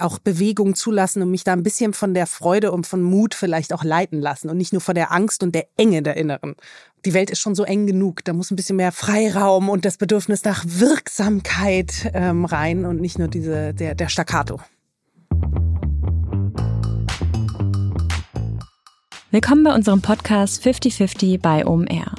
auch 0.00 0.18
Bewegung 0.18 0.74
zulassen 0.74 1.22
und 1.22 1.30
mich 1.30 1.44
da 1.44 1.52
ein 1.52 1.62
bisschen 1.62 1.92
von 1.92 2.14
der 2.14 2.26
Freude 2.26 2.72
und 2.72 2.86
von 2.86 3.02
Mut 3.02 3.34
vielleicht 3.34 3.72
auch 3.72 3.84
leiten 3.84 4.20
lassen 4.20 4.48
und 4.48 4.56
nicht 4.56 4.72
nur 4.72 4.80
von 4.80 4.94
der 4.94 5.12
Angst 5.12 5.42
und 5.42 5.54
der 5.54 5.66
Enge 5.76 6.02
der 6.02 6.16
Inneren. 6.16 6.56
Die 7.04 7.14
Welt 7.14 7.30
ist 7.30 7.40
schon 7.40 7.54
so 7.54 7.64
eng 7.64 7.86
genug, 7.86 8.24
da 8.24 8.32
muss 8.32 8.50
ein 8.50 8.56
bisschen 8.56 8.76
mehr 8.76 8.92
Freiraum 8.92 9.68
und 9.68 9.84
das 9.84 9.96
Bedürfnis 9.96 10.44
nach 10.44 10.64
Wirksamkeit 10.66 12.10
ähm, 12.14 12.44
rein 12.44 12.84
und 12.84 13.00
nicht 13.00 13.18
nur 13.18 13.28
diese, 13.28 13.72
der, 13.74 13.94
der 13.94 14.08
Staccato. 14.08 14.60
Willkommen 19.30 19.62
bei 19.62 19.74
unserem 19.74 20.02
Podcast 20.02 20.62
50-50 20.64 21.40
bei 21.40 21.64
OMR. 21.64 22.14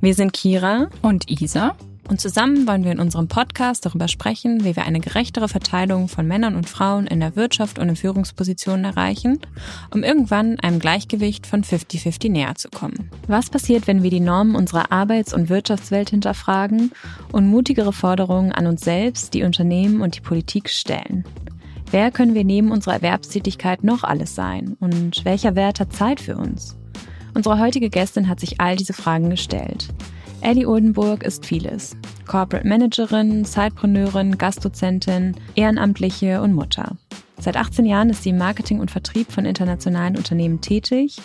Wir 0.00 0.14
sind 0.14 0.32
Kira 0.32 0.88
und 1.00 1.30
Isa 1.30 1.76
und 2.08 2.20
zusammen 2.20 2.66
wollen 2.66 2.84
wir 2.84 2.92
in 2.92 3.00
unserem 3.00 3.28
Podcast 3.28 3.84
darüber 3.84 4.08
sprechen, 4.08 4.64
wie 4.64 4.76
wir 4.76 4.84
eine 4.84 5.00
gerechtere 5.00 5.48
Verteilung 5.48 6.08
von 6.08 6.26
Männern 6.26 6.54
und 6.54 6.68
Frauen 6.68 7.06
in 7.06 7.20
der 7.20 7.36
Wirtschaft 7.36 7.78
und 7.78 7.88
in 7.88 7.96
Führungspositionen 7.96 8.84
erreichen, 8.84 9.40
um 9.92 10.02
irgendwann 10.02 10.60
einem 10.60 10.78
Gleichgewicht 10.78 11.46
von 11.46 11.64
50-50 11.64 12.30
näher 12.30 12.54
zu 12.54 12.68
kommen. 12.68 13.10
Was 13.26 13.50
passiert, 13.50 13.86
wenn 13.86 14.02
wir 14.02 14.10
die 14.10 14.20
Normen 14.20 14.54
unserer 14.54 14.92
Arbeits- 14.92 15.34
und 15.34 15.48
Wirtschaftswelt 15.48 16.10
hinterfragen 16.10 16.92
und 17.32 17.48
mutigere 17.48 17.92
Forderungen 17.92 18.52
an 18.52 18.66
uns 18.66 18.82
selbst, 18.82 19.34
die 19.34 19.42
Unternehmen 19.42 20.00
und 20.00 20.16
die 20.16 20.20
Politik 20.20 20.70
stellen? 20.70 21.24
Wer 21.90 22.10
können 22.10 22.34
wir 22.34 22.44
neben 22.44 22.72
unserer 22.72 22.94
Erwerbstätigkeit 22.94 23.84
noch 23.84 24.04
alles 24.04 24.34
sein 24.34 24.76
und 24.80 25.24
welcher 25.24 25.54
Wert 25.54 25.80
hat 25.80 25.92
Zeit 25.92 26.20
für 26.20 26.36
uns? 26.36 26.76
Unsere 27.34 27.58
heutige 27.58 27.90
Gästin 27.90 28.28
hat 28.28 28.40
sich 28.40 28.60
all 28.60 28.76
diese 28.76 28.92
Fragen 28.92 29.30
gestellt. 29.30 29.88
Ellie 30.40 30.68
Oldenburg 30.68 31.24
ist 31.24 31.46
vieles. 31.46 31.96
Corporate 32.26 32.66
Managerin, 32.66 33.44
Sidepreneurin, 33.44 34.38
Gastdozentin, 34.38 35.34
Ehrenamtliche 35.54 36.40
und 36.42 36.52
Mutter. 36.52 36.96
Seit 37.38 37.56
18 37.56 37.84
Jahren 37.84 38.08
ist 38.08 38.22
sie 38.22 38.30
im 38.30 38.38
Marketing 38.38 38.80
und 38.80 38.90
Vertrieb 38.90 39.30
von 39.30 39.44
internationalen 39.44 40.16
Unternehmen 40.16 40.62
tätig. 40.62 41.18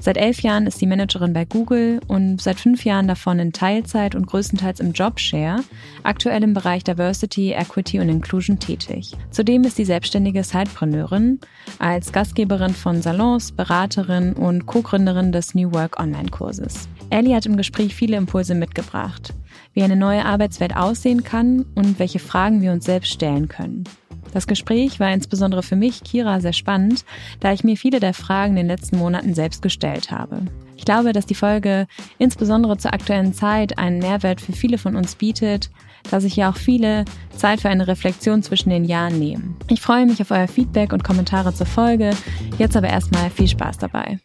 Seit 0.00 0.16
elf 0.16 0.40
Jahren 0.40 0.66
ist 0.66 0.78
sie 0.78 0.86
Managerin 0.86 1.32
bei 1.32 1.44
Google 1.44 2.00
und 2.06 2.40
seit 2.40 2.60
fünf 2.60 2.84
Jahren 2.84 3.08
davon 3.08 3.40
in 3.40 3.52
Teilzeit 3.52 4.14
und 4.14 4.26
größtenteils 4.26 4.78
im 4.78 4.92
Jobshare, 4.92 5.64
aktuell 6.04 6.44
im 6.44 6.54
Bereich 6.54 6.84
Diversity, 6.84 7.52
Equity 7.52 7.98
und 7.98 8.08
Inclusion 8.08 8.60
tätig. 8.60 9.12
Zudem 9.30 9.64
ist 9.64 9.76
sie 9.76 9.84
selbstständige 9.84 10.44
Sidepreneurin, 10.44 11.40
als 11.78 12.12
Gastgeberin 12.12 12.74
von 12.74 13.02
Salons, 13.02 13.50
Beraterin 13.50 14.34
und 14.34 14.66
Co-Gründerin 14.66 15.32
des 15.32 15.54
New 15.54 15.72
Work 15.72 15.98
Online-Kurses. 15.98 16.88
Ellie 17.10 17.34
hat 17.34 17.46
im 17.46 17.56
Gespräch 17.56 17.94
viele 17.94 18.16
Impulse 18.16 18.54
mitgebracht, 18.54 19.34
wie 19.74 19.82
eine 19.82 19.96
neue 19.96 20.24
Arbeitswelt 20.24 20.76
aussehen 20.76 21.22
kann 21.22 21.64
und 21.74 21.98
welche 21.98 22.18
Fragen 22.18 22.62
wir 22.62 22.72
uns 22.72 22.84
selbst 22.84 23.12
stellen 23.12 23.48
können. 23.48 23.84
Das 24.32 24.46
Gespräch 24.46 25.00
war 25.00 25.12
insbesondere 25.12 25.62
für 25.62 25.76
mich, 25.76 26.04
Kira, 26.04 26.40
sehr 26.40 26.52
spannend, 26.52 27.04
da 27.40 27.52
ich 27.52 27.64
mir 27.64 27.76
viele 27.76 28.00
der 28.00 28.12
Fragen 28.12 28.50
in 28.50 28.56
den 28.56 28.66
letzten 28.66 28.98
Monaten 28.98 29.34
selbst 29.34 29.62
gestellt 29.62 30.10
habe. 30.10 30.42
Ich 30.76 30.84
glaube, 30.84 31.12
dass 31.12 31.26
die 31.26 31.34
Folge 31.34 31.86
insbesondere 32.18 32.76
zur 32.76 32.92
aktuellen 32.92 33.32
Zeit 33.32 33.78
einen 33.78 33.98
Mehrwert 33.98 34.40
für 34.40 34.52
viele 34.52 34.76
von 34.76 34.94
uns 34.94 35.14
bietet, 35.14 35.70
da 36.10 36.20
sich 36.20 36.36
ja 36.36 36.50
auch 36.50 36.56
viele 36.56 37.04
Zeit 37.34 37.62
für 37.62 37.70
eine 37.70 37.88
Reflexion 37.88 38.42
zwischen 38.42 38.70
den 38.70 38.84
Jahren 38.84 39.18
nehmen. 39.18 39.56
Ich 39.68 39.80
freue 39.80 40.06
mich 40.06 40.20
auf 40.20 40.30
euer 40.30 40.48
Feedback 40.48 40.92
und 40.92 41.02
Kommentare 41.02 41.54
zur 41.54 41.66
Folge. 41.66 42.10
Jetzt 42.58 42.76
aber 42.76 42.88
erstmal 42.88 43.30
viel 43.30 43.48
Spaß 43.48 43.78
dabei. 43.78 44.18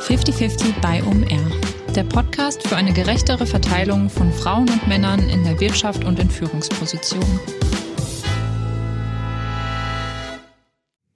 50-50 0.00 0.80
bei 0.80 1.02
OMR, 1.02 1.92
der 1.94 2.04
Podcast 2.04 2.66
für 2.66 2.76
eine 2.76 2.92
gerechtere 2.92 3.46
Verteilung 3.46 4.08
von 4.08 4.32
Frauen 4.32 4.68
und 4.68 4.86
Männern 4.86 5.28
in 5.28 5.42
der 5.42 5.58
Wirtschaft 5.58 6.04
und 6.04 6.18
in 6.18 6.30
Führungspositionen. 6.30 7.40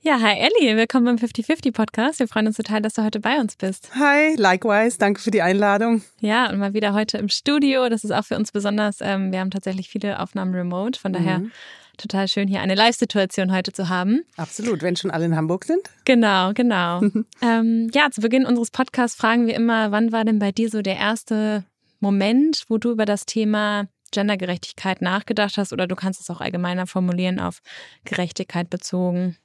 Ja, 0.01 0.19
hi 0.21 0.35
Ellie, 0.39 0.77
willkommen 0.77 1.05
beim 1.05 1.17
50-50 1.17 1.73
Podcast. 1.73 2.19
Wir 2.19 2.27
freuen 2.27 2.47
uns 2.47 2.57
total, 2.57 2.81
dass 2.83 2.95
du 2.95 3.05
heute 3.05 3.21
bei 3.21 3.39
uns 3.39 3.55
bist. 3.55 3.91
Hi, 3.95 4.35
likewise, 4.37 4.99
danke 4.99 5.21
für 5.21 5.31
die 5.31 5.43
Einladung. 5.43 6.03
Ja, 6.21 6.51
und 6.51 6.59
mal 6.59 6.73
wieder 6.73 6.95
heute 6.95 7.19
im 7.19 7.29
Studio. 7.29 7.89
Das 7.89 8.03
ist 8.03 8.11
auch 8.11 8.25
für 8.25 8.37
uns 8.37 8.51
besonders. 8.51 9.01
Ähm, 9.01 9.31
wir 9.31 9.41
haben 9.41 9.51
tatsächlich 9.51 9.89
viele 9.89 10.19
Aufnahmen 10.19 10.55
remote, 10.55 10.99
von 10.99 11.13
daher 11.13 11.41
mhm. 11.41 11.53
Total 12.01 12.29
schön, 12.29 12.49
hier 12.49 12.61
eine 12.61 12.75
Live-Situation 12.75 13.53
heute 13.53 13.73
zu 13.73 13.89
haben. 13.89 14.23
Absolut, 14.37 14.83
wenn 14.83 14.97
schon 14.97 15.11
alle 15.11 15.27
in 15.27 15.37
Hamburg 15.37 15.65
sind. 15.65 15.83
Genau, 16.05 16.53
genau. 16.53 17.01
ähm, 17.43 17.91
ja, 17.93 18.11
zu 18.11 18.21
Beginn 18.21 18.47
unseres 18.47 18.71
Podcasts 18.71 19.17
fragen 19.17 19.47
wir 19.47 19.55
immer, 19.55 19.93
wann 19.93 20.13
war 20.13 20.25
denn 20.25 20.39
bei 20.39 20.53
dir 20.53 20.71
so 20.71 20.83
der 20.83 20.97
erste 20.97 21.65
Moment, 22.01 22.65
wo 22.69 22.79
du 22.79 22.91
über 22.91 23.05
das 23.05 23.27
Thema 23.27 23.89
Gendergerechtigkeit 24.11 25.03
nachgedacht 25.03 25.57
hast 25.57 25.73
oder 25.73 25.87
du 25.87 25.95
kannst 25.95 26.21
es 26.21 26.31
auch 26.31 26.41
allgemeiner 26.41 26.87
formulieren 26.87 27.39
auf 27.39 27.61
Gerechtigkeit 28.05 28.71
bezogen? 28.71 29.37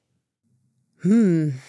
Hm. 1.01 1.59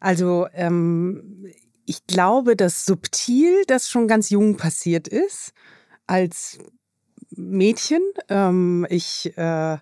Also 0.00 0.46
ähm, 0.52 1.46
ich 1.86 2.06
glaube, 2.06 2.56
dass 2.56 2.84
subtil 2.84 3.64
das 3.66 3.88
schon 3.88 4.08
ganz 4.08 4.30
jung 4.30 4.56
passiert 4.56 5.08
ist 5.08 5.52
als 6.06 6.58
Mädchen. 7.36 8.02
Ähm, 8.28 8.86
ich 8.90 9.36
äh, 9.36 9.78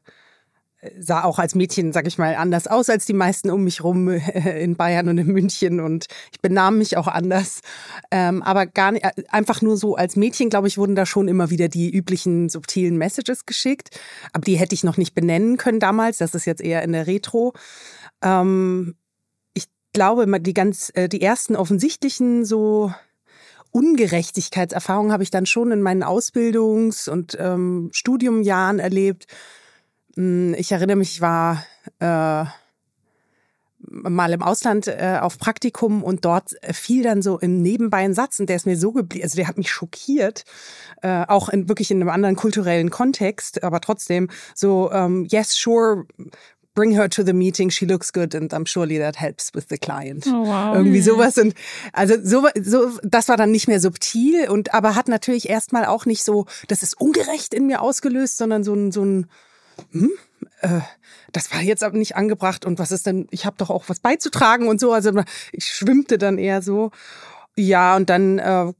sah 0.98 1.25
auch 1.25 1.38
als 1.38 1.54
Mädchen, 1.54 1.92
sag 1.92 2.06
ich 2.06 2.19
mal, 2.19 2.34
anders 2.34 2.66
aus 2.66 2.88
als 2.91 3.06
die 3.06 3.12
meisten 3.12 3.50
um 3.50 3.65
mich 3.65 3.82
rum 3.82 4.09
in 4.09 4.76
Bayern 4.76 5.09
und 5.09 5.19
in 5.19 5.28
München 5.28 5.81
und 5.81 6.06
ich 6.32 6.41
benahm 6.41 6.78
mich 6.78 6.97
auch 6.97 7.09
anders. 7.09 7.60
Ähm, 8.10 8.42
aber 8.42 8.66
gar 8.66 8.92
nicht, 8.92 9.04
einfach 9.32 9.62
nur 9.62 9.76
so 9.76 9.97
als 9.97 10.16
Mädchen, 10.16 10.50
glaube 10.50 10.69
ich, 10.69 10.78
wurden 10.78 10.94
da 10.94 11.06
schon 11.06 11.28
immer 11.28 11.50
wieder 11.50 11.69
die 11.69 11.91
üblichen 11.91 12.48
subtilen 12.48 12.97
Messages 12.97 13.47
geschickt. 13.47 13.98
Aber 14.32 14.44
die 14.44 14.56
hätte 14.56 14.75
ich 14.75 14.84
noch 14.84 14.97
nicht 14.97 15.15
benennen 15.15 15.56
können 15.56 15.81
damals. 15.81 16.19
Das 16.19 16.34
ist 16.34 16.44
jetzt 16.44 16.62
eher 16.62 16.82
in 16.82 16.92
der 16.92 17.06
Retro. 17.06 17.54
Ähm, 18.22 18.97
ich 19.54 19.66
glaube, 19.92 20.41
die 20.41 20.54
ganz, 20.54 20.91
äh, 20.94 21.09
die 21.09 21.22
ersten 21.22 21.56
offensichtlichen 21.56 22.44
so 22.44 22.92
Ungerechtigkeitserfahrungen 23.74 25.10
habe 25.10 25.24
ich 25.24 25.32
dann 25.32 25.46
schon 25.46 25.72
in 25.72 25.82
meinen 25.82 26.04
Ausbildungs- 26.04 27.10
und 27.10 27.36
ähm, 27.40 27.90
Studiumjahren 27.92 28.78
erlebt. 28.78 29.26
Hm, 30.14 30.54
ich 30.56 30.70
erinnere 30.70 30.96
mich, 30.96 31.14
ich 31.14 31.20
war 31.20 31.64
äh, 31.98 32.44
mal 33.88 34.32
im 34.32 34.42
Ausland 34.42 34.86
äh, 34.86 35.18
auf 35.20 35.38
Praktikum 35.38 36.04
und 36.04 36.24
dort 36.24 36.54
fiel 36.70 37.02
dann 37.02 37.20
so 37.20 37.40
im 37.40 37.62
Nebenbei 37.62 38.04
ein 38.04 38.14
Satz 38.14 38.38
und 38.38 38.48
der 38.48 38.56
ist 38.56 38.66
mir 38.66 38.76
so 38.76 38.92
geblieben, 38.92 39.24
also 39.24 39.34
der 39.36 39.48
hat 39.48 39.58
mich 39.58 39.72
schockiert, 39.72 40.44
äh, 41.02 41.24
auch 41.26 41.48
in 41.48 41.68
wirklich 41.68 41.91
in 41.91 42.00
einem 42.00 42.10
anderen 42.10 42.36
kulturellen 42.36 42.91
Kontext, 42.91 43.64
aber 43.64 43.80
trotzdem 43.80 44.28
so, 44.54 44.92
ähm, 44.92 45.26
yes, 45.28 45.52
sure, 45.52 46.04
bring 46.74 46.96
her 46.96 47.08
to 47.08 47.22
the 47.24 47.32
meeting, 47.32 47.70
she 47.70 47.86
looks 47.86 48.12
good 48.12 48.34
and 48.34 48.52
I'm 48.52 48.66
surely 48.66 48.98
that 48.98 49.16
helps 49.16 49.54
with 49.54 49.66
the 49.68 49.78
client. 49.78 50.26
Oh, 50.26 50.46
wow. 50.46 50.74
Irgendwie 50.74 51.02
sowas 51.02 51.38
und 51.38 51.54
also 51.92 52.14
so, 52.22 52.48
so 52.60 52.98
das 53.02 53.28
war 53.28 53.36
dann 53.36 53.50
nicht 53.50 53.68
mehr 53.68 53.80
subtil 53.80 54.48
und 54.48 54.74
aber 54.74 54.94
hat 54.94 55.08
natürlich 55.08 55.48
erstmal 55.48 55.84
auch 55.84 56.06
nicht 56.06 56.24
so, 56.24 56.46
das 56.68 56.82
ist 56.82 57.00
ungerecht 57.00 57.54
in 57.54 57.66
mir 57.66 57.80
ausgelöst, 57.80 58.36
sondern 58.36 58.64
so 58.64 58.74
ein 58.74 58.92
so 58.92 59.04
ein 59.04 59.26
hm, 59.92 60.10
äh, 60.60 60.80
das 61.32 61.52
war 61.52 61.60
jetzt 61.60 61.82
aber 61.82 61.96
nicht 61.96 62.16
angebracht 62.16 62.64
und 62.64 62.78
was 62.78 62.92
ist 62.92 63.06
denn, 63.06 63.26
ich 63.30 63.44
habe 63.44 63.56
doch 63.58 63.70
auch 63.70 63.88
was 63.88 64.00
beizutragen 64.00 64.68
und 64.68 64.80
so. 64.80 64.92
Also 64.92 65.12
ich 65.52 65.66
schwimmte 65.66 66.16
dann 66.16 66.38
eher 66.38 66.62
so. 66.62 66.91
Ja, 67.56 67.96
und 67.96 68.08
dann, 68.08 68.38
äh, 68.38 68.72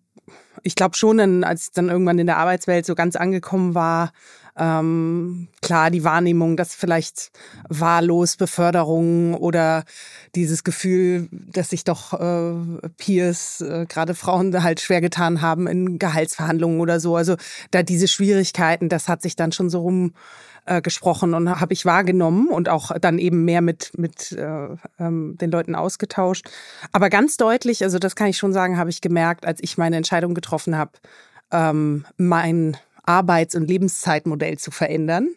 ich 0.63 0.77
glaube 0.77 0.97
schon, 0.97 1.19
dann, 1.19 1.45
als 1.45 1.65
ich 1.65 1.73
dann 1.73 1.89
irgendwann 1.89 2.19
in 2.19 2.27
der 2.27 2.39
Arbeitswelt 2.39 2.87
so 2.87 2.95
ganz 2.95 3.17
angekommen 3.17 3.75
war, 3.75 4.13
ähm, 4.57 5.49
klar, 5.63 5.91
die 5.91 6.05
Wahrnehmung, 6.05 6.57
dass 6.57 6.75
vielleicht 6.75 7.33
wahllos 7.69 8.37
Beförderung 8.37 9.35
oder 9.35 9.85
dieses 10.35 10.63
Gefühl, 10.63 11.29
dass 11.31 11.71
sich 11.71 11.83
doch 11.83 12.13
äh, 12.13 12.89
Peers, 12.97 13.61
äh, 13.63 13.87
gerade 13.89 14.15
Frauen, 14.15 14.63
halt 14.63 14.81
schwer 14.81 15.01
getan 15.01 15.43
haben 15.43 15.67
in 15.67 15.99
Gehaltsverhandlungen 15.99 16.81
oder 16.81 17.01
so. 17.01 17.17
Also 17.17 17.37
da 17.73 17.83
diese 17.83 18.07
Schwierigkeiten, 18.07 18.89
das 18.89 19.09
hat 19.09 19.23
sich 19.23 19.35
dann 19.35 19.51
schon 19.51 19.71
so 19.71 19.81
rum 19.81 20.15
äh, 20.67 20.81
gesprochen 20.81 21.35
und 21.35 21.61
habe 21.61 21.73
ich 21.73 21.85
wahrgenommen 21.85 22.49
und 22.49 22.69
auch 22.69 22.97
dann 22.99 23.19
eben 23.19 23.45
mehr 23.45 23.61
mit, 23.61 23.91
mit 23.99 24.33
äh, 24.33 24.69
ähm, 25.01 25.37
den 25.37 25.51
Leuten 25.51 25.75
ausgetauscht. 25.75 26.49
Aber 26.93 27.11
ganz 27.11 27.37
deutlich, 27.37 27.83
also 27.83 27.99
das 27.99 28.15
kann 28.15 28.29
ich 28.29 28.39
schon 28.39 28.53
sagen, 28.53 28.79
habe 28.79 28.91
ich 28.91 29.01
gemerkt, 29.01 29.47
als 29.47 29.61
ich 29.63 29.79
meine 29.79 29.97
Entscheidung 29.97 30.33
getroffen 30.33 30.79
habe, 30.79 30.93
ähm, 31.51 32.05
mein 32.17 32.77
Arbeits- 33.07 33.55
und 33.55 33.67
Lebenszeitmodell 33.69 34.59
zu 34.59 34.71
verändern. 34.71 35.35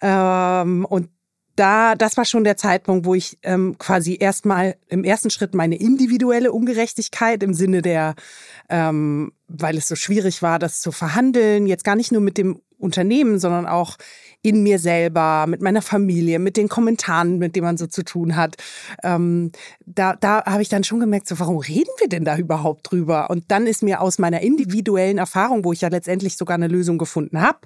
Ähm, 0.00 0.84
und 0.84 1.08
da, 1.56 1.94
das 1.94 2.16
war 2.16 2.24
schon 2.24 2.44
der 2.44 2.56
Zeitpunkt, 2.56 3.04
wo 3.04 3.14
ich 3.14 3.38
ähm, 3.42 3.76
quasi 3.78 4.16
erstmal 4.18 4.76
im 4.88 5.04
ersten 5.04 5.30
Schritt 5.30 5.54
meine 5.54 5.76
individuelle 5.76 6.52
Ungerechtigkeit 6.52 7.42
im 7.42 7.54
Sinne 7.54 7.82
der, 7.82 8.14
ähm, 8.68 9.32
weil 9.48 9.76
es 9.76 9.88
so 9.88 9.94
schwierig 9.94 10.42
war, 10.42 10.58
das 10.58 10.80
zu 10.80 10.92
verhandeln, 10.92 11.66
jetzt 11.66 11.84
gar 11.84 11.96
nicht 11.96 12.12
nur 12.12 12.20
mit 12.22 12.38
dem 12.38 12.60
Unternehmen, 12.78 13.38
sondern 13.38 13.66
auch 13.66 13.96
in 14.42 14.62
mir 14.62 14.78
selber, 14.80 15.46
mit 15.46 15.62
meiner 15.62 15.82
Familie, 15.82 16.40
mit 16.40 16.56
den 16.56 16.68
Kommentaren, 16.68 17.38
mit 17.38 17.54
denen 17.54 17.66
man 17.66 17.76
so 17.76 17.86
zu 17.86 18.02
tun 18.02 18.34
hat. 18.34 18.56
Ähm, 19.04 19.52
da 19.86 20.16
da 20.16 20.44
habe 20.44 20.62
ich 20.62 20.68
dann 20.68 20.82
schon 20.82 20.98
gemerkt, 20.98 21.28
so, 21.28 21.38
warum 21.38 21.58
reden 21.58 21.90
wir 21.98 22.08
denn 22.08 22.24
da 22.24 22.36
überhaupt 22.36 22.90
drüber? 22.90 23.30
Und 23.30 23.50
dann 23.52 23.66
ist 23.66 23.82
mir 23.82 24.00
aus 24.00 24.18
meiner 24.18 24.40
individuellen 24.40 25.18
Erfahrung, 25.18 25.64
wo 25.64 25.72
ich 25.72 25.82
ja 25.82 25.88
letztendlich 25.88 26.36
sogar 26.36 26.56
eine 26.56 26.66
Lösung 26.66 26.98
gefunden 26.98 27.40
habe, 27.40 27.58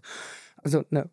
also 0.63 0.85
eine 0.91 1.09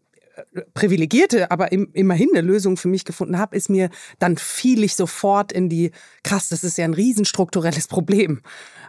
privilegierte, 0.73 1.51
aber 1.51 1.71
im, 1.71 1.89
immerhin 1.93 2.29
eine 2.33 2.41
Lösung 2.41 2.77
für 2.77 2.87
mich 2.87 3.05
gefunden 3.05 3.37
habe, 3.37 3.55
ist 3.55 3.69
mir, 3.69 3.89
dann 4.19 4.37
fiel 4.37 4.83
ich 4.83 4.95
sofort 4.95 5.51
in 5.51 5.69
die, 5.69 5.91
krass, 6.23 6.49
das 6.49 6.63
ist 6.63 6.77
ja 6.77 6.85
ein 6.85 6.93
riesenstrukturelles 6.93 7.87
Problem. 7.87 8.41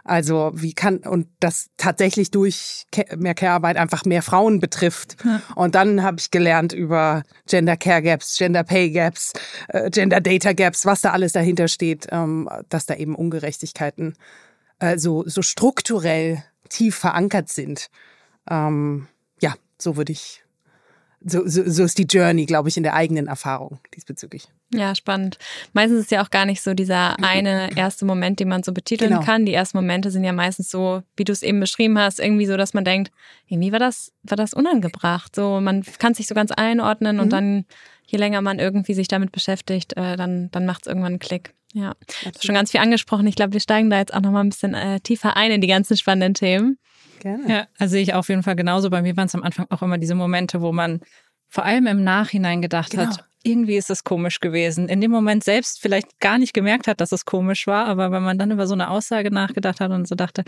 Also 0.03 0.51
wie 0.53 0.73
kann, 0.73 0.99
und 0.99 1.27
das 1.39 1.69
tatsächlich 1.77 2.31
durch 2.31 2.85
mehr 3.15 3.33
Care-Arbeit 3.33 3.77
einfach 3.77 4.05
mehr 4.05 4.21
Frauen 4.21 4.59
betrifft. 4.59 5.17
Ja. 5.23 5.41
Und 5.55 5.75
dann 5.75 6.03
habe 6.03 6.17
ich 6.19 6.31
gelernt 6.31 6.73
über 6.73 7.23
Gender 7.47 7.75
Care 7.77 8.01
Gaps, 8.01 8.37
Gender 8.37 8.63
Pay 8.63 8.91
Gaps, 8.91 9.33
äh, 9.69 9.89
Gender 9.89 10.21
Data 10.21 10.53
Gaps, 10.53 10.85
was 10.85 11.01
da 11.01 11.11
alles 11.11 11.31
dahinter 11.31 11.67
steht, 11.67 12.07
ähm, 12.11 12.49
dass 12.69 12.85
da 12.85 12.95
eben 12.95 13.15
Ungerechtigkeiten 13.15 14.15
äh, 14.79 14.97
so, 14.97 15.23
so 15.27 15.41
strukturell 15.41 16.43
tief 16.69 16.95
verankert 16.95 17.49
sind. 17.49 17.89
Ähm, 18.49 19.07
ja, 19.41 19.55
so 19.79 19.97
würde 19.97 20.11
ich 20.11 20.44
so, 21.27 21.47
so, 21.47 21.67
so 21.67 21.83
ist 21.83 21.97
die 21.97 22.03
Journey, 22.03 22.45
glaube 22.45 22.69
ich, 22.69 22.77
in 22.77 22.83
der 22.83 22.93
eigenen 22.93 23.27
Erfahrung 23.27 23.79
diesbezüglich. 23.95 24.47
Ja, 24.73 24.93
spannend. 24.93 25.39
Meistens 25.73 26.01
ist 26.01 26.11
ja 26.11 26.23
auch 26.23 26.29
gar 26.29 26.45
nicht 26.45 26.61
so 26.61 26.75
dieser 26.75 27.17
eine 27.23 27.75
erste 27.75 28.05
Moment, 28.05 28.39
den 28.39 28.47
man 28.47 28.61
so 28.61 28.71
betiteln 28.71 29.11
genau. 29.11 29.23
kann. 29.23 29.45
Die 29.45 29.53
ersten 29.53 29.77
Momente 29.77 30.11
sind 30.11 30.23
ja 30.23 30.33
meistens 30.33 30.69
so, 30.69 31.01
wie 31.17 31.23
du 31.23 31.31
es 31.31 31.41
eben 31.41 31.59
beschrieben 31.59 31.97
hast, 31.97 32.19
irgendwie 32.19 32.45
so, 32.45 32.57
dass 32.57 32.75
man 32.75 32.85
denkt, 32.85 33.11
irgendwie 33.47 33.71
war 33.71 33.79
das, 33.79 34.11
war 34.23 34.37
das 34.37 34.53
unangebracht. 34.53 35.35
So, 35.35 35.59
man 35.61 35.83
kann 35.97 36.13
sich 36.13 36.27
so 36.27 36.35
ganz 36.35 36.51
einordnen 36.51 37.15
mhm. 37.15 37.21
und 37.23 37.33
dann, 37.33 37.65
je 38.05 38.19
länger 38.19 38.41
man 38.41 38.59
irgendwie 38.59 38.93
sich 38.93 39.07
damit 39.07 39.31
beschäftigt, 39.31 39.97
äh, 39.97 40.17
dann, 40.17 40.51
dann 40.51 40.67
macht 40.67 40.83
es 40.83 40.87
irgendwann 40.87 41.13
einen 41.13 41.19
Klick. 41.19 41.53
Ja, 41.73 41.93
schon 42.39 42.55
ganz 42.55 42.71
viel 42.71 42.79
angesprochen. 42.79 43.27
Ich 43.27 43.35
glaube, 43.35 43.51
wir 43.51 43.59
steigen 43.59 43.89
da 43.89 43.97
jetzt 43.97 44.13
auch 44.13 44.21
noch 44.21 44.31
mal 44.31 44.41
ein 44.41 44.49
bisschen 44.49 44.75
äh, 44.75 45.01
tiefer 45.01 45.35
ein 45.35 45.51
in 45.51 45.59
die 45.59 45.67
ganzen 45.67 45.97
spannenden 45.97 46.33
Themen. 46.33 46.77
Gerne. 47.25 47.49
Ja, 47.51 47.67
also 47.79 47.93
sehe 47.93 48.03
ich 48.03 48.13
auf 48.13 48.29
jeden 48.29 48.43
Fall 48.43 48.55
genauso. 48.55 48.91
Bei 48.91 49.01
mir 49.01 49.17
waren 49.17 49.25
es 49.25 49.33
am 49.33 49.41
Anfang 49.41 49.65
auch 49.71 49.81
immer 49.81 49.97
diese 49.97 50.13
Momente, 50.13 50.61
wo 50.61 50.71
man 50.71 50.99
vor 51.47 51.65
allem 51.65 51.87
im 51.87 52.03
Nachhinein 52.03 52.61
gedacht 52.61 52.91
genau. 52.91 53.07
hat, 53.07 53.25
irgendwie 53.41 53.77
ist 53.77 53.89
es 53.89 54.03
komisch 54.03 54.39
gewesen. 54.41 54.89
In 54.89 55.01
dem 55.01 55.09
Moment 55.09 55.43
selbst 55.43 55.81
vielleicht 55.81 56.19
gar 56.19 56.37
nicht 56.37 56.53
gemerkt 56.53 56.87
hat, 56.87 57.01
dass 57.01 57.11
es 57.11 57.25
komisch 57.25 57.65
war, 57.65 57.87
aber 57.87 58.11
wenn 58.11 58.21
man 58.21 58.37
dann 58.37 58.51
über 58.51 58.67
so 58.67 58.75
eine 58.75 58.91
Aussage 58.91 59.31
nachgedacht 59.31 59.79
hat 59.79 59.89
und 59.89 60.07
so 60.07 60.13
dachte, 60.13 60.43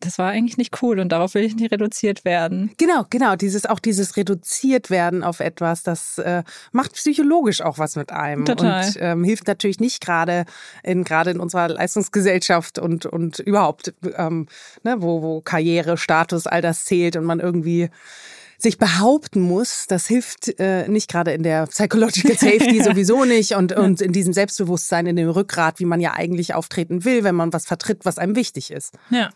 das 0.00 0.18
war 0.18 0.30
eigentlich 0.30 0.56
nicht 0.56 0.82
cool 0.82 0.98
und 0.98 1.10
darauf 1.10 1.34
will 1.34 1.44
ich 1.44 1.56
nicht 1.56 1.72
reduziert 1.72 2.24
werden. 2.24 2.72
Genau, 2.78 3.04
genau. 3.10 3.36
Dieses 3.36 3.66
auch 3.66 3.78
dieses 3.78 4.16
reduziert 4.16 4.90
werden 4.90 5.24
auf 5.24 5.40
etwas, 5.40 5.82
das 5.82 6.18
äh, 6.18 6.42
macht 6.72 6.94
psychologisch 6.94 7.60
auch 7.60 7.78
was 7.78 7.96
mit 7.96 8.12
einem 8.12 8.44
Total. 8.44 8.86
und 8.86 8.96
ähm, 9.00 9.24
hilft 9.24 9.46
natürlich 9.46 9.80
nicht 9.80 10.04
gerade 10.04 10.44
in 10.82 11.04
gerade 11.04 11.30
in 11.30 11.40
unserer 11.40 11.68
Leistungsgesellschaft 11.68 12.78
und 12.78 13.06
und 13.06 13.38
überhaupt, 13.38 13.94
ähm, 14.16 14.46
ne, 14.82 14.96
wo 14.98 15.22
wo 15.22 15.40
Karriere, 15.40 15.96
Status, 15.96 16.46
all 16.46 16.62
das 16.62 16.84
zählt 16.84 17.16
und 17.16 17.24
man 17.24 17.40
irgendwie 17.40 17.90
sich 18.58 18.78
behaupten 18.78 19.40
muss, 19.40 19.86
das 19.86 20.06
hilft 20.06 20.58
äh, 20.58 20.88
nicht 20.88 21.10
gerade 21.10 21.32
in 21.32 21.42
der 21.42 21.66
Psychological 21.66 22.36
Safety 22.38 22.82
sowieso 22.82 23.24
nicht 23.24 23.54
und, 23.54 23.72
und 23.72 24.00
in 24.00 24.12
diesem 24.12 24.32
Selbstbewusstsein, 24.32 25.06
in 25.06 25.16
dem 25.16 25.28
Rückgrat, 25.28 25.78
wie 25.78 25.84
man 25.84 26.00
ja 26.00 26.14
eigentlich 26.14 26.54
auftreten 26.54 27.04
will, 27.04 27.24
wenn 27.24 27.34
man 27.34 27.52
was 27.52 27.66
vertritt, 27.66 28.04
was 28.04 28.18
einem 28.18 28.36
wichtig 28.36 28.70
ist. 28.70 28.94
Ja. 29.10 29.30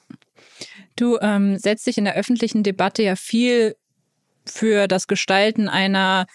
Du 0.96 1.18
ähm, 1.20 1.58
setzt 1.58 1.86
dich 1.86 1.98
in 1.98 2.04
der 2.04 2.16
öffentlichen 2.16 2.62
Debatte 2.62 3.02
ja 3.02 3.16
viel 3.16 3.76
für 4.46 4.88
das 4.88 5.06
Gestalten 5.06 5.68
einer 5.68 6.26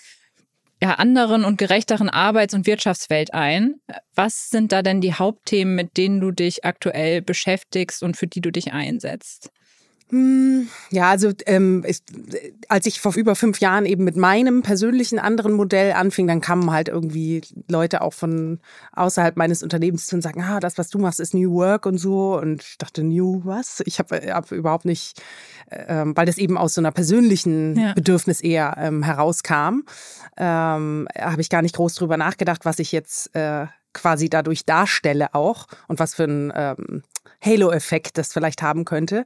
ja, 0.81 0.95
anderen 0.95 1.45
und 1.45 1.57
gerechteren 1.57 2.09
Arbeits- 2.09 2.53
und 2.53 2.67
Wirtschaftswelt 2.67 3.33
ein. 3.33 3.75
Was 4.13 4.49
sind 4.49 4.71
da 4.71 4.81
denn 4.81 5.01
die 5.01 5.13
Hauptthemen, 5.13 5.75
mit 5.75 5.97
denen 5.97 6.19
du 6.19 6.31
dich 6.31 6.65
aktuell 6.65 7.21
beschäftigst 7.21 8.03
und 8.03 8.17
für 8.17 8.27
die 8.27 8.41
du 8.41 8.51
dich 8.51 8.73
einsetzt? 8.73 9.51
Hm, 10.11 10.67
ja, 10.91 11.09
also 11.09 11.31
ähm, 11.47 11.83
ich, 11.87 12.03
als 12.69 12.85
ich 12.85 13.01
vor 13.01 13.15
über 13.15 13.35
fünf 13.35 13.59
Jahren 13.59 13.87
eben 13.87 14.03
mit 14.03 14.15
meinem 14.15 14.61
persönlichen 14.61 15.17
anderen 15.17 15.53
Modell 15.53 15.93
anfing, 15.93 16.27
dann 16.27 16.41
kamen 16.41 16.71
halt 16.71 16.89
irgendwie 16.89 17.41
Leute 17.67 18.01
auch 18.01 18.13
von 18.13 18.59
außerhalb 18.91 19.35
meines 19.35 19.63
Unternehmens 19.63 20.05
zu 20.05 20.15
und 20.15 20.21
sagen, 20.21 20.43
ah, 20.43 20.59
das, 20.59 20.77
was 20.77 20.89
du 20.89 20.99
machst, 20.99 21.19
ist 21.19 21.33
New 21.33 21.51
Work 21.53 21.87
und 21.87 21.97
so. 21.97 22.37
Und 22.37 22.61
ich 22.61 22.77
dachte, 22.77 23.03
New 23.03 23.41
was? 23.45 23.81
Ich 23.85 23.97
habe 23.97 24.21
hab 24.31 24.51
überhaupt 24.51 24.85
nicht, 24.85 25.23
ähm, 25.71 26.15
weil 26.15 26.27
das 26.27 26.37
eben 26.37 26.55
aus 26.55 26.75
so 26.75 26.81
einer 26.81 26.91
persönlichen 26.91 27.75
ja. 27.75 27.93
Bedürfnis 27.93 28.41
eher 28.41 28.75
ähm, 28.77 29.01
herauskam, 29.01 29.85
ähm, 30.37 31.07
habe 31.17 31.41
ich 31.41 31.49
gar 31.49 31.63
nicht 31.63 31.75
groß 31.75 31.95
drüber 31.95 32.17
nachgedacht, 32.17 32.63
was 32.63 32.77
ich 32.77 32.91
jetzt 32.91 33.35
äh, 33.35 33.65
quasi 33.95 34.29
dadurch 34.29 34.65
darstelle 34.65 35.33
auch 35.33 35.65
und 35.87 35.99
was 35.99 36.13
für 36.13 36.25
ein 36.25 36.53
ähm, 36.55 37.03
Halo-Effekt 37.45 38.17
das 38.17 38.33
vielleicht 38.33 38.61
haben 38.61 38.85
könnte. 38.85 39.23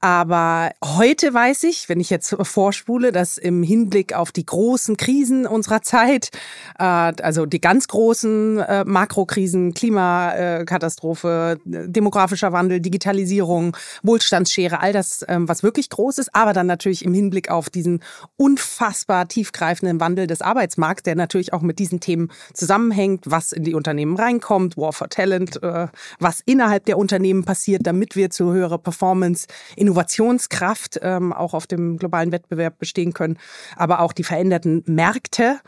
Aber 0.00 0.72
heute 0.84 1.32
weiß 1.32 1.64
ich, 1.64 1.88
wenn 1.88 2.00
ich 2.00 2.10
jetzt 2.10 2.34
vorspule, 2.42 3.12
dass 3.12 3.38
im 3.38 3.62
Hinblick 3.62 4.14
auf 4.14 4.32
die 4.32 4.44
großen 4.44 4.96
Krisen 4.96 5.46
unserer 5.46 5.82
Zeit, 5.82 6.30
äh, 6.78 6.82
also 6.82 7.46
die 7.46 7.60
ganz 7.60 7.88
großen 7.88 8.58
äh, 8.58 8.84
Makrokrisen, 8.84 9.74
Klimakatastrophe, 9.74 11.58
demografischer 11.64 12.52
Wandel, 12.52 12.80
Digitalisierung, 12.80 13.76
Wohlstandsschere, 14.02 14.80
all 14.80 14.92
das, 14.92 15.24
ähm, 15.28 15.48
was 15.48 15.62
wirklich 15.62 15.88
groß 15.90 16.18
ist, 16.18 16.34
aber 16.34 16.52
dann 16.52 16.66
natürlich 16.66 17.04
im 17.04 17.14
Hinblick 17.14 17.50
auf 17.50 17.70
diesen 17.70 18.02
unfassbar 18.36 19.28
tiefgreifenden 19.28 20.00
Wandel 20.00 20.26
des 20.26 20.42
Arbeitsmarkts, 20.42 21.04
der 21.04 21.14
natürlich 21.14 21.52
auch 21.52 21.62
mit 21.62 21.78
diesen 21.78 22.00
Themen 22.00 22.30
zusammenhängt, 22.54 23.24
was 23.26 23.52
in 23.52 23.62
die 23.62 23.74
Unternehmen 23.74 24.01
reinkommt, 24.10 24.76
War 24.76 24.92
for 24.92 25.08
Talent, 25.08 25.62
äh, 25.62 25.88
was 26.18 26.40
innerhalb 26.44 26.84
der 26.86 26.98
Unternehmen 26.98 27.44
passiert, 27.44 27.86
damit 27.86 28.16
wir 28.16 28.30
zu 28.30 28.52
höherer 28.52 28.78
Performance, 28.78 29.46
Innovationskraft 29.76 31.00
ähm, 31.02 31.32
auch 31.32 31.54
auf 31.54 31.66
dem 31.66 31.96
globalen 31.96 32.32
Wettbewerb 32.32 32.78
bestehen 32.78 33.12
können, 33.12 33.38
aber 33.76 34.00
auch 34.00 34.12
die 34.12 34.24
veränderten 34.24 34.82
Märkte. 34.86 35.60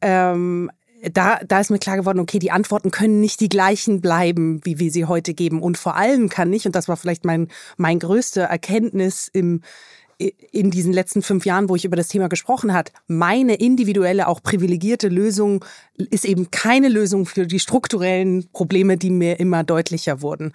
Ähm, 0.00 0.70
da, 1.10 1.40
da 1.44 1.60
ist 1.60 1.70
mir 1.70 1.78
klar 1.78 1.96
geworden, 1.96 2.20
okay, 2.20 2.38
die 2.38 2.52
Antworten 2.52 2.90
können 2.90 3.20
nicht 3.20 3.40
die 3.40 3.48
gleichen 3.48 4.00
bleiben, 4.00 4.60
wie 4.64 4.78
wir 4.78 4.90
sie 4.92 5.06
heute 5.06 5.34
geben. 5.34 5.60
Und 5.60 5.76
vor 5.76 5.96
allem 5.96 6.28
kann 6.28 6.48
nicht, 6.48 6.66
und 6.66 6.76
das 6.76 6.88
war 6.88 6.96
vielleicht 6.96 7.24
mein, 7.24 7.48
mein 7.76 7.98
größte 7.98 8.42
Erkenntnis 8.42 9.28
im, 9.32 9.62
in 10.50 10.70
diesen 10.70 10.92
letzten 10.92 11.22
fünf 11.22 11.46
Jahren, 11.46 11.68
wo 11.68 11.76
ich 11.76 11.84
über 11.84 11.96
das 11.96 12.08
Thema 12.08 12.28
gesprochen 12.28 12.72
hat, 12.72 12.92
meine 13.06 13.54
individuelle, 13.54 14.28
auch 14.28 14.42
privilegierte 14.42 15.08
Lösung 15.08 15.64
ist 15.96 16.24
eben 16.24 16.50
keine 16.50 16.88
Lösung 16.88 17.26
für 17.26 17.46
die 17.46 17.60
strukturellen 17.60 18.48
Probleme, 18.52 18.96
die 18.96 19.10
mir 19.10 19.40
immer 19.40 19.64
deutlicher 19.64 20.22
wurden. 20.22 20.52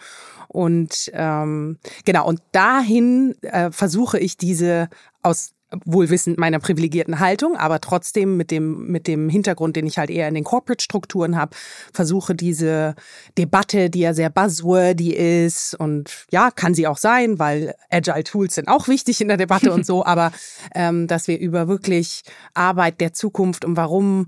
Und 0.47 1.11
ähm, 1.13 1.77
genau, 2.05 2.27
und 2.27 2.41
dahin 2.51 3.35
äh, 3.41 3.71
versuche 3.71 4.17
ich 4.19 4.37
diese 4.37 4.89
aus 5.21 5.51
wohlwissend 5.83 6.37
meiner 6.37 6.59
privilegierten 6.59 7.19
Haltung, 7.19 7.57
aber 7.57 7.81
trotzdem 7.81 8.37
mit 8.37 8.51
dem, 8.51 8.87
mit 8.87 9.05
dem 9.05 9.27
Hintergrund, 9.27 9.75
den 9.75 9.85
ich 9.85 9.97
halt 9.97 10.09
eher 10.09 10.27
in 10.27 10.35
den 10.35 10.45
Corporate-Strukturen 10.45 11.35
habe, 11.35 11.55
versuche 11.91 12.35
diese 12.35 12.95
Debatte, 13.37 13.89
die 13.89 13.99
ja 13.99 14.13
sehr 14.13 14.29
buzzwordy 14.29 15.13
ist 15.13 15.75
und 15.75 16.25
ja, 16.31 16.51
kann 16.51 16.73
sie 16.73 16.87
auch 16.87 16.97
sein, 16.97 17.37
weil 17.37 17.75
Agile 17.89 18.23
Tools 18.23 18.55
sind 18.55 18.69
auch 18.69 18.87
wichtig 18.87 19.19
in 19.19 19.27
der 19.27 19.37
Debatte 19.37 19.73
und 19.73 19.85
so, 19.85 20.05
aber 20.05 20.31
ähm, 20.73 21.07
dass 21.07 21.27
wir 21.27 21.37
über 21.37 21.67
wirklich 21.67 22.23
Arbeit 22.53 23.01
der 23.01 23.13
Zukunft 23.13 23.65
und 23.65 23.75
warum 23.75 24.27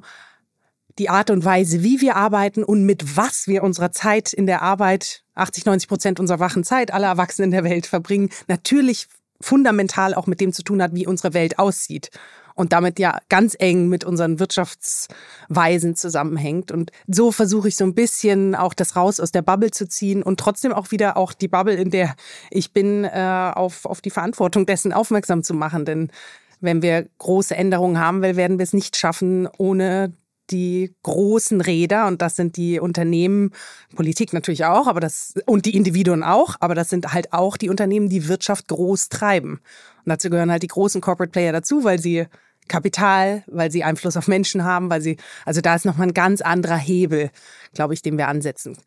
die 0.98 1.10
Art 1.10 1.29
und 1.29 1.46
Weise, 1.46 1.81
wie 1.81 2.01
wir 2.01 2.17
arbeiten 2.17 2.63
und 2.63 2.84
mit 2.84 3.15
was 3.15 3.48
wir 3.48 3.63
unsere 3.63 3.91
Zeit 3.91 4.34
in 4.34 4.46
der 4.46 4.62
Arbeit, 4.62 5.24
80, 5.36 5.65
90 5.65 5.88
Prozent 5.88 6.19
unserer 6.19 6.41
wachen 6.41 6.65
Zeit, 6.65 6.93
alle 6.93 7.05
Erwachsenen 7.05 7.51
der 7.51 7.63
Welt 7.63 7.86
verbringen, 7.86 8.29
natürlich 8.50 9.08
fundamental 9.41 10.13
auch 10.13 10.27
mit 10.27 10.41
dem 10.41 10.53
zu 10.53 10.63
tun 10.63 10.81
hat, 10.81 10.93
wie 10.93 11.08
unsere 11.08 11.34
Welt 11.34 11.60
aussieht. 11.60 12.10
Und 12.55 12.74
damit 12.74 13.00
ja 13.00 13.19
ganz 13.29 13.55
eng 13.58 13.88
mit 13.88 14.03
unseren 14.03 14.38
Wirtschaftsweisen 14.38 15.96
zusammenhängt. 15.96 16.74
Und 16.74 16.91
so 17.08 17.31
versuche 17.31 17.69
ich 17.69 17.77
so 17.77 17.86
ein 17.86 17.96
bisschen 17.96 18.53
auch 18.53 18.74
das 18.74 18.98
raus 18.98 19.22
aus 19.22 19.31
der 19.31 19.43
Bubble 19.43 19.72
zu 19.72 19.88
ziehen 19.88 20.22
und 20.22 20.41
trotzdem 20.41 20.74
auch 20.74 20.91
wieder 20.91 21.15
auch 21.15 21.31
die 21.31 21.48
Bubble, 21.48 21.75
in 21.75 21.89
der 21.89 22.15
ich 22.51 22.74
bin, 22.74 23.05
äh, 23.05 23.51
auf, 23.55 23.86
auf 23.86 24.01
die 24.01 24.10
Verantwortung 24.10 24.65
dessen 24.65 24.91
aufmerksam 24.91 25.41
zu 25.41 25.53
machen. 25.53 25.86
Denn 25.86 26.12
wenn 26.60 26.81
wir 26.81 27.08
große 27.19 27.55
Änderungen 27.55 27.98
haben 27.98 28.22
will, 28.22 28.36
werden 28.36 28.60
wir 28.60 28.63
es 28.63 28.74
nicht 28.74 28.98
schaffen, 28.98 29.48
ohne 29.58 30.12
die 30.51 30.96
großen 31.03 31.62
Räder 31.62 32.08
und 32.08 32.22
das 32.22 32.36
sind 32.36 32.58
die 32.58 32.79
Unternehmen, 32.79 33.51
Politik 33.96 34.34
natürlich 34.34 34.65
auch, 34.65 34.88
aber 34.88 35.00
das 35.00 35.34
und 35.46 35.65
die 35.65 35.75
Individuen 35.75 36.24
auch, 36.24 36.56
aber 36.60 36.75
das 36.75 36.89
sind 36.89 37.13
halt 37.13 37.34
auch 37.34 37.58
die 37.58 37.70
Unternehmen, 37.70 38.10
die 38.10 38.27
Wirtschaft 38.27 38.68
groß 38.68 39.10
treiben. 39.10 39.60
Und 40.06 40.10
dazu 40.10 40.29
gehören 40.29 40.51
halt 40.51 40.63
die 40.63 40.68
großen 40.68 41.01
Corporate 41.01 41.32
Player 41.32 41.51
dazu, 41.51 41.84
weil 41.84 42.00
sie 42.00 42.27
Kapital, 42.68 43.44
weil 43.48 43.72
sie 43.72 43.84
Einfluss 43.84 44.18
auf 44.18 44.27
Menschen 44.27 44.63
haben, 44.63 44.89
weil 44.89 45.01
sie 45.01 45.18
also 45.46 45.62
da 45.62 45.75
ist 45.75 45.86
noch 45.86 45.98
mal 45.98 46.08
ein 46.08 46.13
ganz 46.13 46.41
anderer 46.41 46.77
Hebel, 46.77 47.32
glaube 47.74 47.94
ich, 47.94 48.01
den 48.01 48.18
wir 48.18 48.27
ansetzen 48.27 48.77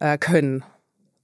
äh, 0.00 0.18
können. 0.18 0.64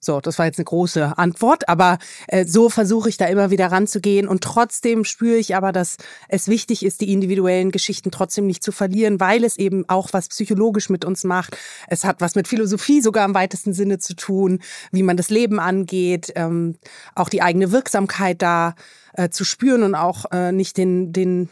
So, 0.04 0.20
das 0.20 0.38
war 0.38 0.46
jetzt 0.46 0.58
eine 0.58 0.64
große 0.64 1.18
Antwort, 1.18 1.68
aber 1.68 1.98
äh, 2.28 2.44
so 2.46 2.68
versuche 2.68 3.08
ich 3.08 3.16
da 3.16 3.26
immer 3.26 3.50
wieder 3.50 3.66
ranzugehen 3.66 4.28
und 4.28 4.42
trotzdem 4.42 5.04
spüre 5.04 5.36
ich 5.36 5.56
aber, 5.56 5.72
dass 5.72 5.96
es 6.28 6.48
wichtig 6.48 6.84
ist, 6.84 7.00
die 7.00 7.12
individuellen 7.12 7.70
Geschichten 7.70 8.10
trotzdem 8.10 8.46
nicht 8.46 8.62
zu 8.62 8.72
verlieren, 8.72 9.20
weil 9.20 9.44
es 9.44 9.56
eben 9.56 9.88
auch 9.88 10.12
was 10.12 10.28
psychologisch 10.28 10.90
mit 10.90 11.04
uns 11.04 11.24
macht. 11.24 11.56
Es 11.88 12.04
hat 12.04 12.20
was 12.20 12.34
mit 12.34 12.48
Philosophie 12.48 13.00
sogar 13.00 13.24
im 13.24 13.34
weitesten 13.34 13.72
Sinne 13.72 13.98
zu 13.98 14.14
tun, 14.14 14.60
wie 14.92 15.02
man 15.02 15.16
das 15.16 15.30
Leben 15.30 15.58
angeht, 15.60 16.32
ähm, 16.36 16.76
auch 17.14 17.28
die 17.28 17.42
eigene 17.42 17.72
Wirksamkeit 17.72 18.42
da 18.42 18.74
äh, 19.14 19.30
zu 19.30 19.44
spüren 19.44 19.82
und 19.82 19.94
auch 19.94 20.26
äh, 20.32 20.52
nicht 20.52 20.76
den, 20.76 21.12
den 21.12 21.48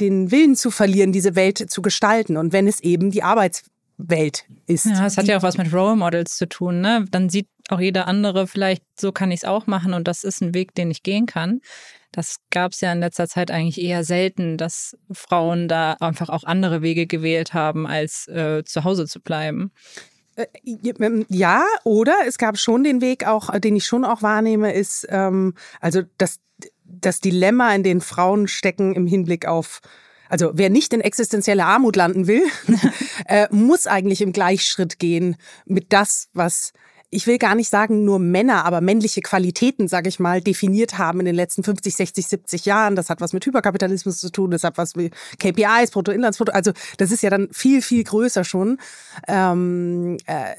den 0.00 0.30
Willen 0.30 0.56
zu 0.56 0.70
verlieren, 0.70 1.12
diese 1.12 1.34
Welt 1.34 1.70
zu 1.70 1.82
gestalten. 1.82 2.36
Und 2.36 2.52
wenn 2.52 2.66
es 2.66 2.80
eben 2.80 3.10
die 3.10 3.22
Arbeitswelt 3.22 4.44
ist. 4.66 4.86
Ja, 4.86 5.06
es 5.06 5.16
hat 5.16 5.26
ja 5.26 5.38
auch 5.38 5.42
was 5.42 5.56
mit 5.56 5.72
Role 5.72 5.96
Models 5.96 6.36
zu 6.36 6.48
tun. 6.48 6.80
Ne? 6.80 7.06
Dann 7.10 7.28
sieht 7.28 7.48
auch 7.68 7.80
jeder 7.80 8.06
andere 8.06 8.46
vielleicht, 8.46 8.82
so 8.98 9.12
kann 9.12 9.30
ich 9.30 9.40
es 9.40 9.44
auch 9.44 9.66
machen 9.66 9.94
und 9.94 10.06
das 10.06 10.24
ist 10.24 10.40
ein 10.40 10.54
Weg, 10.54 10.74
den 10.74 10.90
ich 10.90 11.02
gehen 11.02 11.26
kann. 11.26 11.60
Das 12.12 12.36
gab 12.50 12.72
es 12.72 12.80
ja 12.80 12.92
in 12.92 13.00
letzter 13.00 13.28
Zeit 13.28 13.50
eigentlich 13.50 13.80
eher 13.80 14.04
selten, 14.04 14.56
dass 14.56 14.96
Frauen 15.10 15.68
da 15.68 15.94
einfach 16.00 16.28
auch 16.28 16.44
andere 16.44 16.80
Wege 16.80 17.06
gewählt 17.06 17.52
haben, 17.52 17.86
als 17.86 18.26
äh, 18.28 18.64
zu 18.64 18.84
Hause 18.84 19.06
zu 19.06 19.20
bleiben. 19.20 19.72
Äh, 20.36 20.46
ähm, 21.00 21.26
ja, 21.28 21.64
oder 21.84 22.14
es 22.26 22.38
gab 22.38 22.58
schon 22.58 22.84
den 22.84 23.00
Weg 23.00 23.26
auch, 23.26 23.50
den 23.58 23.76
ich 23.76 23.86
schon 23.86 24.04
auch 24.04 24.22
wahrnehme, 24.22 24.72
ist 24.72 25.06
ähm, 25.10 25.54
also 25.80 26.02
das, 26.18 26.40
das 26.84 27.20
Dilemma, 27.20 27.74
in 27.74 27.82
den 27.82 28.00
Frauen 28.00 28.48
stecken 28.48 28.94
im 28.94 29.06
Hinblick 29.06 29.46
auf 29.46 29.80
also 30.28 30.50
wer 30.54 30.70
nicht 30.70 30.92
in 30.92 31.00
existenzielle 31.00 31.64
Armut 31.64 31.94
landen 31.94 32.26
will, 32.26 32.42
äh, 33.26 33.46
muss 33.52 33.86
eigentlich 33.86 34.20
im 34.22 34.32
Gleichschritt 34.32 34.98
gehen 34.98 35.36
mit 35.66 35.92
das, 35.92 36.30
was 36.32 36.72
ich 37.10 37.26
will 37.26 37.38
gar 37.38 37.54
nicht 37.54 37.70
sagen 37.70 38.04
nur 38.04 38.18
Männer, 38.18 38.64
aber 38.64 38.80
männliche 38.80 39.20
Qualitäten, 39.20 39.88
sage 39.88 40.08
ich 40.08 40.18
mal, 40.18 40.40
definiert 40.40 40.98
haben 40.98 41.20
in 41.20 41.26
den 41.26 41.34
letzten 41.34 41.62
50, 41.62 41.94
60, 41.94 42.26
70 42.26 42.64
Jahren. 42.66 42.96
Das 42.96 43.10
hat 43.10 43.20
was 43.20 43.32
mit 43.32 43.46
Hyperkapitalismus 43.46 44.18
zu 44.18 44.30
tun, 44.30 44.50
das 44.50 44.64
hat 44.64 44.76
was 44.78 44.96
mit 44.96 45.14
KPIs, 45.38 45.92
Bruttoinlandsprodukt. 45.92 46.54
Also 46.54 46.72
das 46.98 47.12
ist 47.12 47.22
ja 47.22 47.30
dann 47.30 47.48
viel, 47.52 47.82
viel 47.82 48.02
größer 48.04 48.44
schon. 48.44 48.78
Ähm, 49.28 50.16
äh, 50.26 50.56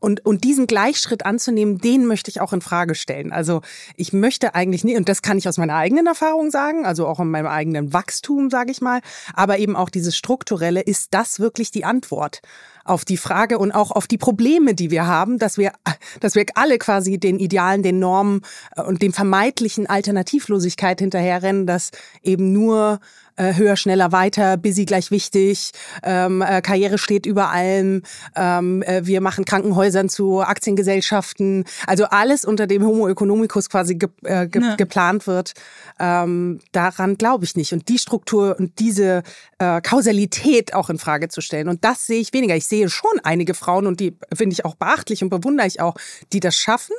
und, 0.00 0.24
und 0.24 0.44
diesen 0.44 0.66
Gleichschritt 0.66 1.24
anzunehmen, 1.26 1.78
den 1.78 2.06
möchte 2.06 2.30
ich 2.30 2.40
auch 2.40 2.52
in 2.52 2.60
Frage 2.60 2.94
stellen. 2.94 3.32
Also 3.32 3.62
ich 3.96 4.12
möchte 4.12 4.54
eigentlich 4.54 4.84
nicht, 4.84 4.96
und 4.96 5.08
das 5.08 5.22
kann 5.22 5.38
ich 5.38 5.48
aus 5.48 5.58
meiner 5.58 5.74
eigenen 5.74 6.06
Erfahrung 6.06 6.50
sagen, 6.50 6.86
also 6.86 7.06
auch 7.06 7.20
in 7.20 7.30
meinem 7.30 7.46
eigenen 7.46 7.92
Wachstum, 7.92 8.50
sage 8.50 8.70
ich 8.70 8.80
mal, 8.80 9.00
aber 9.34 9.58
eben 9.58 9.76
auch 9.76 9.90
dieses 9.90 10.16
Strukturelle, 10.16 10.80
ist 10.80 11.14
das 11.14 11.40
wirklich 11.40 11.70
die 11.70 11.84
Antwort? 11.84 12.40
auf 12.86 13.04
die 13.04 13.16
Frage 13.16 13.58
und 13.58 13.72
auch 13.72 13.90
auf 13.90 14.06
die 14.06 14.18
Probleme, 14.18 14.74
die 14.74 14.90
wir 14.90 15.06
haben, 15.06 15.38
dass 15.38 15.58
wir, 15.58 15.72
dass 16.20 16.34
wir 16.34 16.44
alle 16.54 16.78
quasi 16.78 17.18
den 17.18 17.38
Idealen, 17.38 17.82
den 17.82 17.98
Normen 17.98 18.42
äh, 18.76 18.82
und 18.82 19.02
dem 19.02 19.12
vermeintlichen 19.12 19.86
Alternativlosigkeit 19.86 21.00
hinterherrennen, 21.00 21.66
dass 21.66 21.90
eben 22.22 22.52
nur 22.52 23.00
äh, 23.36 23.54
höher, 23.54 23.76
schneller, 23.76 24.12
weiter, 24.12 24.56
busy 24.56 24.84
gleich 24.84 25.10
wichtig, 25.10 25.72
ähm, 26.02 26.42
äh, 26.42 26.60
Karriere 26.62 26.98
steht 26.98 27.26
über 27.26 27.50
allem, 27.50 28.02
ähm, 28.34 28.82
äh, 28.82 29.06
wir 29.06 29.20
machen 29.20 29.44
Krankenhäusern 29.44 30.08
zu 30.08 30.40
Aktiengesellschaften, 30.40 31.64
also 31.86 32.04
alles 32.06 32.44
unter 32.44 32.66
dem 32.66 32.84
Homo 32.84 33.08
economicus 33.08 33.68
quasi 33.70 33.96
ge 33.96 34.08
äh, 34.24 34.46
ge 34.46 34.62
ja. 34.62 34.74
geplant 34.76 35.26
wird, 35.26 35.54
ähm, 35.98 36.60
daran 36.72 37.16
glaube 37.16 37.44
ich 37.44 37.56
nicht. 37.56 37.72
Und 37.72 37.88
die 37.88 37.98
Struktur 37.98 38.56
und 38.58 38.78
diese 38.78 39.22
äh, 39.58 39.80
Kausalität 39.80 40.74
auch 40.74 40.90
in 40.90 40.98
Frage 40.98 41.28
zu 41.28 41.40
stellen. 41.40 41.68
Und 41.68 41.84
das 41.84 42.06
sehe 42.06 42.20
ich 42.20 42.32
weniger. 42.32 42.56
Ich 42.56 42.66
sehe 42.66 42.88
schon 42.88 43.20
einige 43.22 43.54
Frauen 43.54 43.86
und 43.86 44.00
die 44.00 44.16
finde 44.34 44.54
ich 44.54 44.64
auch 44.64 44.74
beachtlich 44.74 45.22
und 45.22 45.30
bewundere 45.30 45.66
ich 45.66 45.80
auch, 45.80 45.96
die 46.32 46.40
das 46.40 46.56
schaffen 46.56 46.94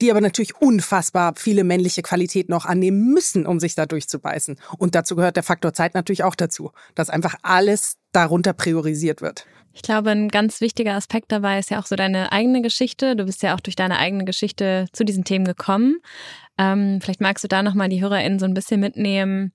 die 0.00 0.10
aber 0.10 0.20
natürlich 0.20 0.56
unfassbar 0.56 1.34
viele 1.36 1.64
männliche 1.64 2.02
Qualitäten 2.02 2.52
noch 2.52 2.64
annehmen 2.64 3.12
müssen, 3.12 3.46
um 3.46 3.60
sich 3.60 3.74
da 3.74 3.86
durchzubeißen. 3.86 4.58
Und 4.78 4.94
dazu 4.94 5.16
gehört 5.16 5.36
der 5.36 5.42
Faktor 5.42 5.72
Zeit 5.72 5.94
natürlich 5.94 6.24
auch 6.24 6.34
dazu, 6.34 6.72
dass 6.94 7.10
einfach 7.10 7.34
alles 7.42 7.96
darunter 8.12 8.52
priorisiert 8.52 9.22
wird. 9.22 9.46
Ich 9.72 9.82
glaube, 9.82 10.10
ein 10.10 10.28
ganz 10.28 10.60
wichtiger 10.60 10.94
Aspekt 10.94 11.30
dabei 11.30 11.58
ist 11.58 11.70
ja 11.70 11.78
auch 11.78 11.86
so 11.86 11.94
deine 11.94 12.32
eigene 12.32 12.62
Geschichte. 12.62 13.14
Du 13.14 13.24
bist 13.24 13.42
ja 13.42 13.54
auch 13.54 13.60
durch 13.60 13.76
deine 13.76 13.98
eigene 13.98 14.24
Geschichte 14.24 14.86
zu 14.92 15.04
diesen 15.04 15.24
Themen 15.24 15.44
gekommen. 15.44 16.00
Ähm, 16.58 17.00
vielleicht 17.00 17.20
magst 17.20 17.44
du 17.44 17.48
da 17.48 17.62
nochmal 17.62 17.88
die 17.88 18.00
HörerInnen 18.02 18.40
so 18.40 18.46
ein 18.46 18.54
bisschen 18.54 18.80
mitnehmen, 18.80 19.52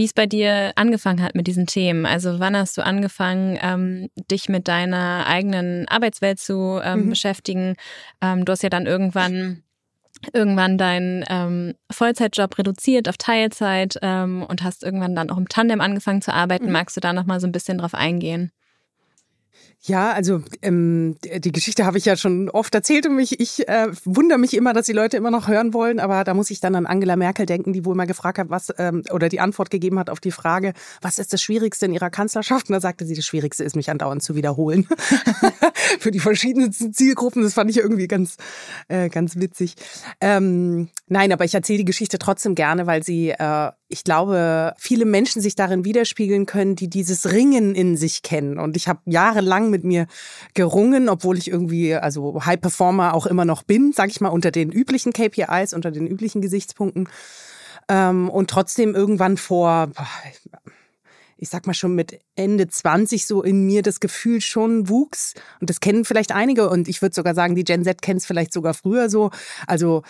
wie 0.00 0.06
es 0.06 0.14
bei 0.14 0.24
dir 0.24 0.72
angefangen 0.76 1.22
hat 1.22 1.34
mit 1.34 1.46
diesen 1.46 1.66
Themen. 1.66 2.06
Also 2.06 2.40
wann 2.40 2.56
hast 2.56 2.78
du 2.78 2.82
angefangen, 2.82 3.58
ähm, 3.60 4.08
dich 4.30 4.48
mit 4.48 4.66
deiner 4.66 5.26
eigenen 5.26 5.86
Arbeitswelt 5.88 6.40
zu 6.40 6.80
ähm, 6.82 7.04
mhm. 7.04 7.10
beschäftigen? 7.10 7.74
Ähm, 8.22 8.46
du 8.46 8.52
hast 8.52 8.62
ja 8.62 8.70
dann 8.70 8.86
irgendwann 8.86 9.62
irgendwann 10.32 10.78
deinen 10.78 11.22
ähm, 11.28 11.74
Vollzeitjob 11.90 12.56
reduziert 12.56 13.10
auf 13.10 13.18
Teilzeit 13.18 13.98
ähm, 14.00 14.42
und 14.48 14.62
hast 14.62 14.82
irgendwann 14.82 15.14
dann 15.14 15.28
auch 15.28 15.36
im 15.36 15.48
Tandem 15.48 15.82
angefangen 15.82 16.22
zu 16.22 16.32
arbeiten. 16.32 16.66
Mhm. 16.66 16.72
Magst 16.72 16.96
du 16.96 17.02
da 17.02 17.12
noch 17.12 17.26
mal 17.26 17.38
so 17.38 17.46
ein 17.46 17.52
bisschen 17.52 17.76
drauf 17.76 17.92
eingehen? 17.92 18.52
Ja, 19.82 20.12
also 20.12 20.42
ähm, 20.60 21.16
die 21.22 21.52
Geschichte 21.52 21.86
habe 21.86 21.96
ich 21.96 22.04
ja 22.04 22.14
schon 22.14 22.50
oft 22.50 22.74
erzählt 22.74 23.06
und 23.06 23.16
mich, 23.16 23.40
ich 23.40 23.66
äh, 23.66 23.88
wundere 24.04 24.38
mich 24.38 24.52
immer, 24.52 24.74
dass 24.74 24.84
die 24.84 24.92
Leute 24.92 25.16
immer 25.16 25.30
noch 25.30 25.48
hören 25.48 25.72
wollen, 25.72 26.00
aber 26.00 26.22
da 26.22 26.34
muss 26.34 26.50
ich 26.50 26.60
dann 26.60 26.74
an 26.74 26.84
Angela 26.84 27.16
Merkel 27.16 27.46
denken, 27.46 27.72
die 27.72 27.86
wohl 27.86 27.94
mal 27.94 28.06
gefragt 28.06 28.38
hat, 28.38 28.50
was 28.50 28.70
ähm, 28.76 29.04
oder 29.10 29.30
die 29.30 29.40
Antwort 29.40 29.70
gegeben 29.70 29.98
hat 29.98 30.10
auf 30.10 30.20
die 30.20 30.32
Frage, 30.32 30.74
was 31.00 31.18
ist 31.18 31.32
das 31.32 31.40
Schwierigste 31.40 31.86
in 31.86 31.94
ihrer 31.94 32.10
Kanzlerschaft? 32.10 32.68
Und 32.68 32.74
da 32.74 32.80
sagte 32.80 33.06
sie, 33.06 33.14
das 33.14 33.24
Schwierigste 33.24 33.64
ist, 33.64 33.74
mich 33.74 33.88
andauernd 33.88 34.22
zu 34.22 34.34
wiederholen. 34.34 34.86
Für 35.98 36.10
die 36.10 36.20
verschiedenen 36.20 36.72
Zielgruppen, 36.72 37.42
das 37.42 37.54
fand 37.54 37.70
ich 37.70 37.78
irgendwie 37.78 38.06
ganz, 38.06 38.36
äh, 38.88 39.08
ganz 39.08 39.36
witzig. 39.36 39.76
Ähm, 40.20 40.90
nein, 41.06 41.32
aber 41.32 41.46
ich 41.46 41.54
erzähle 41.54 41.78
die 41.78 41.84
Geschichte 41.86 42.18
trotzdem 42.18 42.54
gerne, 42.54 42.86
weil 42.86 43.02
sie 43.02 43.30
äh, 43.30 43.70
ich 43.92 44.04
glaube, 44.04 44.72
viele 44.78 45.04
Menschen 45.04 45.42
sich 45.42 45.56
darin 45.56 45.84
widerspiegeln 45.84 46.46
können, 46.46 46.76
die 46.76 46.88
dieses 46.88 47.32
Ringen 47.32 47.74
in 47.74 47.96
sich 47.96 48.22
kennen. 48.22 48.58
Und 48.60 48.76
ich 48.76 48.86
habe 48.86 49.00
jahrelang 49.04 49.68
mit 49.68 49.82
mir 49.82 50.06
gerungen, 50.54 51.08
obwohl 51.08 51.36
ich 51.36 51.50
irgendwie 51.50 51.96
also 51.96 52.46
High 52.46 52.60
Performer 52.60 53.14
auch 53.14 53.26
immer 53.26 53.44
noch 53.44 53.64
bin, 53.64 53.92
sage 53.92 54.12
ich 54.12 54.20
mal, 54.20 54.28
unter 54.28 54.52
den 54.52 54.70
üblichen 54.70 55.12
KPIs, 55.12 55.74
unter 55.74 55.90
den 55.90 56.06
üblichen 56.06 56.40
Gesichtspunkten. 56.40 57.08
Ähm, 57.88 58.30
und 58.30 58.48
trotzdem 58.48 58.94
irgendwann 58.94 59.36
vor, 59.36 59.90
ich 61.36 61.48
sag 61.48 61.66
mal 61.66 61.74
schon 61.74 61.96
mit 61.96 62.20
Ende 62.36 62.68
20 62.68 63.26
so 63.26 63.42
in 63.42 63.66
mir 63.66 63.82
das 63.82 63.98
Gefühl 63.98 64.40
schon 64.40 64.88
wuchs. 64.88 65.34
Und 65.60 65.68
das 65.68 65.80
kennen 65.80 66.04
vielleicht 66.04 66.30
einige. 66.30 66.70
Und 66.70 66.86
ich 66.86 67.02
würde 67.02 67.14
sogar 67.16 67.34
sagen, 67.34 67.56
die 67.56 67.64
Gen 67.64 67.82
Z 67.82 68.02
kennt 68.02 68.20
es 68.20 68.26
vielleicht 68.26 68.52
sogar 68.52 68.74
früher 68.74 69.10
so. 69.10 69.32
Also 69.66 70.02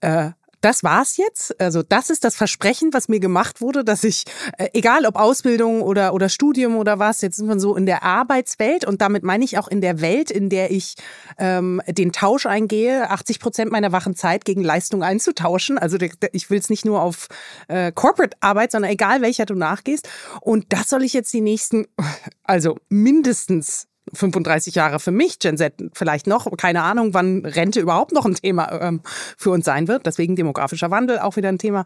äh, 0.00 0.30
das 0.66 0.82
war's 0.82 1.16
jetzt. 1.16 1.60
Also 1.60 1.84
das 1.84 2.10
ist 2.10 2.24
das 2.24 2.34
Versprechen, 2.34 2.92
was 2.92 3.08
mir 3.08 3.20
gemacht 3.20 3.60
wurde, 3.60 3.84
dass 3.84 4.02
ich, 4.02 4.24
äh, 4.58 4.68
egal 4.72 5.06
ob 5.06 5.14
Ausbildung 5.14 5.80
oder, 5.80 6.12
oder 6.12 6.28
Studium 6.28 6.76
oder 6.76 6.98
was, 6.98 7.20
jetzt 7.20 7.36
sind 7.36 7.46
wir 7.46 7.60
so 7.60 7.76
in 7.76 7.86
der 7.86 8.02
Arbeitswelt 8.02 8.84
und 8.84 9.00
damit 9.00 9.22
meine 9.22 9.44
ich 9.44 9.58
auch 9.58 9.68
in 9.68 9.80
der 9.80 10.00
Welt, 10.00 10.32
in 10.32 10.48
der 10.48 10.72
ich 10.72 10.96
ähm, 11.38 11.80
den 11.86 12.10
Tausch 12.10 12.46
eingehe, 12.46 13.08
80 13.10 13.38
Prozent 13.38 13.70
meiner 13.70 13.92
wachen 13.92 14.16
Zeit 14.16 14.44
gegen 14.44 14.64
Leistung 14.64 15.04
einzutauschen. 15.04 15.78
Also 15.78 15.98
ich 16.32 16.50
will 16.50 16.58
es 16.58 16.68
nicht 16.68 16.84
nur 16.84 17.00
auf 17.00 17.28
äh, 17.68 17.92
Corporate-Arbeit, 17.92 18.72
sondern 18.72 18.90
egal 18.90 19.22
welcher 19.22 19.46
du 19.46 19.54
nachgehst. 19.54 20.08
Und 20.40 20.66
das 20.70 20.88
soll 20.88 21.04
ich 21.04 21.12
jetzt 21.12 21.32
die 21.32 21.42
nächsten, 21.42 21.86
also 22.42 22.76
mindestens 22.88 23.86
35 24.12 24.74
Jahre 24.74 25.00
für 25.00 25.10
mich, 25.10 25.38
Gen 25.38 25.56
Z 25.56 25.74
vielleicht 25.92 26.26
noch, 26.26 26.50
keine 26.56 26.82
Ahnung, 26.82 27.14
wann 27.14 27.44
Rente 27.44 27.80
überhaupt 27.80 28.12
noch 28.12 28.24
ein 28.24 28.34
Thema 28.34 28.80
ähm, 28.80 29.00
für 29.36 29.50
uns 29.50 29.64
sein 29.64 29.88
wird. 29.88 30.06
Deswegen 30.06 30.36
demografischer 30.36 30.90
Wandel 30.90 31.18
auch 31.18 31.36
wieder 31.36 31.48
ein 31.48 31.58
Thema. 31.58 31.84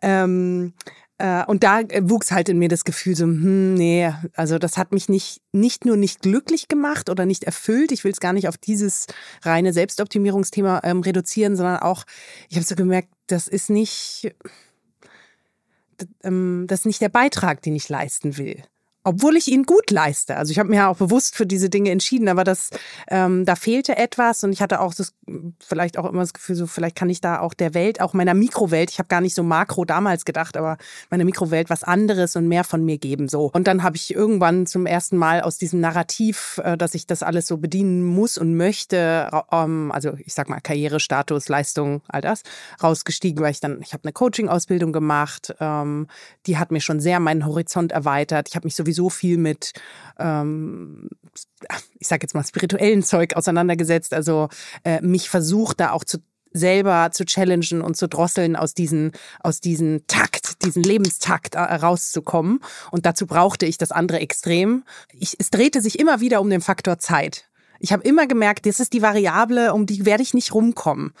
Ähm, 0.00 0.74
äh, 1.18 1.44
und 1.46 1.62
da 1.62 1.82
wuchs 2.00 2.32
halt 2.32 2.48
in 2.48 2.58
mir 2.58 2.68
das 2.68 2.84
Gefühl 2.84 3.14
so, 3.14 3.24
hm, 3.24 3.74
nee, 3.74 4.12
also 4.34 4.58
das 4.58 4.76
hat 4.76 4.92
mich 4.92 5.08
nicht, 5.08 5.40
nicht 5.52 5.84
nur 5.84 5.96
nicht 5.96 6.22
glücklich 6.22 6.68
gemacht 6.68 7.08
oder 7.10 7.26
nicht 7.26 7.44
erfüllt. 7.44 7.92
Ich 7.92 8.02
will 8.02 8.12
es 8.12 8.20
gar 8.20 8.32
nicht 8.32 8.48
auf 8.48 8.58
dieses 8.58 9.06
reine 9.42 9.72
Selbstoptimierungsthema 9.72 10.80
ähm, 10.82 11.00
reduzieren, 11.00 11.56
sondern 11.56 11.78
auch, 11.78 12.04
ich 12.48 12.56
habe 12.56 12.66
so 12.66 12.74
gemerkt, 12.74 13.08
das 13.28 13.46
ist 13.46 13.70
nicht, 13.70 14.34
ähm, 16.24 16.64
das 16.66 16.80
ist 16.80 16.86
nicht 16.86 17.00
der 17.00 17.08
Beitrag, 17.08 17.62
den 17.62 17.76
ich 17.76 17.88
leisten 17.88 18.36
will 18.36 18.64
obwohl 19.04 19.36
ich 19.36 19.48
ihn 19.48 19.64
gut 19.64 19.90
leiste. 19.90 20.36
Also 20.36 20.50
ich 20.50 20.58
habe 20.58 20.68
mir 20.68 20.76
ja 20.76 20.88
auch 20.88 20.96
bewusst 20.96 21.34
für 21.34 21.46
diese 21.46 21.68
Dinge 21.68 21.90
entschieden, 21.90 22.28
aber 22.28 22.44
das, 22.44 22.70
ähm, 23.08 23.44
da 23.44 23.56
fehlte 23.56 23.96
etwas 23.96 24.44
und 24.44 24.52
ich 24.52 24.62
hatte 24.62 24.80
auch 24.80 24.94
das, 24.94 25.14
vielleicht 25.60 25.98
auch 25.98 26.08
immer 26.08 26.20
das 26.20 26.32
Gefühl, 26.32 26.56
so 26.56 26.66
vielleicht 26.66 26.96
kann 26.96 27.10
ich 27.10 27.20
da 27.20 27.40
auch 27.40 27.54
der 27.54 27.74
Welt, 27.74 28.00
auch 28.00 28.14
meiner 28.14 28.34
Mikrowelt, 28.34 28.90
ich 28.90 28.98
habe 28.98 29.08
gar 29.08 29.20
nicht 29.20 29.34
so 29.34 29.42
makro 29.42 29.84
damals 29.84 30.24
gedacht, 30.24 30.56
aber 30.56 30.76
meiner 31.10 31.24
Mikrowelt 31.24 31.70
was 31.70 31.84
anderes 31.84 32.36
und 32.36 32.48
mehr 32.48 32.64
von 32.64 32.84
mir 32.84 32.98
geben. 32.98 33.28
So. 33.28 33.50
Und 33.52 33.66
dann 33.66 33.82
habe 33.82 33.96
ich 33.96 34.14
irgendwann 34.14 34.66
zum 34.66 34.86
ersten 34.86 35.16
Mal 35.16 35.40
aus 35.40 35.58
diesem 35.58 35.80
Narrativ, 35.80 36.60
äh, 36.64 36.76
dass 36.76 36.94
ich 36.94 37.06
das 37.06 37.22
alles 37.22 37.46
so 37.46 37.56
bedienen 37.56 38.04
muss 38.04 38.38
und 38.38 38.56
möchte, 38.56 39.30
ähm, 39.50 39.90
also 39.92 40.12
ich 40.24 40.34
sag 40.34 40.48
mal 40.48 40.60
Karriere, 40.60 41.00
Status, 41.00 41.48
Leistung, 41.48 42.02
all 42.08 42.20
das, 42.20 42.42
rausgestiegen, 42.82 43.42
weil 43.42 43.50
ich 43.50 43.60
dann, 43.60 43.80
ich 43.82 43.92
habe 43.92 44.04
eine 44.04 44.12
Coaching-Ausbildung 44.12 44.92
gemacht, 44.92 45.54
ähm, 45.60 46.06
die 46.46 46.58
hat 46.58 46.70
mir 46.70 46.80
schon 46.80 47.00
sehr 47.00 47.18
meinen 47.20 47.46
Horizont 47.46 47.92
erweitert. 47.92 48.48
Ich 48.48 48.56
habe 48.56 48.66
mich 48.66 48.76
sowieso 48.76 48.91
sowieso 48.92 49.10
viel 49.10 49.38
mit, 49.38 49.72
ähm, 50.18 51.08
ich 51.98 52.08
sage 52.08 52.24
jetzt 52.24 52.34
mal, 52.34 52.44
spirituellen 52.44 53.02
Zeug 53.02 53.34
auseinandergesetzt. 53.34 54.14
Also 54.14 54.48
äh, 54.84 55.00
mich 55.00 55.30
versucht 55.30 55.80
da 55.80 55.92
auch 55.92 56.04
zu 56.04 56.18
selber 56.54 57.08
zu 57.12 57.24
challengen 57.24 57.80
und 57.80 57.96
zu 57.96 58.08
drosseln 58.08 58.56
aus 58.56 58.74
diesen 58.74 59.12
aus 59.40 59.60
diesen 59.60 60.06
Takt, 60.06 60.62
diesen 60.62 60.82
Lebenstakt 60.82 61.54
äh, 61.54 61.60
rauszukommen. 61.60 62.60
Und 62.90 63.06
dazu 63.06 63.26
brauchte 63.26 63.64
ich 63.64 63.78
das 63.78 63.90
andere 63.90 64.20
Extrem. 64.20 64.84
Ich, 65.14 65.36
es 65.38 65.48
drehte 65.48 65.80
sich 65.80 65.98
immer 65.98 66.20
wieder 66.20 66.42
um 66.42 66.50
den 66.50 66.60
Faktor 66.60 66.98
Zeit. 66.98 67.48
Ich 67.80 67.90
habe 67.92 68.04
immer 68.04 68.26
gemerkt, 68.26 68.66
das 68.66 68.80
ist 68.80 68.92
die 68.92 69.00
Variable, 69.00 69.72
um 69.72 69.86
die 69.86 70.04
werde 70.04 70.22
ich 70.22 70.34
nicht 70.34 70.52
rumkommen. 70.52 71.14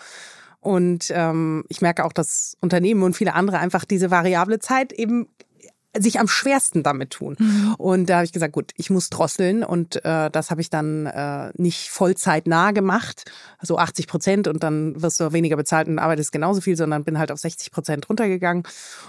Und 0.60 1.10
ähm, 1.14 1.64
ich 1.68 1.80
merke 1.80 2.04
auch, 2.04 2.12
dass 2.12 2.56
Unternehmen 2.60 3.02
und 3.02 3.16
viele 3.16 3.34
andere 3.34 3.58
einfach 3.58 3.86
diese 3.86 4.10
variable 4.10 4.60
Zeit 4.60 4.92
eben 4.92 5.28
sich 5.98 6.18
am 6.18 6.28
schwersten 6.28 6.82
damit 6.82 7.10
tun. 7.10 7.36
Mhm. 7.38 7.74
Und 7.76 8.06
da 8.08 8.16
habe 8.16 8.24
ich 8.24 8.32
gesagt, 8.32 8.52
gut, 8.52 8.72
ich 8.76 8.90
muss 8.90 9.10
drosseln 9.10 9.62
und 9.62 10.02
äh, 10.04 10.30
das 10.30 10.50
habe 10.50 10.60
ich 10.60 10.70
dann 10.70 11.06
äh, 11.06 11.50
nicht 11.54 11.90
vollzeitnah 11.90 12.70
gemacht, 12.70 13.30
so 13.60 13.78
80 13.78 14.06
Prozent 14.06 14.48
und 14.48 14.62
dann 14.62 15.00
wirst 15.02 15.20
du 15.20 15.32
weniger 15.32 15.56
bezahlt 15.56 15.88
und 15.88 15.98
arbeitest 15.98 16.32
genauso 16.32 16.60
viel, 16.60 16.76
sondern 16.76 17.04
bin 17.04 17.18
halt 17.18 17.30
auf 17.30 17.38
60 17.38 17.70
Prozent 17.72 18.08
runtergegangen. 18.08 18.62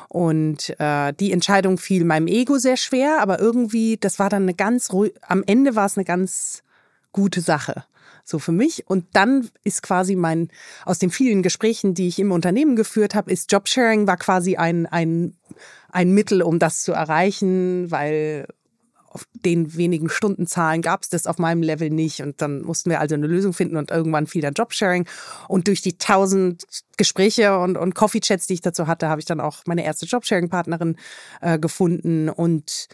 Und 0.09 0.77
äh, 0.79 1.13
die 1.13 1.31
Entscheidung 1.31 1.77
fiel 1.77 2.03
meinem 2.03 2.27
Ego 2.27 2.57
sehr 2.57 2.77
schwer, 2.77 3.19
aber 3.21 3.39
irgendwie, 3.39 3.97
das 3.97 4.19
war 4.19 4.29
dann 4.29 4.43
eine 4.43 4.53
ganz 4.53 4.91
ruhig, 4.91 5.13
am 5.21 5.43
Ende 5.45 5.75
war 5.75 5.85
es 5.85 5.97
eine 5.97 6.05
ganz 6.05 6.63
gute 7.11 7.41
Sache 7.41 7.85
so 8.23 8.39
für 8.39 8.51
mich. 8.51 8.87
Und 8.87 9.05
dann 9.13 9.49
ist 9.63 9.83
quasi 9.83 10.15
mein, 10.15 10.49
aus 10.85 10.99
den 10.99 11.09
vielen 11.09 11.43
Gesprächen, 11.43 11.93
die 11.93 12.07
ich 12.07 12.19
im 12.19 12.31
Unternehmen 12.31 12.75
geführt 12.75 13.15
habe, 13.15 13.31
ist 13.31 13.51
Jobsharing 13.51 14.07
war 14.07 14.17
quasi 14.17 14.55
ein, 14.55 14.85
ein, 14.85 15.35
ein 15.89 16.11
Mittel, 16.11 16.41
um 16.41 16.59
das 16.59 16.81
zu 16.81 16.93
erreichen, 16.93 17.91
weil 17.91 18.47
auf 19.13 19.27
den 19.33 19.75
wenigen 19.75 20.09
Stundenzahlen 20.09 20.81
gab 20.81 21.03
es 21.03 21.09
das 21.09 21.27
auf 21.27 21.37
meinem 21.37 21.61
Level 21.61 21.91
nicht. 21.91 22.21
Und 22.21 22.41
dann 22.41 22.63
mussten 22.63 22.89
wir 22.89 22.99
also 22.99 23.13
eine 23.13 23.27
Lösung 23.27 23.53
finden 23.53 23.77
und 23.77 23.91
irgendwann 23.91 24.25
fiel 24.25 24.41
dann 24.41 24.55
Jobsharing. 24.55 25.07
Und 25.47 25.67
durch 25.67 25.81
die 25.81 25.97
tausend 25.97 26.65
Gespräche 26.97 27.59
und, 27.59 27.77
und 27.77 27.93
Coffee-Chats, 27.93 28.47
die 28.47 28.55
ich 28.55 28.61
dazu 28.61 28.87
hatte, 28.87 29.09
habe 29.09 29.21
ich 29.21 29.25
dann 29.25 29.39
auch 29.39 29.59
meine 29.67 29.85
erste 29.85 30.07
Jobsharing-Partnerin 30.07 30.97
äh, 31.41 31.59
gefunden 31.59 32.29
und 32.29 32.87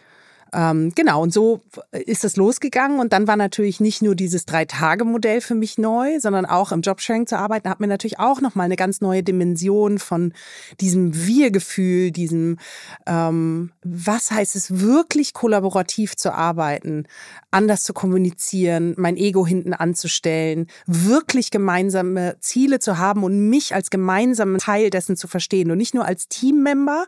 ähm, 0.52 0.92
genau, 0.94 1.22
und 1.22 1.32
so 1.32 1.60
ist 1.92 2.24
es 2.24 2.36
losgegangen. 2.36 2.98
Und 2.98 3.12
dann 3.12 3.28
war 3.28 3.36
natürlich 3.36 3.80
nicht 3.80 4.02
nur 4.02 4.14
dieses 4.14 4.46
Drei-Tage-Modell 4.46 5.40
für 5.40 5.54
mich 5.54 5.78
neu, 5.78 6.18
sondern 6.20 6.46
auch 6.46 6.72
im 6.72 6.80
Jobsharing 6.80 7.26
zu 7.26 7.38
arbeiten, 7.38 7.68
hat 7.68 7.80
mir 7.80 7.86
natürlich 7.86 8.18
auch 8.18 8.40
nochmal 8.40 8.64
eine 8.64 8.76
ganz 8.76 9.00
neue 9.00 9.22
Dimension 9.22 9.98
von 9.98 10.32
diesem 10.80 11.14
Wir-Gefühl, 11.14 12.10
diesem, 12.10 12.58
ähm, 13.06 13.70
was 13.84 14.30
heißt 14.30 14.56
es 14.56 14.80
wirklich 14.80 15.34
kollaborativ 15.34 16.16
zu 16.16 16.32
arbeiten, 16.32 17.06
anders 17.50 17.84
zu 17.84 17.92
kommunizieren, 17.92 18.94
mein 18.96 19.16
Ego 19.16 19.46
hinten 19.46 19.74
anzustellen, 19.74 20.66
wirklich 20.86 21.50
gemeinsame 21.50 22.36
Ziele 22.40 22.80
zu 22.80 22.98
haben 22.98 23.22
und 23.22 23.48
mich 23.48 23.74
als 23.74 23.90
gemeinsamen 23.90 24.58
Teil 24.58 24.90
dessen 24.90 25.16
zu 25.16 25.28
verstehen 25.28 25.70
und 25.70 25.78
nicht 25.78 25.94
nur 25.94 26.04
als 26.04 26.28
Teammember, 26.28 27.06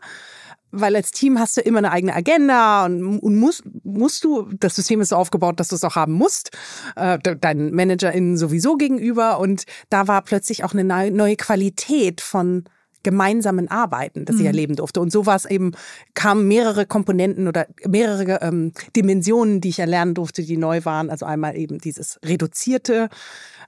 weil 0.73 0.95
als 0.95 1.11
Team 1.11 1.39
hast 1.39 1.55
du 1.55 1.61
immer 1.61 1.77
eine 1.77 1.91
eigene 1.91 2.13
Agenda 2.13 2.85
und, 2.85 3.19
und 3.19 3.35
musst, 3.35 3.63
musst 3.83 4.23
du, 4.23 4.49
das 4.59 4.75
System 4.75 5.01
ist 5.01 5.09
so 5.09 5.15
aufgebaut, 5.15 5.59
dass 5.59 5.69
du 5.69 5.75
es 5.75 5.83
auch 5.83 5.95
haben 5.95 6.13
musst, 6.13 6.51
äh, 6.95 7.19
deinen 7.19 7.73
ManagerInnen 7.73 8.37
sowieso 8.37 8.75
gegenüber 8.75 9.39
und 9.39 9.63
da 9.89 10.07
war 10.07 10.21
plötzlich 10.23 10.63
auch 10.63 10.73
eine 10.73 11.11
neue 11.11 11.35
Qualität 11.35 12.21
von 12.21 12.65
gemeinsamen 13.03 13.67
Arbeiten, 13.67 14.25
das 14.25 14.37
ich 14.37 14.41
mhm. 14.41 14.47
erleben 14.47 14.75
durfte. 14.77 15.01
Und 15.01 15.11
so 15.11 15.25
war 15.25 15.35
es 15.35 15.45
eben, 15.45 15.73
kamen 16.13 16.47
mehrere 16.47 16.85
Komponenten 16.85 17.47
oder 17.47 17.67
mehrere 17.85 18.41
ähm, 18.41 18.71
Dimensionen, 18.95 19.61
die 19.61 19.69
ich 19.69 19.79
erlernen 19.79 20.13
durfte, 20.13 20.41
die 20.41 20.57
neu 20.57 20.85
waren. 20.85 21.09
Also 21.09 21.25
einmal 21.25 21.57
eben 21.57 21.79
dieses 21.79 22.17
reduzierte, 22.23 23.09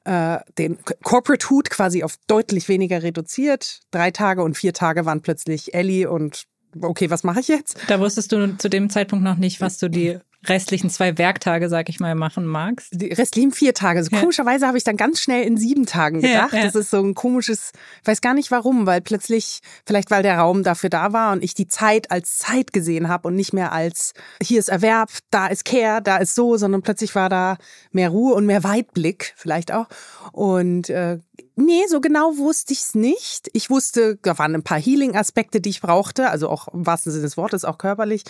äh, 0.06 0.38
den 0.58 0.78
Corporate 1.04 1.46
Hood 1.50 1.70
quasi 1.70 2.04
auf 2.04 2.16
deutlich 2.28 2.70
weniger 2.70 3.04
reduziert. 3.04 3.82
Drei 3.92 4.12
Tage 4.12 4.42
und 4.42 4.58
vier 4.58 4.74
Tage 4.74 5.06
waren 5.06 5.22
plötzlich 5.22 5.74
Ellie 5.74 6.10
und 6.10 6.46
okay, 6.82 7.10
was 7.10 7.24
mache 7.24 7.40
ich 7.40 7.48
jetzt? 7.48 7.78
Da 7.88 8.00
wusstest 8.00 8.32
du 8.32 8.58
zu 8.58 8.70
dem 8.70 8.90
Zeitpunkt 8.90 9.24
noch 9.24 9.38
nicht, 9.38 9.62
was 9.62 9.78
du 9.78 9.90
die 9.90 10.20
restlichen 10.48 10.90
zwei 10.90 11.18
Werktage, 11.18 11.70
sag 11.70 11.90
ich 11.90 12.00
mal, 12.00 12.16
machen 12.16 12.46
magst? 12.46 12.90
Die 12.92 13.14
restlichen 13.14 13.52
vier 13.52 13.74
Tage. 13.74 14.04
So 14.04 14.12
ja. 14.12 14.20
Komischerweise 14.20 14.68
habe 14.68 14.78
ich 14.78 14.84
dann 14.84 14.98
ganz 14.98 15.20
schnell 15.20 15.44
in 15.44 15.58
sieben 15.58 15.86
Tagen 15.86 16.22
gedacht. 16.22 16.54
Ja, 16.54 16.60
ja. 16.60 16.66
Das 16.66 16.76
ist 16.76 16.90
so 16.90 17.02
ein 17.02 17.14
komisches, 17.14 17.72
ich 18.02 18.08
weiß 18.08 18.22
gar 18.22 18.34
nicht 18.34 18.52
warum, 18.52 18.86
weil 18.86 19.02
plötzlich, 19.02 19.60
vielleicht 19.86 20.12
weil 20.12 20.24
der 20.24 20.38
Raum 20.38 20.64
dafür 20.64 20.90
da 20.90 21.14
war 21.14 21.32
und 21.32 21.44
ich 21.44 21.54
die 21.54 21.68
Zeit 21.68 22.12
als 22.12 22.38
Zeit 22.38 22.74
gesehen 22.74 23.08
habe 23.08 23.28
und 23.28 23.36
nicht 23.36 23.54
mehr 23.54 23.72
als 23.72 24.14
hier 24.42 24.60
ist 24.60 24.70
Erwerb, 24.70 25.10
da 25.32 25.48
ist 25.48 25.66
Care, 25.66 26.02
da 26.02 26.18
ist 26.18 26.36
so, 26.36 26.58
sondern 26.58 26.82
plötzlich 26.82 27.16
war 27.16 27.30
da 27.30 27.58
mehr 27.92 28.10
Ruhe 28.10 28.34
und 28.34 28.46
mehr 28.46 28.64
Weitblick 28.64 29.34
vielleicht 29.36 29.72
auch. 29.72 29.88
Und 30.32 30.90
äh, 30.90 31.20
Nee, 31.58 31.84
so 31.88 32.02
genau 32.02 32.38
wusste 32.38 32.74
ich 32.74 32.82
es 32.82 32.96
nicht. 32.96 33.50
Ich 33.54 33.70
wusste, 33.70 34.18
da 34.22 34.38
waren 34.38 34.56
ein 34.56 34.64
paar 34.64 34.80
Healing-Aspekte, 34.80 35.62
die 35.62 35.70
ich 35.70 35.82
brauchte, 35.82 36.30
also 36.30 36.50
auch 36.50 36.68
im 36.68 36.86
wahrsten 36.86 37.14
Sinne 37.14 37.24
des 37.24 37.38
Wortes, 37.38 37.64
auch 37.64 37.78
körperlich. 37.78 38.24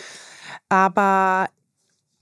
Aber 0.69 1.49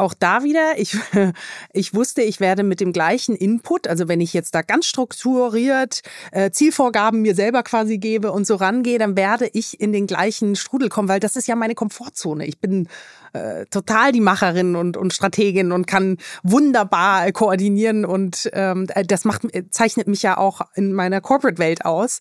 auch 0.03 0.13
da 0.13 0.43
wieder, 0.43 0.77
ich, 0.77 0.97
ich 1.73 1.93
wusste, 1.93 2.21
ich 2.21 2.39
werde 2.39 2.63
mit 2.63 2.79
dem 2.79 2.93
gleichen 2.93 3.35
Input, 3.35 3.87
also 3.87 4.07
wenn 4.07 4.21
ich 4.21 4.33
jetzt 4.33 4.53
da 4.55 4.61
ganz 4.61 4.85
strukturiert 4.85 6.01
äh, 6.31 6.51
Zielvorgaben 6.51 7.21
mir 7.21 7.35
selber 7.35 7.63
quasi 7.63 7.97
gebe 7.97 8.31
und 8.31 8.45
so 8.45 8.55
rangehe, 8.55 8.99
dann 8.99 9.17
werde 9.17 9.49
ich 9.51 9.79
in 9.79 9.91
den 9.91 10.07
gleichen 10.07 10.55
Strudel 10.55 10.89
kommen, 10.89 11.09
weil 11.09 11.19
das 11.19 11.35
ist 11.35 11.47
ja 11.47 11.55
meine 11.55 11.75
Komfortzone. 11.75 12.45
Ich 12.45 12.59
bin 12.59 12.87
äh, 13.33 13.65
total 13.65 14.11
die 14.11 14.21
Macherin 14.21 14.75
und, 14.75 14.95
und 14.95 15.13
Strategin 15.13 15.71
und 15.71 15.87
kann 15.87 16.17
wunderbar 16.43 17.31
koordinieren 17.31 18.05
und 18.05 18.49
ähm, 18.53 18.87
das 19.07 19.25
macht, 19.25 19.41
zeichnet 19.71 20.07
mich 20.07 20.21
ja 20.21 20.37
auch 20.37 20.61
in 20.75 20.93
meiner 20.93 21.21
Corporate-Welt 21.21 21.85
aus 21.85 22.19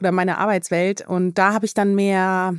oder 0.00 0.12
meiner 0.12 0.38
Arbeitswelt 0.38 1.06
und 1.06 1.38
da 1.38 1.52
habe 1.52 1.66
ich 1.66 1.74
dann 1.74 1.94
mehr 1.94 2.54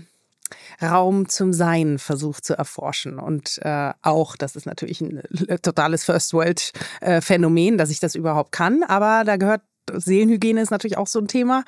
Raum 0.82 1.30
zum 1.30 1.54
Sein 1.54 2.00
versucht 2.00 2.46
zu 2.46 2.58
erforschen. 2.58 3.20
Und 3.20 3.60
äh, 3.64 3.92
auch, 4.02 4.36
das 4.36 4.56
ist 4.56 4.66
natürlich 4.66 5.02
ein 5.02 5.22
äh, 5.48 5.60
totales 5.60 6.04
First 6.04 6.34
World 6.34 6.72
äh, 7.02 7.22
Phänomen, 7.22 7.78
dass 7.78 7.90
ich 7.90 8.00
das 8.00 8.16
überhaupt 8.16 8.52
kann. 8.52 8.84
Aber 8.84 9.24
da 9.26 9.38
gehört 9.38 9.62
Seelenhygiene 9.94 10.62
ist 10.62 10.70
natürlich 10.70 10.98
auch 10.98 11.08
so 11.08 11.20
ein 11.20 11.28
Thema, 11.28 11.64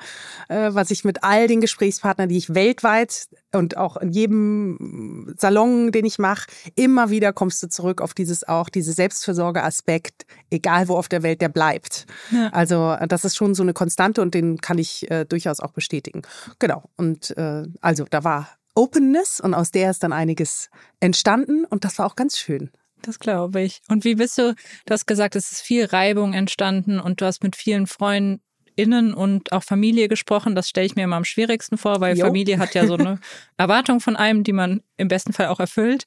äh, 0.48 0.70
was 0.72 0.90
ich 0.90 1.04
mit 1.04 1.24
all 1.24 1.48
den 1.48 1.60
Gesprächspartnern, 1.60 2.28
die 2.28 2.36
ich 2.36 2.54
weltweit 2.54 3.28
und 3.52 3.76
auch 3.76 3.96
in 3.96 4.10
jedem 4.10 5.34
Salon, 5.38 5.92
den 5.92 6.04
ich 6.04 6.18
mache, 6.18 6.48
immer 6.74 7.10
wieder 7.10 7.32
kommst 7.32 7.62
du 7.62 7.68
zurück 7.68 8.00
auf 8.00 8.14
dieses 8.14 8.46
auch, 8.46 8.68
diese 8.68 8.92
Selbstversorgeaspekt, 8.92 10.26
egal 10.50 10.88
wo 10.88 10.96
auf 10.96 11.08
der 11.08 11.22
Welt 11.22 11.40
der 11.40 11.48
bleibt. 11.48 12.06
Ja. 12.30 12.48
Also 12.50 12.96
das 13.08 13.24
ist 13.24 13.36
schon 13.36 13.54
so 13.54 13.62
eine 13.62 13.72
Konstante 13.72 14.22
und 14.22 14.34
den 14.34 14.58
kann 14.58 14.78
ich 14.78 15.10
äh, 15.10 15.24
durchaus 15.24 15.60
auch 15.60 15.72
bestätigen. 15.72 16.22
Genau. 16.58 16.84
Und 16.96 17.36
äh, 17.36 17.64
also 17.80 18.04
da 18.08 18.24
war 18.24 18.48
Openness 18.74 19.40
und 19.40 19.54
aus 19.54 19.70
der 19.70 19.90
ist 19.90 20.02
dann 20.02 20.12
einiges 20.12 20.70
entstanden 21.00 21.64
und 21.64 21.84
das 21.84 21.98
war 21.98 22.06
auch 22.06 22.16
ganz 22.16 22.38
schön. 22.38 22.70
Das 23.02 23.18
glaube 23.18 23.60
ich. 23.62 23.80
Und 23.88 24.04
wie 24.04 24.14
bist 24.14 24.38
du, 24.38 24.54
du 24.86 24.92
hast 24.92 25.06
gesagt, 25.06 25.36
es 25.36 25.52
ist 25.52 25.60
viel 25.60 25.84
Reibung 25.84 26.32
entstanden 26.34 27.00
und 27.00 27.20
du 27.20 27.26
hast 27.26 27.42
mit 27.42 27.56
vielen 27.56 27.86
Freundinnen 27.86 29.12
und 29.14 29.52
auch 29.52 29.64
Familie 29.64 30.08
gesprochen. 30.08 30.54
Das 30.54 30.68
stelle 30.68 30.86
ich 30.86 30.94
mir 30.94 31.04
immer 31.04 31.16
am 31.16 31.24
schwierigsten 31.24 31.78
vor, 31.78 32.00
weil 32.00 32.16
jo. 32.16 32.26
Familie 32.26 32.58
hat 32.58 32.74
ja 32.74 32.86
so 32.86 32.94
eine 32.94 33.18
Erwartung 33.56 34.00
von 34.00 34.16
einem, 34.16 34.44
die 34.44 34.52
man 34.52 34.82
im 34.96 35.08
besten 35.08 35.32
Fall 35.32 35.48
auch 35.48 35.60
erfüllt. 35.60 36.04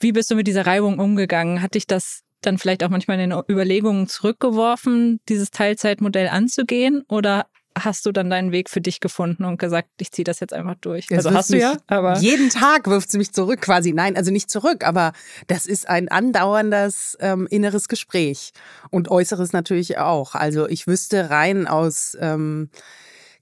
Wie 0.00 0.12
bist 0.12 0.30
du 0.30 0.34
mit 0.34 0.46
dieser 0.46 0.66
Reibung 0.66 0.98
umgegangen? 0.98 1.62
Hat 1.62 1.74
dich 1.74 1.86
das 1.86 2.22
dann 2.40 2.58
vielleicht 2.58 2.84
auch 2.84 2.90
manchmal 2.90 3.18
in 3.20 3.30
den 3.30 3.42
Überlegungen 3.48 4.08
zurückgeworfen, 4.08 5.20
dieses 5.28 5.50
Teilzeitmodell 5.50 6.28
anzugehen? 6.28 7.04
Oder 7.08 7.46
hast 7.76 8.06
du 8.06 8.12
dann 8.12 8.30
deinen 8.30 8.52
Weg 8.52 8.70
für 8.70 8.80
dich 8.80 9.00
gefunden 9.00 9.44
und 9.44 9.58
gesagt, 9.58 9.88
ich 10.00 10.12
ziehe 10.12 10.24
das 10.24 10.40
jetzt 10.40 10.52
einfach 10.52 10.76
durch. 10.80 11.06
Das 11.08 11.26
also 11.26 11.36
hast 11.36 11.52
du 11.52 11.58
ja, 11.58 11.76
aber 11.86 12.18
jeden 12.18 12.50
Tag 12.50 12.86
wirft 12.86 13.10
sie 13.10 13.18
mich 13.18 13.32
zurück 13.32 13.60
quasi. 13.62 13.92
Nein, 13.92 14.16
also 14.16 14.30
nicht 14.30 14.50
zurück, 14.50 14.86
aber 14.86 15.12
das 15.48 15.66
ist 15.66 15.88
ein 15.88 16.08
andauerndes 16.08 17.16
ähm, 17.20 17.46
inneres 17.50 17.88
Gespräch 17.88 18.52
und 18.90 19.10
äußeres 19.10 19.52
natürlich 19.52 19.98
auch. 19.98 20.34
Also 20.34 20.68
ich 20.68 20.86
wüsste 20.86 21.30
rein 21.30 21.66
aus 21.66 22.16
ähm, 22.20 22.70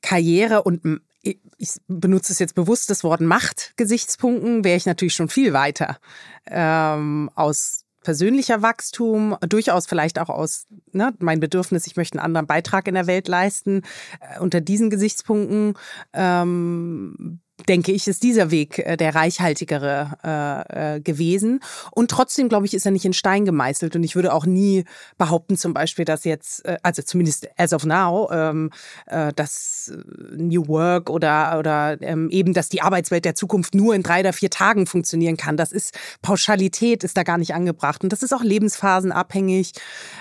Karriere 0.01 0.63
und 0.63 1.01
ich 1.23 1.71
benutze 1.87 2.33
es 2.33 2.39
jetzt 2.39 2.55
bewusst 2.55 2.91
das 2.91 3.05
Wort 3.05 3.21
Machtgesichtspunkten, 3.21 4.65
wäre 4.65 4.77
ich 4.77 4.87
natürlich 4.87 5.15
schon 5.15 5.29
viel 5.29 5.53
weiter. 5.53 5.99
Ähm, 6.47 7.31
aus 7.35 7.82
persönlicher 8.03 8.63
Wachstum, 8.63 9.37
durchaus 9.47 9.87
vielleicht 9.87 10.19
auch 10.19 10.29
aus 10.29 10.67
ne, 10.93 11.13
mein 11.19 11.41
Bedürfnis, 11.41 11.87
ich 11.87 11.97
möchte 11.97 12.19
einen 12.19 12.25
anderen 12.25 12.47
Beitrag 12.47 12.89
in 12.89 12.95
der 12.95 13.07
Welt 13.07 13.29
leisten. 13.29 13.83
Äh, 14.21 14.41
unter 14.41 14.61
diesen 14.61 14.91
Gesichtspunkten 14.91 15.75
ähm, 16.13 17.42
denke 17.69 17.93
ich, 17.93 18.09
ist 18.09 18.23
dieser 18.23 18.51
Weg 18.51 18.79
äh, 18.79 18.97
der 18.97 19.15
reichhaltigere 19.15 20.19
äh, 20.25 20.97
äh, 20.97 21.01
gewesen. 21.01 21.61
Und 21.93 22.11
trotzdem, 22.11 22.49
glaube 22.49 22.67
ich, 22.67 22.75
ist 22.75 22.87
er 22.87 22.93
nicht 22.93 23.05
in 23.05 23.13
Stein 23.13 23.45
gemeißelt. 23.45 23.95
Und 23.95 24.03
ich 24.03 24.17
würde 24.17 24.33
auch 24.33 24.47
nie 24.47 24.85
behaupten, 25.19 25.57
zum 25.57 25.75
Beispiel, 25.75 26.05
dass 26.05 26.25
jetzt, 26.25 26.65
äh, 26.65 26.79
also 26.83 27.03
zumindest 27.03 27.49
as 27.57 27.73
of 27.73 27.85
now, 27.85 28.29
ähm, 28.33 28.71
äh, 29.07 29.33
dass 29.35 29.93
New 30.35 30.67
Work 30.69 31.11
oder, 31.11 31.59
oder 31.59 32.01
ähm, 32.01 32.31
eben, 32.31 32.53
dass 32.53 32.69
die 32.69 32.83
Arbeitswelt 32.83 33.25
der 33.25 33.35
Zukunft 33.35 33.75
nur 33.75 33.95
in 33.95 34.03
drei 34.03 34.21
oder 34.21 34.33
vier 34.33 34.51
Tagen 34.51 34.87
funktionieren 34.87 35.37
kann. 35.37 35.57
Das 35.57 35.73
ist, 35.73 35.97
Pauschalität 36.23 37.05
ist 37.05 37.17
da 37.17 37.23
gar 37.23 37.39
nicht 37.39 37.55
angebracht. 37.55 38.03
Und 38.03 38.13
das 38.13 38.23
ist 38.23 38.33
auch 38.33 38.43
lebensphasenabhängig. 38.43 39.73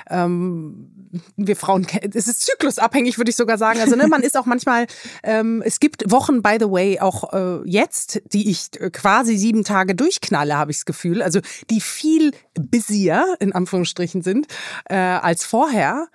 Ähm, 0.09 1.11
wir 1.35 1.55
Frauen, 1.55 1.87
es 2.13 2.27
ist 2.27 2.41
zyklusabhängig, 2.41 3.17
würde 3.17 3.31
ich 3.31 3.35
sogar 3.35 3.57
sagen. 3.57 3.79
Also 3.79 3.95
ne, 3.95 4.07
man 4.07 4.21
ist 4.21 4.37
auch 4.37 4.45
manchmal, 4.45 4.87
ähm, 5.23 5.61
es 5.65 5.79
gibt 5.79 6.09
Wochen, 6.11 6.41
by 6.41 6.57
the 6.59 6.69
way, 6.69 6.99
auch 6.99 7.20
äh, 7.33 7.61
jetzt, 7.65 8.21
die 8.33 8.49
ich 8.49 8.69
äh, 8.79 8.89
quasi 8.89 9.37
sieben 9.37 9.63
Tage 9.63 9.95
durchknalle, 9.95 10.57
habe 10.57 10.71
ich 10.71 10.77
das 10.77 10.85
Gefühl. 10.85 11.21
Also 11.21 11.39
die 11.69 11.81
viel 11.81 12.31
busier 12.53 13.35
in 13.39 13.53
Anführungsstrichen 13.53 14.21
sind 14.21 14.47
äh, 14.89 14.95
als 14.95 15.45
vorher. 15.45 16.07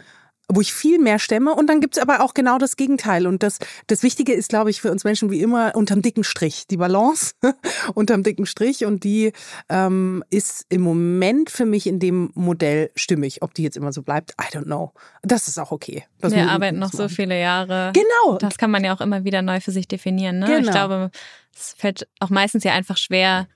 Wo 0.48 0.60
ich 0.60 0.72
viel 0.72 0.98
mehr 0.98 1.18
stemme. 1.18 1.54
Und 1.54 1.68
dann 1.68 1.80
gibt's 1.80 1.98
aber 1.98 2.20
auch 2.20 2.34
genau 2.34 2.58
das 2.58 2.76
Gegenteil. 2.76 3.26
Und 3.26 3.42
das, 3.42 3.58
das 3.86 4.02
Wichtige 4.02 4.32
ist, 4.32 4.48
glaube 4.48 4.70
ich, 4.70 4.80
für 4.80 4.90
uns 4.90 5.04
Menschen 5.04 5.30
wie 5.30 5.40
immer 5.40 5.74
unterm 5.74 6.02
dicken 6.02 6.24
Strich. 6.24 6.66
Die 6.68 6.76
Balance 6.76 7.34
unterm 7.94 8.22
dicken 8.22 8.46
Strich. 8.46 8.84
Und 8.84 9.04
die 9.04 9.32
ähm, 9.68 10.22
ist 10.30 10.66
im 10.68 10.82
Moment 10.82 11.50
für 11.50 11.66
mich 11.66 11.86
in 11.86 11.98
dem 11.98 12.30
Modell 12.34 12.90
stimmig. 12.94 13.42
Ob 13.42 13.54
die 13.54 13.62
jetzt 13.62 13.76
immer 13.76 13.92
so 13.92 14.02
bleibt, 14.02 14.32
I 14.40 14.56
don't 14.56 14.64
know. 14.64 14.92
Das 15.22 15.48
ist 15.48 15.58
auch 15.58 15.72
okay. 15.72 16.04
Das 16.20 16.32
Wir 16.32 16.48
arbeiten 16.48 16.78
noch 16.78 16.92
so 16.92 17.08
viele 17.08 17.38
Jahre. 17.38 17.92
Genau. 17.92 18.38
Das 18.38 18.58
kann 18.58 18.70
man 18.70 18.84
ja 18.84 18.94
auch 18.94 19.00
immer 19.00 19.24
wieder 19.24 19.42
neu 19.42 19.60
für 19.60 19.72
sich 19.72 19.88
definieren. 19.88 20.38
Ne? 20.38 20.46
Genau. 20.46 20.60
Ich 20.60 20.70
glaube, 20.70 21.10
es 21.54 21.74
fällt 21.76 22.08
auch 22.20 22.30
meistens 22.30 22.64
ja 22.64 22.72
einfach 22.72 22.96
schwer, 22.96 23.48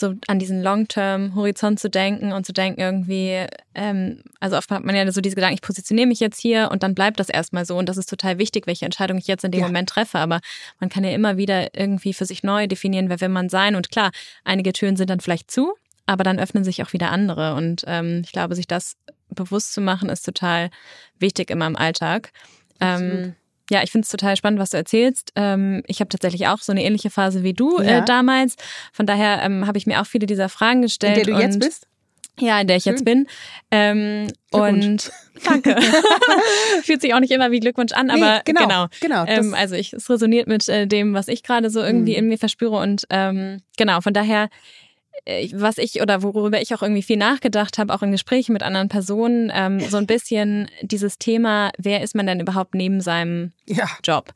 so 0.00 0.14
an 0.26 0.38
diesen 0.38 0.62
Long-Term-Horizont 0.62 1.78
zu 1.78 1.88
denken 1.90 2.32
und 2.32 2.44
zu 2.44 2.52
denken 2.52 2.80
irgendwie, 2.80 3.46
ähm, 3.74 4.22
also 4.40 4.56
oft 4.56 4.70
hat 4.70 4.84
man 4.84 4.96
ja 4.96 5.10
so 5.12 5.20
diese 5.20 5.36
Gedanken, 5.36 5.54
ich 5.54 5.62
positioniere 5.62 6.06
mich 6.06 6.20
jetzt 6.20 6.40
hier 6.40 6.70
und 6.72 6.82
dann 6.82 6.94
bleibt 6.94 7.20
das 7.20 7.28
erstmal 7.28 7.64
so. 7.64 7.76
Und 7.76 7.88
das 7.88 7.96
ist 7.96 8.08
total 8.08 8.38
wichtig, 8.38 8.66
welche 8.66 8.84
Entscheidung 8.84 9.18
ich 9.18 9.26
jetzt 9.26 9.44
in 9.44 9.52
dem 9.52 9.60
Ja. 9.60 9.66
Moment 9.66 9.88
treffe, 9.90 10.18
aber 10.18 10.40
man 10.80 10.90
kann 10.90 11.04
ja 11.04 11.10
immer 11.10 11.36
wieder 11.36 11.74
irgendwie 11.78 12.12
für 12.12 12.26
sich 12.26 12.42
neu 12.42 12.66
definieren, 12.66 13.08
wer 13.08 13.20
will 13.20 13.28
man 13.28 13.48
sein. 13.48 13.76
Und 13.76 13.90
klar, 13.90 14.10
einige 14.44 14.72
Türen 14.72 14.96
sind 14.96 15.10
dann 15.10 15.20
vielleicht 15.20 15.50
zu, 15.50 15.74
aber 16.06 16.24
dann 16.24 16.38
öffnen 16.38 16.64
sich 16.64 16.82
auch 16.82 16.92
wieder 16.92 17.10
andere. 17.10 17.54
Und 17.54 17.84
ähm, 17.86 18.22
ich 18.24 18.32
glaube, 18.32 18.54
sich 18.56 18.66
das 18.66 18.96
bewusst 19.28 19.72
zu 19.72 19.80
machen, 19.80 20.08
ist 20.08 20.24
total 20.24 20.70
wichtig 21.18 21.50
immer 21.50 21.66
im 21.66 21.76
Alltag. 21.76 22.32
Ähm, 22.80 23.34
ja, 23.70 23.82
ich 23.82 23.90
finde 23.90 24.04
es 24.04 24.10
total 24.10 24.36
spannend, 24.36 24.60
was 24.60 24.70
du 24.70 24.76
erzählst. 24.76 25.32
Ähm, 25.36 25.82
ich 25.86 26.00
habe 26.00 26.08
tatsächlich 26.08 26.46
auch 26.48 26.58
so 26.58 26.72
eine 26.72 26.84
ähnliche 26.84 27.08
Phase 27.10 27.42
wie 27.42 27.54
du 27.54 27.80
Ja. 27.80 27.98
äh, 27.98 28.04
damals. 28.04 28.56
Von 28.92 29.06
daher 29.06 29.40
ähm, 29.42 29.66
habe 29.66 29.78
ich 29.78 29.86
mir 29.86 30.00
auch 30.00 30.06
viele 30.06 30.26
dieser 30.26 30.48
Fragen 30.48 30.80
In 30.80 30.82
gestellt. 30.82 31.16
der 31.16 31.24
du 31.24 31.38
jetzt 31.40 31.58
bist? 31.60 31.86
Ja, 32.38 32.58
in 32.60 32.66
der 32.68 32.76
ich 32.78 32.84
Schön. 32.84 32.92
jetzt 32.94 33.04
bin. 33.04 33.26
Ähm, 33.70 34.28
Glückwunsch. 34.50 34.86
und 34.86 35.12
danke. 35.44 35.76
Fühlt 36.82 37.02
sich 37.02 37.12
auch 37.14 37.20
nicht 37.20 37.32
immer 37.32 37.50
wie 37.50 37.60
Glückwunsch 37.60 37.92
an, 37.92 38.06
Nee, 38.06 38.14
aber 38.14 38.42
genau, 38.44 38.62
genau. 38.62 38.86
genau, 39.00 39.26
das- 39.26 39.38
Ähm, 39.46 39.54
also 39.54 39.74
ich, 39.74 39.92
es 39.92 40.08
resoniert 40.08 40.46
mit 40.48 40.68
äh, 40.68 40.86
dem, 40.86 41.12
was 41.14 41.28
ich 41.28 41.42
gerade 41.42 41.70
so 41.70 41.80
irgendwie 41.80 42.12
Mhm. 42.12 42.18
in 42.18 42.28
mir 42.28 42.38
verspüre. 42.38 42.76
Und 42.78 43.04
ähm, 43.10 43.60
genau, 43.76 44.00
von 44.00 44.14
daher 44.14 44.44
äh, 44.44 44.48
was 45.54 45.78
ich 45.78 46.00
oder 46.02 46.22
worüber 46.22 46.60
ich 46.60 46.74
auch 46.74 46.82
irgendwie 46.82 47.02
viel 47.02 47.16
nachgedacht 47.16 47.78
habe, 47.78 47.92
auch 47.94 48.02
in 48.02 48.12
Gesprächen 48.12 48.52
mit 48.52 48.62
anderen 48.62 48.88
Personen, 48.88 49.50
ähm, 49.54 49.80
so 49.80 49.96
ein 49.96 50.06
bisschen 50.06 50.68
dieses 50.82 51.18
Thema, 51.18 51.70
wer 51.78 52.02
ist 52.02 52.14
man 52.14 52.26
denn 52.26 52.40
überhaupt 52.40 52.74
neben 52.74 53.00
seinem 53.00 53.52
Ja. 53.66 53.88
Job? 54.04 54.32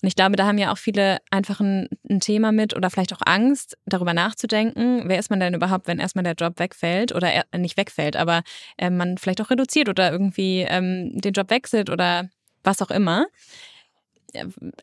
Und 0.00 0.08
ich 0.08 0.16
glaube, 0.16 0.36
da 0.36 0.46
haben 0.46 0.58
ja 0.58 0.72
auch 0.72 0.78
viele 0.78 1.18
einfach 1.30 1.60
ein, 1.60 1.88
ein 2.08 2.20
Thema 2.20 2.52
mit 2.52 2.74
oder 2.74 2.90
vielleicht 2.90 3.12
auch 3.12 3.22
Angst, 3.24 3.76
darüber 3.86 4.14
nachzudenken, 4.14 5.02
wer 5.06 5.18
ist 5.18 5.30
man 5.30 5.40
denn 5.40 5.54
überhaupt, 5.54 5.86
wenn 5.86 5.98
erstmal 5.98 6.24
der 6.24 6.34
Job 6.34 6.58
wegfällt 6.58 7.14
oder 7.14 7.30
er, 7.30 7.44
nicht 7.56 7.76
wegfällt, 7.76 8.16
aber 8.16 8.42
äh, 8.78 8.90
man 8.90 9.18
vielleicht 9.18 9.40
auch 9.40 9.50
reduziert 9.50 9.88
oder 9.88 10.10
irgendwie 10.10 10.66
ähm, 10.68 11.12
den 11.20 11.32
Job 11.32 11.50
wechselt 11.50 11.90
oder 11.90 12.28
was 12.64 12.82
auch 12.82 12.90
immer. 12.90 13.26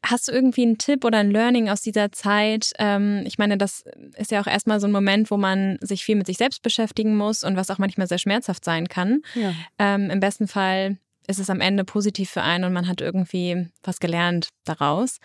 Hast 0.06 0.28
du 0.28 0.32
irgendwie 0.32 0.64
einen 0.64 0.78
Tipp 0.78 1.04
oder 1.04 1.20
ein 1.20 1.32
Learning 1.32 1.70
aus 1.70 1.82
dieser 1.82 2.12
Zeit? 2.12 2.72
Ähm, 2.78 3.24
ich 3.26 3.38
meine, 3.38 3.58
das 3.58 3.84
ist 4.16 4.32
ja 4.32 4.42
auch 4.42 4.48
erstmal 4.48 4.80
so 4.80 4.88
ein 4.88 4.92
Moment, 4.92 5.32
wo 5.32 5.38
man 5.38 5.78
sich 5.82 6.04
viel 6.04 6.16
mit 6.16 6.28
sich 6.28 6.38
selbst 6.38 6.62
beschäftigen 6.62 7.16
muss 7.16 7.44
und 7.44 7.56
was 7.56 7.70
auch 7.70 7.78
manchmal 7.78 8.08
sehr 8.08 8.18
schmerzhaft 8.18 8.64
sein 8.64 8.88
kann. 8.88 9.22
ja. 9.36 9.54
Ähm, 9.78 10.10
Im 10.10 10.20
besten 10.20 10.48
Fall 10.48 10.98
ist 11.28 11.40
es 11.40 11.50
am 11.50 11.62
Ende 11.62 11.84
positiv 11.84 12.30
für 12.30 12.42
einen 12.42 12.64
und 12.64 12.74
man 12.74 12.88
hat 12.88 13.02
irgendwie 13.02 13.68
was 13.84 14.00
gelernt 14.00 14.50
daraus. 14.66 15.20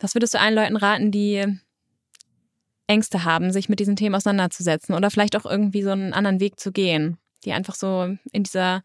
Was 0.00 0.14
würdest 0.14 0.34
du 0.34 0.40
allen 0.40 0.54
Leuten 0.54 0.76
raten, 0.76 1.10
die 1.10 1.44
Ängste 2.86 3.24
haben, 3.24 3.52
sich 3.52 3.68
mit 3.68 3.80
diesen 3.80 3.96
Themen 3.96 4.14
auseinanderzusetzen 4.14 4.94
oder 4.94 5.10
vielleicht 5.10 5.36
auch 5.36 5.46
irgendwie 5.46 5.82
so 5.82 5.90
einen 5.90 6.12
anderen 6.12 6.40
Weg 6.40 6.58
zu 6.58 6.72
gehen, 6.72 7.18
die 7.44 7.52
einfach 7.52 7.74
so 7.74 8.16
in 8.32 8.42
dieser 8.42 8.82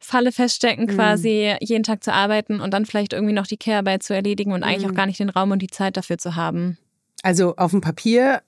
Falle 0.00 0.32
feststecken, 0.32 0.86
Mhm. 0.86 0.90
quasi 0.96 1.54
jeden 1.60 1.82
Tag 1.84 2.02
zu 2.02 2.12
arbeiten 2.12 2.60
und 2.60 2.72
dann 2.72 2.86
vielleicht 2.86 3.12
irgendwie 3.12 3.34
noch 3.34 3.46
die 3.46 3.56
Care-Arbeit 3.58 4.02
zu 4.02 4.14
erledigen 4.14 4.52
und 4.52 4.62
eigentlich 4.62 4.84
Mhm. 4.86 4.90
auch 4.92 4.96
gar 4.96 5.06
nicht 5.06 5.20
den 5.20 5.28
Raum 5.30 5.50
und 5.50 5.60
die 5.60 5.68
Zeit 5.68 5.96
dafür 5.96 6.18
zu 6.18 6.36
haben. 6.36 6.78
Also 7.22 7.54
auf 7.56 7.70
dem 7.72 7.80
Papier, 7.82 8.40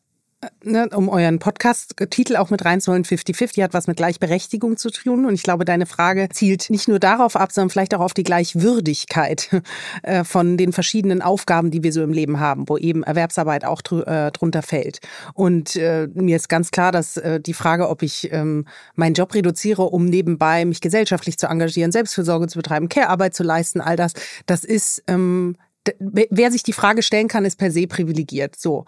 ne, 0.65 0.89
um 0.95 1.09
euren 1.09 1.39
Podcast-Titel 1.39 2.37
auch 2.37 2.51
mit 2.51 2.65
reinzuholen, 2.65 3.05
50-50 3.05 3.63
hat 3.63 3.75
was 3.75 3.87
mit 3.87 3.97
Gleichberechtigung 3.97 4.77
zu 4.77 4.91
tun. 4.91 5.27
Und 5.27 5.35
ich 5.35 5.43
glaube, 5.43 5.65
deine 5.65 5.87
Frage 5.87 6.29
zielt 6.31 6.71
nicht 6.71 6.89
nur 6.89 6.99
darauf 6.99 7.37
ab, 7.37 7.53
sondern 7.53 7.71
vielleicht 7.71 7.95
auch 7.95 8.01
auf 8.01 8.15
die 8.15 8.23
Gleichwürdigkeit 8.23 9.51
äh, 10.03 10.25
von 10.25 10.57
den 10.57 10.73
verschiedenen 10.73 11.23
Aufgaben, 11.23 11.71
die 11.71 11.83
wir 11.83 11.93
so 11.93 12.03
im 12.03 12.13
Leben 12.13 12.41
haben, 12.41 12.69
wo 12.69 12.77
eben 12.77 13.03
Erwerbsarbeit 13.03 13.65
auch 13.65 13.83
äh, 13.93 14.31
drunter 14.31 14.63
fällt. 14.63 15.01
Und 15.35 15.77
äh, 15.77 16.09
mir 16.15 16.37
ist 16.37 16.49
ganz 16.49 16.71
klar, 16.71 16.93
dass 16.93 17.17
äh, 17.17 17.41
die 17.41 17.55
Frage, 17.55 17.89
ob 17.89 18.03
ich 18.03 18.33
ähm, 18.33 18.67
meinen 18.95 19.15
Job 19.15 19.35
reduziere, 19.35 19.83
um 19.83 20.05
nebenbei 20.07 20.65
mich 20.65 20.81
gesellschaftlich 20.81 21.39
zu 21.39 21.47
engagieren, 21.47 21.93
Selbstfürsorge 21.93 22.49
zu 22.49 22.59
betreiben, 22.59 22.89
Care-Arbeit 22.89 23.35
zu 23.35 23.43
leisten, 23.43 23.81
all 23.81 23.97
das, 23.97 24.13
das 24.47 24.65
ist, 24.65 25.03
ähm, 25.07 25.57
wer 25.99 26.51
sich 26.51 26.63
die 26.63 26.73
Frage 26.73 27.03
stellen 27.03 27.29
kann, 27.29 27.45
ist 27.45 27.57
per 27.57 27.71
se 27.71 27.87
privilegiert. 27.87 28.57
So. 28.57 28.85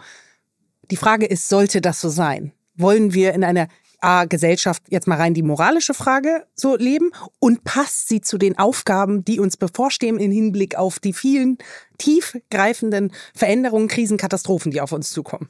Die 0.90 0.96
Frage 0.96 1.26
ist, 1.26 1.48
sollte 1.48 1.80
das 1.80 2.00
so 2.00 2.08
sein? 2.08 2.52
Wollen 2.76 3.14
wir 3.14 3.34
in 3.34 3.44
einer 3.44 3.68
A, 4.00 4.26
Gesellschaft 4.26 4.82
jetzt 4.90 5.06
mal 5.06 5.16
rein 5.16 5.32
die 5.32 5.42
moralische 5.42 5.94
Frage 5.94 6.46
so 6.54 6.76
leben 6.76 7.10
und 7.38 7.64
passt 7.64 8.08
sie 8.08 8.20
zu 8.20 8.36
den 8.36 8.58
Aufgaben, 8.58 9.24
die 9.24 9.40
uns 9.40 9.56
bevorstehen 9.56 10.18
im 10.18 10.30
Hinblick 10.30 10.76
auf 10.76 10.98
die 10.98 11.14
vielen 11.14 11.56
tiefgreifenden 11.96 13.12
Veränderungen, 13.34 13.88
Krisen, 13.88 14.18
Katastrophen, 14.18 14.72
die 14.72 14.82
auf 14.82 14.92
uns 14.92 15.10
zukommen? 15.10 15.48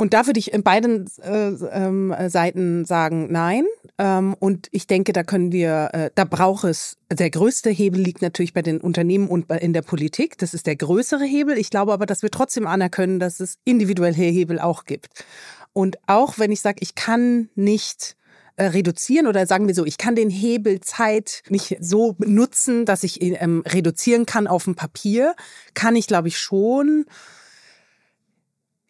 Und 0.00 0.14
da 0.14 0.24
würde 0.24 0.40
ich 0.40 0.54
in 0.54 0.62
beiden 0.62 1.10
äh, 1.22 1.48
ähm, 1.72 2.14
Seiten 2.28 2.86
sagen, 2.86 3.30
nein. 3.30 3.66
Ähm, 3.98 4.34
und 4.38 4.68
ich 4.70 4.86
denke, 4.86 5.12
da 5.12 5.22
können 5.24 5.52
wir, 5.52 5.90
äh, 5.92 6.10
da 6.14 6.24
braucht 6.24 6.64
es, 6.64 6.96
der 7.12 7.28
größte 7.28 7.68
Hebel 7.68 8.00
liegt 8.00 8.22
natürlich 8.22 8.54
bei 8.54 8.62
den 8.62 8.80
Unternehmen 8.80 9.28
und 9.28 9.46
bei, 9.46 9.58
in 9.58 9.74
der 9.74 9.82
Politik. 9.82 10.38
Das 10.38 10.54
ist 10.54 10.66
der 10.66 10.76
größere 10.76 11.24
Hebel. 11.24 11.58
Ich 11.58 11.68
glaube 11.68 11.92
aber, 11.92 12.06
dass 12.06 12.22
wir 12.22 12.30
trotzdem 12.30 12.66
anerkennen, 12.66 13.20
dass 13.20 13.40
es 13.40 13.58
individuelle 13.66 14.16
Hebel 14.16 14.58
auch 14.58 14.86
gibt. 14.86 15.08
Und 15.74 15.98
auch 16.06 16.38
wenn 16.38 16.50
ich 16.50 16.62
sage, 16.62 16.78
ich 16.80 16.94
kann 16.94 17.50
nicht 17.54 18.16
äh, 18.56 18.68
reduzieren 18.68 19.26
oder 19.26 19.46
sagen 19.46 19.66
wir 19.66 19.74
so, 19.74 19.84
ich 19.84 19.98
kann 19.98 20.14
den 20.14 20.30
Hebel 20.30 20.80
Zeit 20.80 21.42
nicht 21.50 21.76
so 21.78 22.16
nutzen, 22.20 22.86
dass 22.86 23.04
ich 23.04 23.20
ihn 23.20 23.36
ähm, 23.38 23.62
reduzieren 23.66 24.24
kann 24.24 24.46
auf 24.46 24.64
dem 24.64 24.76
Papier, 24.76 25.34
kann 25.74 25.94
ich 25.94 26.06
glaube 26.06 26.28
ich 26.28 26.38
schon 26.38 27.04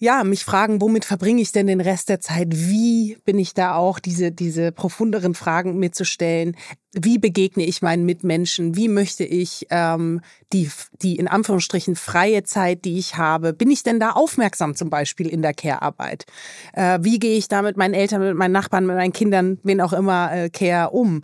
ja, 0.03 0.25
mich 0.25 0.47
fragen, 0.47 0.81
womit 0.81 1.05
verbringe 1.05 1.43
ich 1.43 1.53
denn 1.53 1.67
den 1.67 1.83
Rest 1.83 2.09
der 2.09 2.21
Zeit? 2.21 2.49
Wie 2.51 3.19
bin 3.27 3.39
ich 3.39 3.53
da 3.53 3.75
auch, 3.75 3.99
diese, 3.99 4.33
diese 4.33 4.73
profunderen 4.73 5.35
Fragen 5.35 5.79
mir 5.79 5.93
zu 5.93 6.07
stellen? 6.07 6.57
Wie 6.93 7.19
begegne 7.19 7.67
ich 7.67 7.83
meinen 7.83 8.07
Mitmenschen? 8.07 8.77
Wie 8.77 8.89
möchte 8.89 9.25
ich 9.25 9.67
ähm, 9.69 10.23
die, 10.55 10.71
die 11.03 11.17
in 11.17 11.29
Anführungsstrichen 11.29 11.97
freie 11.97 12.45
Zeit, 12.45 12.87
die 12.87 12.99
ich 12.99 13.19
habe, 13.19 13.53
bin 13.53 13.71
ich 13.71 13.83
denn 13.83 14.01
da 14.01 14.13
aufmerksam 14.13 14.75
zum 14.75 14.89
Beispiel 14.89 15.29
in 15.29 15.43
der 15.43 15.53
Care-Arbeit? 15.53 16.25
Äh, 16.73 17.01
wie 17.03 17.19
gehe 17.19 17.37
ich 17.37 17.49
da 17.49 17.61
mit 17.61 17.77
meinen 17.77 17.93
Eltern, 17.93 18.23
mit 18.23 18.37
meinen 18.37 18.53
Nachbarn, 18.53 18.87
mit 18.87 18.97
meinen 18.97 19.13
Kindern, 19.13 19.59
wen 19.65 19.83
auch 19.83 19.93
immer, 19.93 20.33
äh, 20.33 20.49
Care 20.49 20.93
um? 20.93 21.21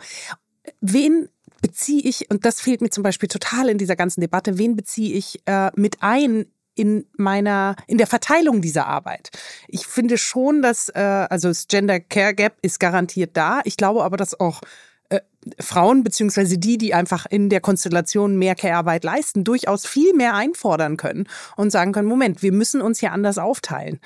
Wen 0.83 1.31
beziehe 1.63 2.03
ich, 2.03 2.31
und 2.31 2.45
das 2.45 2.61
fehlt 2.61 2.83
mir 2.83 2.91
zum 2.91 3.03
Beispiel 3.03 3.31
total 3.31 3.71
in 3.71 3.79
dieser 3.79 3.97
ganzen 3.97 4.21
Debatte, 4.21 4.59
wen 4.59 4.77
beziehe 4.77 5.15
ich 5.15 5.41
äh, 5.47 5.71
mit 5.77 6.03
ein 6.03 6.45
in 6.77 7.07
meiner, 7.17 7.75
in 7.87 7.99
der 7.99 8.07
Verteilung 8.07 8.61
dieser 8.61 8.87
Arbeit. 8.87 9.31
Ich 9.67 9.87
finde 9.87 10.19
schon, 10.19 10.63
dass, 10.63 10.89
äh, 10.91 11.01
also 11.01 11.49
das 11.49 11.67
Gender 11.67 11.99
Care 11.99 12.35
Gap 12.35 12.59
ist 12.63 12.79
garantiert 12.79 13.37
da. 13.37 13.61
Ich 13.65 13.77
glaube 13.77 14.05
aber, 14.05 14.17
dass 14.17 14.39
auch 14.39 14.61
äh, 15.09 15.21
Frauen 15.61 16.03
beziehungsweise 16.03 16.59
die, 16.59 16.77
die 16.77 16.93
einfach 16.93 17.25
in 17.27 17.49
der 17.49 17.61
Konstellation 17.61 18.37
mehr 18.37 18.57
Care-Arbeit 18.57 19.05
leisten, 19.05 19.45
durchaus 19.45 19.87
viel 19.87 20.13
mehr 20.13 20.35
einfordern 20.35 20.97
können 20.97 21.29
und 21.55 21.71
sagen 21.71 21.93
können, 21.93 22.09
Moment, 22.09 22.43
wir 22.43 22.51
müssen 22.51 22.83
uns 22.83 22.99
hier 22.99 23.13
anders 23.13 23.39
aufteilen. 23.39 24.01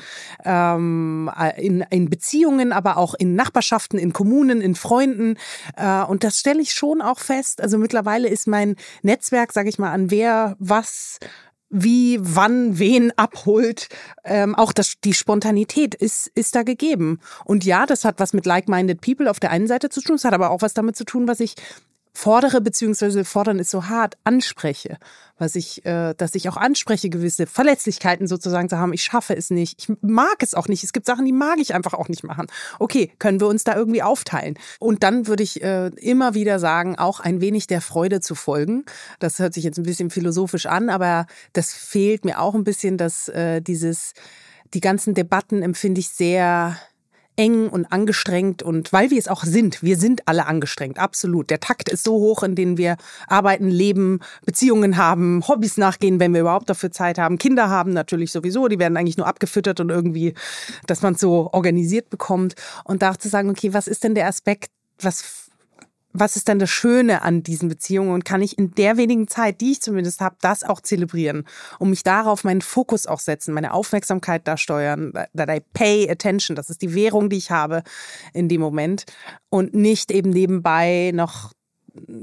Ähm, 0.45 1.31
in, 1.57 1.81
in 1.89 2.11
Beziehungen, 2.11 2.73
aber 2.73 2.99
auch 2.99 3.15
in 3.15 3.37
Nachbarschaften, 3.37 3.99
in 3.99 4.13
Kommunen, 4.13 4.61
in 4.61 4.75
Freunden. 4.75 5.39
Äh, 5.77 6.03
und 6.03 6.25
das 6.25 6.39
stelle 6.39 6.61
ich 6.61 6.73
schon 6.75 7.01
auch 7.01 7.19
fest. 7.19 7.63
Also 7.63 7.79
mittlerweile 7.79 8.29
ist 8.29 8.47
mein 8.47 8.77
Netzwerk, 9.03 9.53
sage 9.53 9.71
ich 9.71 9.79
mal, 9.79 9.93
an 9.93 10.11
wer 10.11 10.57
was 10.59 11.19
wie, 11.71 12.19
wann, 12.21 12.79
wen 12.79 13.13
abholt. 13.17 13.89
Ähm, 14.25 14.55
auch 14.55 14.73
das, 14.73 14.95
die 15.03 15.15
Spontanität 15.15 15.95
ist, 15.95 16.27
ist 16.35 16.55
da 16.55 16.63
gegeben. 16.65 17.21
Und 17.45 17.65
ja, 17.65 17.87
das 17.87 18.05
hat 18.05 18.19
was 18.19 18.33
mit 18.33 18.45
like-minded 18.45 19.01
people 19.01 19.31
auf 19.31 19.41
der 19.41 19.51
einen 19.51 19.69
Seite 19.69 19.89
zu 19.89 20.03
tun. 20.03 20.17
Es 20.17 20.25
hat 20.25 20.35
aber 20.35 20.51
auch 20.51 20.63
was 20.63 20.75
damit 20.75 20.97
zu 20.97 21.05
tun, 21.05 21.29
was 21.29 21.41
ich 21.41 21.55
fordere, 22.13 22.61
beziehungsweise 22.61 23.25
fordern 23.25 23.59
ist 23.59 23.71
so 23.71 23.89
hart, 23.89 24.17
anspreche. 24.25 24.99
Was 25.39 25.55
ich, 25.55 25.87
äh, 25.87 26.15
dass 26.15 26.35
ich 26.35 26.49
auch 26.51 26.59
anspreche, 26.59 27.09
gewisse 27.09 27.47
Verletzlichkeiten 27.47 28.27
sozusagen 28.27 28.69
zu 28.69 28.77
haben. 28.77 28.93
Ich 28.93 29.05
schaffe 29.05 29.35
es 29.35 29.49
nicht. 29.49 29.79
Ich 29.79 29.97
mag 30.03 30.37
es 30.41 30.55
auch 30.55 30.69
nicht. 30.69 30.85
Es 30.85 30.93
gibt 30.93 31.07
Sachen, 31.07 31.25
die 31.25 31.33
mag 31.33 31.59
ich 31.59 31.75
einfach 31.75 31.95
auch 31.95 32.09
nicht 32.09 32.25
machen. 32.25 32.47
Okay, 32.79 33.11
können 33.19 33.41
wir 33.41 33.47
uns 33.47 33.65
da 33.65 33.75
irgendwie 33.75 34.03
aufteilen? 34.03 34.59
Und 34.81 35.03
dann 35.03 35.27
würde 35.29 35.43
ich 35.43 35.63
äh, 35.63 35.87
immer 35.97 36.35
wieder 36.35 36.59
sagen, 36.59 36.99
auch 36.99 37.21
ein 37.21 37.41
wenig 37.41 37.67
der 37.67 37.81
Freude 37.81 38.21
zu 38.21 38.35
folgen. 38.35 38.85
Das 39.19 39.39
hört 39.39 39.55
sich 39.55 39.65
jetzt 39.65 39.79
ein 39.79 39.85
bisschen 39.85 40.11
philosophisch 40.11 40.67
an, 40.67 40.91
aber 40.91 41.27
das 41.55 41.73
fehlt 41.73 42.27
mir 42.27 42.41
auch 42.41 42.55
ein 42.55 42.65
bisschen, 42.65 42.99
dass 42.99 43.29
äh, 43.29 43.63
dieses, 43.63 44.13
die 44.75 44.81
ganzen 44.81 45.15
Debatten 45.15 45.63
empfinde 45.63 46.01
ich 46.01 46.11
sehr 46.11 46.77
eng 47.37 47.69
und 47.69 47.91
angestrengt 47.93 48.63
und 48.63 48.93
weil 48.93 49.11
wir 49.11 49.19
es 49.19 49.29
auch 49.29 49.45
sind, 49.45 49.83
wir 49.83 49.97
sind 49.97 50.23
alle 50.27 50.47
angestrengt, 50.47 50.99
absolut. 50.99 51.51
Der 51.51 51.61
Takt 51.61 51.89
ist 51.89 52.05
so 52.05 52.13
hoch, 52.13 52.43
in 52.43 52.55
dem 52.55 52.77
wir 52.77 52.97
arbeiten, 53.27 53.69
leben, 53.69 54.21
Beziehungen 54.45 54.97
haben, 54.97 55.47
Hobbys 55.47 55.77
nachgehen, 55.77 56.21
wenn 56.21 56.35
wir 56.35 56.43
überhaupt 56.43 56.69
dafür 56.69 56.91
Zeit 56.91 57.19
haben, 57.19 57.39
Kinder 57.39 57.69
haben 57.69 57.93
natürlich 57.93 58.33
sowieso, 58.33 58.69
die 58.69 58.79
werden 58.79 58.97
eigentlich 58.97 59.17
nur 59.17 59.27
abgefüttert 59.27 59.81
und 59.81 59.91
irgendwie, 59.91 60.35
dass 60.87 61.03
man 61.03 61.15
es 61.15 61.21
so 61.21 61.51
organisiert 61.53 62.11
bekommt. 62.11 62.55
Und 62.85 63.03
da 63.03 63.19
zu 63.19 63.29
sagen, 63.29 63.51
okay, 63.51 63.73
was 63.73 63.87
ist 63.87 64.05
denn 64.05 64.15
der 64.15 64.27
Aspekt, 64.27 64.71
was 65.01 65.50
was 66.13 66.37
ist 66.37 66.49
denn 66.49 66.59
das 66.59 66.71
Schöne 66.71 67.23
an 67.23 67.43
diesen 67.43 67.69
Beziehungen 67.69 68.11
und 68.11 68.25
kann 68.25 68.43
ich 68.43 68.59
in 68.59 68.75
der 68.75 68.97
wenigen 68.97 69.29
Zeit, 69.29 69.61
die 69.61 69.73
ich 69.73 69.81
zumindest 69.81 70.21
habe, 70.21 70.37
das 70.41 70.65
auch 70.65 70.81
zelebrieren 70.81 71.45
und 71.79 71.91
mich 71.91 72.03
darauf 72.03 72.45
meinen 72.45 72.63
Fokus 72.63 73.07
auch 73.07 73.21
setzen, 73.21 73.55
meine 73.55 73.73
Aufmerksamkeit 73.73 74.47
da 74.47 74.57
steuern, 74.57 75.13
that 75.37 75.49
I 75.49 75.61
pay 75.73 76.11
attention, 76.11 76.57
das 76.57 76.71
ist 76.71 76.83
die 76.83 76.95
Währung, 76.95 77.31
die 77.31 77.37
ich 77.37 77.51
habe 77.51 77.83
in 78.33 78.49
dem 78.49 78.61
Moment 78.61 79.05
und 79.49 79.75
nicht 79.75 80.11
eben 80.11 80.31
nebenbei 80.31 81.13
noch 81.15 81.53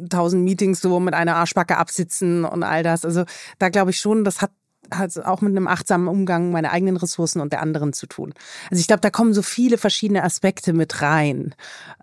tausend 0.10 0.44
Meetings 0.44 0.82
so 0.82 1.00
mit 1.00 1.14
einer 1.14 1.36
Arschbacke 1.36 1.78
absitzen 1.78 2.46
und 2.46 2.64
all 2.64 2.84
das. 2.84 3.06
Also 3.06 3.26
da 3.60 3.70
glaube 3.70 3.92
ich 3.92 4.00
schon, 4.00 4.24
das 4.24 4.42
hat 4.42 4.52
hat 4.92 5.18
auch 5.20 5.42
mit 5.42 5.52
einem 5.52 5.68
achtsamen 5.68 6.08
Umgang 6.08 6.52
meiner 6.52 6.72
eigenen 6.72 6.98
Ressourcen 6.98 7.42
und 7.42 7.54
der 7.54 7.62
anderen 7.62 7.94
zu 7.94 8.08
tun. 8.08 8.34
Also 8.70 8.80
ich 8.82 8.88
glaube, 8.88 9.02
da 9.02 9.10
kommen 9.10 9.34
so 9.34 9.42
viele 9.42 9.78
verschiedene 9.78 10.24
Aspekte 10.24 10.74
mit 10.74 11.02
rein. 11.02 11.56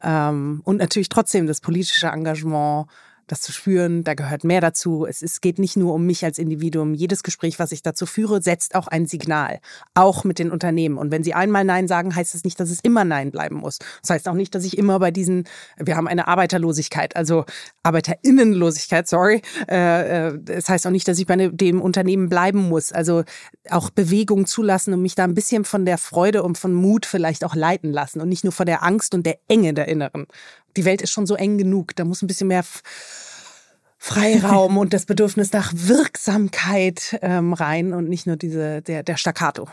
Ähm, 0.03 0.61
und 0.64 0.79
natürlich 0.79 1.09
trotzdem 1.09 1.47
das 1.47 1.61
politische 1.61 2.09
Engagement, 2.09 2.87
das 3.27 3.41
zu 3.41 3.53
spüren, 3.53 4.05
da 4.05 4.15
gehört 4.15 4.45
mehr 4.45 4.61
dazu. 4.61 5.07
Es, 5.07 5.23
es 5.23 5.41
geht 5.41 5.59
nicht 5.59 5.77
nur 5.77 5.95
um 5.95 6.05
mich 6.05 6.25
als 6.25 6.39
Individuum. 6.39 6.95
Jedes 6.95 7.23
Gespräch, 7.23 7.59
was 7.59 7.73
ich 7.73 7.83
dazu 7.83 8.07
führe, 8.07 8.43
setzt 8.43 8.75
auch 8.75 8.87
ein 8.87 9.07
Signal, 9.07 9.61
auch 9.95 10.25
mit 10.25 10.39
den 10.39 10.51
Unternehmen. 10.51 10.99
Und 10.99 11.11
wenn 11.11 11.25
sie 11.25 11.35
einmal 11.35 11.65
Nein 11.65 11.89
sagen, 11.89 12.15
heißt 12.15 12.35
das 12.35 12.45
nicht, 12.45 12.61
dass 12.61 12.71
es 12.71 12.81
immer 12.81 13.05
Nein 13.05 13.31
bleiben 13.31 13.57
muss. 13.57 13.79
Das 14.03 14.11
heißt 14.11 14.29
auch 14.29 14.35
nicht, 14.35 14.55
dass 14.55 14.65
ich 14.65 14.77
immer 14.77 14.99
bei 14.99 15.11
diesen, 15.11 15.45
wir 15.79 15.97
haben 15.97 16.09
eine 16.09 16.29
Arbeiterlosigkeit, 16.29 17.17
also 17.17 17.45
Arbeiterinnenlosigkeit, 17.83 19.09
sorry. 19.09 19.43
Äh, 19.69 20.29
äh, 20.29 20.39
das 20.43 20.69
heißt 20.69 20.87
auch 20.87 20.91
nicht, 20.91 21.09
dass 21.09 21.19
ich 21.19 21.27
bei 21.27 21.37
dem 21.49 21.81
Unternehmen 21.81 22.29
bleiben 22.29 22.69
muss. 22.69 22.93
Also 22.93 23.25
auch 23.71 23.91
Bewegung 23.91 24.47
zulassen 24.47 24.93
und 24.93 25.03
mich 25.03 25.15
da 25.15 25.25
ein 25.25 25.35
bisschen 25.35 25.65
von 25.65 25.87
der 25.87 25.99
Freude 25.99 26.43
und 26.43 26.59
von 26.59 26.75
Mut 26.75 27.07
vielleicht 27.07 27.45
auch 27.45 27.55
leiten 27.55 27.93
lassen 27.93 28.21
und 28.21 28.29
nicht 28.29 28.45
nur 28.45 28.53
von 28.53 28.67
der 28.67 28.83
Angst 28.83 29.15
und 29.15 29.25
der 29.25 29.39
Enge 29.49 29.73
der 29.75 29.89
Inneren 29.89 30.27
die 30.77 30.85
Welt 30.85 31.03
ist 31.03 31.11
schon 31.11 31.27
so 31.27 31.35
eng 31.35 31.59
genug. 31.59 31.97
Da 31.97 32.05
muss 32.05 32.23
ein 32.23 32.27
bisschen 32.27 32.49
mehr 32.49 32.65
Freiraum 33.99 34.77
und 34.77 34.93
das 34.93 35.07
Bedürfnis 35.07 35.53
nach 35.53 35.73
Wirksamkeit 35.75 37.19
ähm, 37.23 37.55
rein 37.55 37.95
und 37.95 38.09
nicht 38.09 38.27
nur 38.27 38.37
diese, 38.37 38.83
der, 38.83 39.03
der 39.03 39.17
Staccato. 39.17 39.69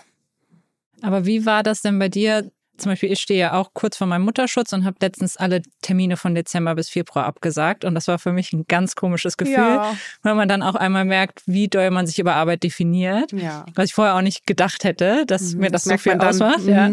Aber 1.02 1.26
wie 1.26 1.46
war 1.46 1.64
das 1.64 1.82
denn 1.82 2.00
bei 2.00 2.08
dir? 2.08 2.50
Zum 2.78 2.94
Beispiel, 2.94 3.12
ich 3.12 3.20
stehe 3.20 3.40
ja 3.40 3.54
auch 3.54 3.72
kurz 3.74 3.98
vor 3.98 4.08
meinem 4.08 4.24
Mutterschutz 4.24 4.72
und 4.72 4.86
habe 4.86 4.96
letztens 5.02 5.36
alle 5.36 5.62
Termine 5.82 6.16
von 6.16 6.34
Dezember 6.34 6.76
bis 6.76 6.90
Februar 6.90 7.26
abgesagt. 7.26 7.84
Und 7.84 7.94
das 7.94 8.08
war 8.08 8.20
für 8.20 8.32
mich 8.32 8.54
ein 8.54 8.64
ganz 8.68 8.96
komisches 8.96 9.36
Gefühl, 9.36 9.56
ja. 9.56 9.98
weil 10.24 10.36
man 10.36 10.48
dann 10.48 10.64
auch 10.64 10.76
einmal 10.76 11.04
merkt, 11.04 11.44
wie 11.46 11.68
doll 11.68 11.92
man 11.92 12.08
sich 12.08 12.18
über 12.18 12.36
Arbeit 12.36 12.64
definiert. 12.64 13.34
Ja. 13.34 13.66
Was 13.76 13.86
ich 13.86 13.94
vorher 13.94 14.16
auch 14.16 14.22
nicht 14.22 14.48
gedacht 14.48 14.86
hätte, 14.86 15.26
dass 15.28 15.54
mhm, 15.54 15.60
mir 15.60 15.72
das, 15.72 15.84
das 15.84 15.92
so 15.92 15.98
viel 15.98 16.20
ausmacht. 16.20 16.64
Mhm. 16.64 16.70
Ja. 16.70 16.92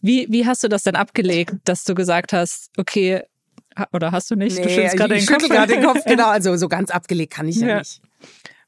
Wie, 0.00 0.26
wie 0.30 0.46
hast 0.46 0.64
du 0.64 0.68
das 0.68 0.84
denn 0.84 0.96
abgelegt, 0.96 1.56
dass 1.64 1.84
du 1.84 1.94
gesagt 1.94 2.32
hast, 2.32 2.70
okay, 2.78 3.22
oder 3.92 4.12
hast 4.12 4.30
du 4.30 4.36
nicht? 4.36 4.56
Nee, 4.56 4.62
du 4.62 4.68
schüttelst 4.68 4.96
gerade 4.96 5.14
den 5.14 5.26
Kopf. 5.26 5.48
gerade 5.48 5.72
den 5.74 5.84
Kopf, 5.84 6.04
genau. 6.04 6.28
Also 6.28 6.56
so 6.56 6.68
ganz 6.68 6.90
abgelegt 6.90 7.32
kann 7.32 7.48
ich 7.48 7.56
ja, 7.56 7.68
ja 7.68 7.78
nicht. 7.78 8.00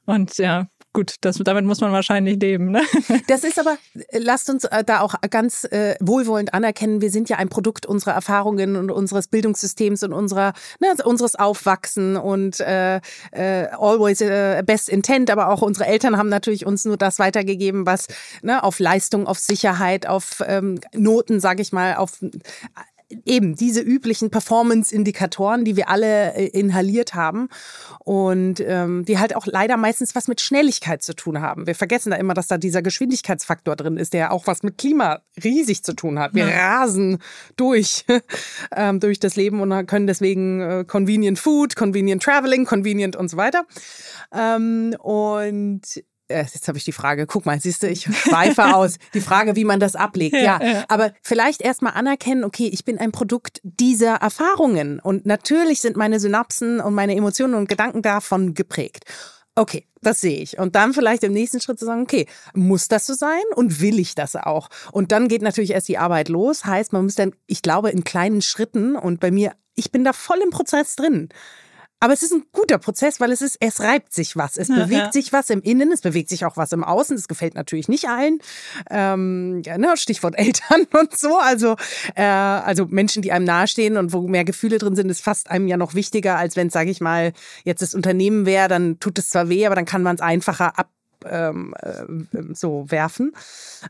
Und 0.05 0.37
ja, 0.39 0.67
gut, 0.93 1.17
das, 1.21 1.39
damit 1.39 1.65
muss 1.65 1.81
man 1.81 1.93
wahrscheinlich 1.93 2.41
leben. 2.41 2.71
Ne? 2.71 2.83
Das 3.29 3.45
ist 3.45 3.59
aber, 3.59 3.79
lasst 4.13 4.51
uns 4.51 4.65
äh, 4.65 4.85
da 4.85 5.01
auch 5.01 5.15
ganz 5.31 5.65
äh, 5.65 5.95
wohlwollend 6.01 6.55
anerkennen, 6.55 7.01
wir 7.01 7.11
sind 7.11 7.29
ja 7.29 7.37
ein 7.37 7.49
Produkt 7.49 7.87
unserer 7.87 8.13
Erfahrungen 8.13 8.77
und 8.77 8.91
unseres 8.91 9.29
Bildungssystems 9.29 10.03
und 10.03 10.13
unserer, 10.13 10.53
ne, 10.81 10.89
unseres 11.05 11.35
Aufwachsen 11.35 12.17
und 12.17 12.61
äh, 12.61 12.97
äh, 13.31 13.69
always 13.79 14.21
äh, 14.21 14.63
best 14.67 14.89
intent, 14.89 15.31
aber 15.31 15.49
auch 15.49 15.63
unsere 15.63 15.87
Eltern 15.87 16.17
haben 16.17 16.29
natürlich 16.29 16.67
uns 16.67 16.85
nur 16.85 16.97
das 16.97 17.19
weitergegeben, 17.19 17.87
was 17.87 18.09
ne, 18.43 18.63
auf 18.63 18.79
Leistung, 18.79 19.27
auf 19.27 19.39
Sicherheit, 19.39 20.07
auf 20.07 20.43
ähm, 20.47 20.81
Noten, 20.95 21.41
sage 21.41 21.63
ich 21.63 21.73
mal, 21.73 21.97
auf 21.97 22.19
eben 23.25 23.55
diese 23.55 23.81
üblichen 23.81 24.31
Performance-Indikatoren, 24.31 25.65
die 25.65 25.77
wir 25.77 25.89
alle 25.89 26.35
äh, 26.35 26.47
inhaliert 26.47 27.15
haben 27.15 27.49
und 28.01 28.61
ähm, 28.61 29.05
die 29.05 29.19
halt 29.19 29.37
auch 29.37 29.47
leider 29.47 29.77
meistens 29.77 30.15
was 30.15 30.29
mit 30.29 30.41
Schnelligkeit 30.41 31.03
zu 31.03 31.15
tun 31.15 31.41
haben. 31.41 31.67
Wir 31.67 31.75
vergessen 31.75 32.11
da 32.11 32.17
immer, 32.17 32.35
dass 32.35 32.49
da 32.49 32.59
dieser 32.59 32.83
Geschwindigkeitsfaktor 32.83 33.77
drin 33.77 33.97
ist, 33.97 34.13
der 34.13 34.33
auch 34.33 34.47
was 34.47 34.63
mit 34.63 34.79
Klima 34.79 35.21
riesig 35.43 35.85
zu 35.85 35.95
tun 35.95 36.19
hat. 36.19 36.35
Wir 36.35 36.49
ja. 36.49 36.81
rasen 36.81 37.19
durch 37.57 38.05
ähm, 38.77 39.01
durch 39.01 39.21
das 39.21 39.37
Leben 39.37 39.61
und 39.61 39.87
können 39.87 40.07
deswegen 40.07 40.61
äh, 40.61 40.85
convenient 40.87 41.39
Food, 41.39 41.77
convenient 41.77 42.23
Traveling, 42.23 42.65
convenient 42.65 43.17
und 43.17 43.29
so 43.29 43.37
weiter. 43.37 43.65
Ähm, 44.33 44.95
und 44.99 45.83
jetzt 46.29 46.69
habe 46.69 46.79
ich 46.79 46.85
die 46.85 46.93
Frage, 46.93 47.27
guck 47.27 47.47
mal, 47.47 47.61
siehst 47.61 47.83
du, 47.83 47.89
ich 47.89 48.03
schweife 48.17 48.75
aus. 48.75 48.99
Die 49.15 49.21
Frage, 49.21 49.57
wie 49.57 49.65
man 49.65 49.81
das 49.81 49.97
ablegt. 49.97 50.35
Ja, 50.35 50.63
ja. 50.63 50.85
aber 50.89 51.13
vielleicht 51.23 51.61
erstmal 51.63 51.95
anerkennen, 51.95 52.45
okay, 52.45 52.69
ich 52.73 52.85
bin 52.85 52.99
ein 52.99 53.13
Produkt 53.13 53.61
dieser 53.63 54.17
Erfahrungen 54.17 55.01
und 55.01 55.27
natürlich 55.27 55.81
sind 55.81 55.97
meine 55.97 56.21
Synapsen 56.21 56.81
und 56.81 56.95
meine 56.95 57.15
Emotionen 57.17 57.55
und 57.55 57.69
Gedanken 57.69 58.03
davon 58.03 58.55
geprägt. 58.55 59.05
Okay, 59.55 59.87
das 60.01 60.21
sehe 60.23 60.39
ich. 60.39 60.59
Und 60.59 60.75
dann 60.77 60.95
vielleicht 60.95 61.23
im 61.25 61.35
nächsten 61.35 61.61
Schritt 61.61 61.79
zu 61.79 61.85
sagen, 61.85 62.03
okay, 62.03 62.27
muss 62.55 62.89
das 62.89 63.07
so 63.07 63.13
sein 63.13 63.43
und 63.55 63.83
will 63.83 63.99
ich 63.99 64.15
das 64.15 64.35
auch? 64.35 64.69
Und 64.93 65.13
dann 65.13 65.29
geht 65.29 65.43
natürlich 65.43 65.73
erst 65.73 65.89
die 65.89 65.99
Arbeit 65.99 66.31
los. 66.31 66.65
Heißt, 66.65 66.95
man 66.95 67.05
muss 67.05 67.17
dann, 67.17 67.35
ich 67.47 67.61
glaube, 67.61 67.91
in 67.91 68.03
kleinen 68.03 68.41
Schritten 68.41 68.97
und 68.97 69.21
bei 69.21 69.31
mir, 69.31 69.53
ich 69.75 69.93
bin 69.93 70.05
da 70.05 70.15
voll 70.15 70.39
im 70.43 70.51
Prozess 70.51 70.97
drin. 70.97 71.29
Aber 72.03 72.13
es 72.13 72.25
ist 72.25 72.33
ein 72.33 72.43
guter 72.51 72.79
Prozess, 72.79 73.21
weil 73.21 73.31
es 73.31 73.43
ist, 73.43 73.59
es 73.61 73.79
reibt 73.79 74.13
sich 74.13 74.37
was. 74.37 74.57
Es 74.57 74.67
ja, 74.67 74.75
bewegt 74.75 74.93
ja. 74.93 75.13
sich 75.13 75.33
was 75.33 75.51
im 75.51 75.63
Innen, 75.63 75.93
es 75.93 76.01
bewegt 76.01 76.31
sich 76.31 76.45
auch 76.45 76.57
was 76.57 76.73
im 76.73 76.83
Außen. 76.83 77.15
Das 77.15 77.29
gefällt 77.29 77.55
natürlich 77.55 77.89
nicht 77.89 78.09
allen. 78.09 78.41
Ähm, 78.91 79.63
ja, 79.65 79.79
ne, 79.79 79.97
Stichwort 79.97 80.35
Eltern 80.37 80.89
und 81.01 81.17
so. 81.17 81.39
Also, 81.39 81.77
äh, 82.17 82.25
also 82.25 82.87
Menschen, 82.87 83.23
die 83.23 83.31
einem 83.31 83.45
nahestehen 83.45 83.97
und 83.97 84.13
wo 84.13 84.27
mehr 84.27 84.45
Gefühle 84.45 84.79
drin 84.79 84.97
sind, 84.97 85.11
ist 85.11 85.23
fast 85.23 85.49
einem 85.49 85.69
ja 85.69 85.77
noch 85.77 85.95
wichtiger, 85.95 86.39
als 86.39 86.57
wenn 86.57 86.67
es, 86.67 86.73
sage 86.73 86.91
ich 86.91 87.01
mal, 87.01 87.33
jetzt 87.63 87.83
das 87.83 87.95
Unternehmen 87.95 88.47
wäre, 88.47 88.67
dann 88.67 88.99
tut 88.99 89.17
es 89.21 89.31
zwar 89.31 89.49
weh, 89.49 89.65
aber 89.65 89.77
dann 89.77 89.87
kann 89.87 90.03
man 90.03 90.17
es 90.17 90.23
einfacher 90.23 90.77
ab 90.77 90.89
ähm, 91.25 91.73
äh, 91.79 92.53
so 92.53 92.87
werfen. 92.89 93.33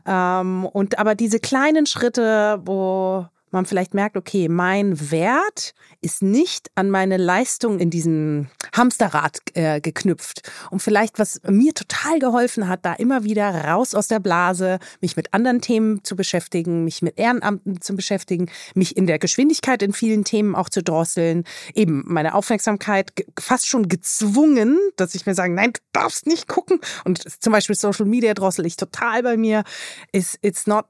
Ähm, 0.05 0.67
und 0.67 0.99
aber 0.99 1.15
diese 1.15 1.39
kleinen 1.39 1.87
Schritte, 1.87 2.61
wo 2.63 3.25
man 3.53 3.65
vielleicht 3.65 3.93
merkt, 3.93 4.17
okay, 4.17 4.49
mein 4.49 5.11
Wert 5.11 5.73
ist 6.01 6.21
nicht 6.21 6.69
an 6.75 6.89
meine 6.89 7.17
Leistung 7.17 7.79
in 7.79 7.89
diesem 7.89 8.47
Hamsterrad 8.75 9.37
äh, 9.53 9.79
geknüpft. 9.79 10.51
Und 10.71 10.81
vielleicht, 10.81 11.19
was 11.19 11.41
mir 11.47 11.73
total 11.73 12.19
geholfen 12.19 12.67
hat, 12.67 12.85
da 12.85 12.93
immer 12.93 13.23
wieder 13.23 13.49
raus 13.65 13.95
aus 13.95 14.07
der 14.07 14.19
Blase, 14.19 14.79
mich 14.99 15.15
mit 15.15 15.33
anderen 15.33 15.61
Themen 15.61 16.03
zu 16.03 16.15
beschäftigen, 16.15 16.83
mich 16.83 17.01
mit 17.01 17.17
Ehrenamten 17.17 17.81
zu 17.81 17.95
beschäftigen, 17.95 18.49
mich 18.75 18.97
in 18.97 19.07
der 19.07 19.19
Geschwindigkeit 19.19 19.81
in 19.81 19.93
vielen 19.93 20.23
Themen 20.23 20.55
auch 20.55 20.69
zu 20.69 20.83
drosseln, 20.83 21.43
eben 21.73 22.03
meine 22.05 22.35
Aufmerksamkeit 22.35 23.13
fast 23.39 23.67
schon 23.67 23.87
gezwungen, 23.87 24.77
dass 24.97 25.15
ich 25.15 25.25
mir 25.25 25.35
sage, 25.35 25.53
nein, 25.53 25.73
du 25.73 25.79
darfst 25.93 26.27
nicht 26.27 26.47
gucken. 26.47 26.79
Und 27.05 27.23
zum 27.41 27.53
Beispiel 27.53 27.75
Social 27.75 28.05
Media 28.05 28.33
drossel 28.33 28.65
ich 28.65 28.75
total 28.75 29.23
bei 29.23 29.37
mir. 29.37 29.63
It's, 30.11 30.37
it's 30.41 30.67
not 30.67 30.85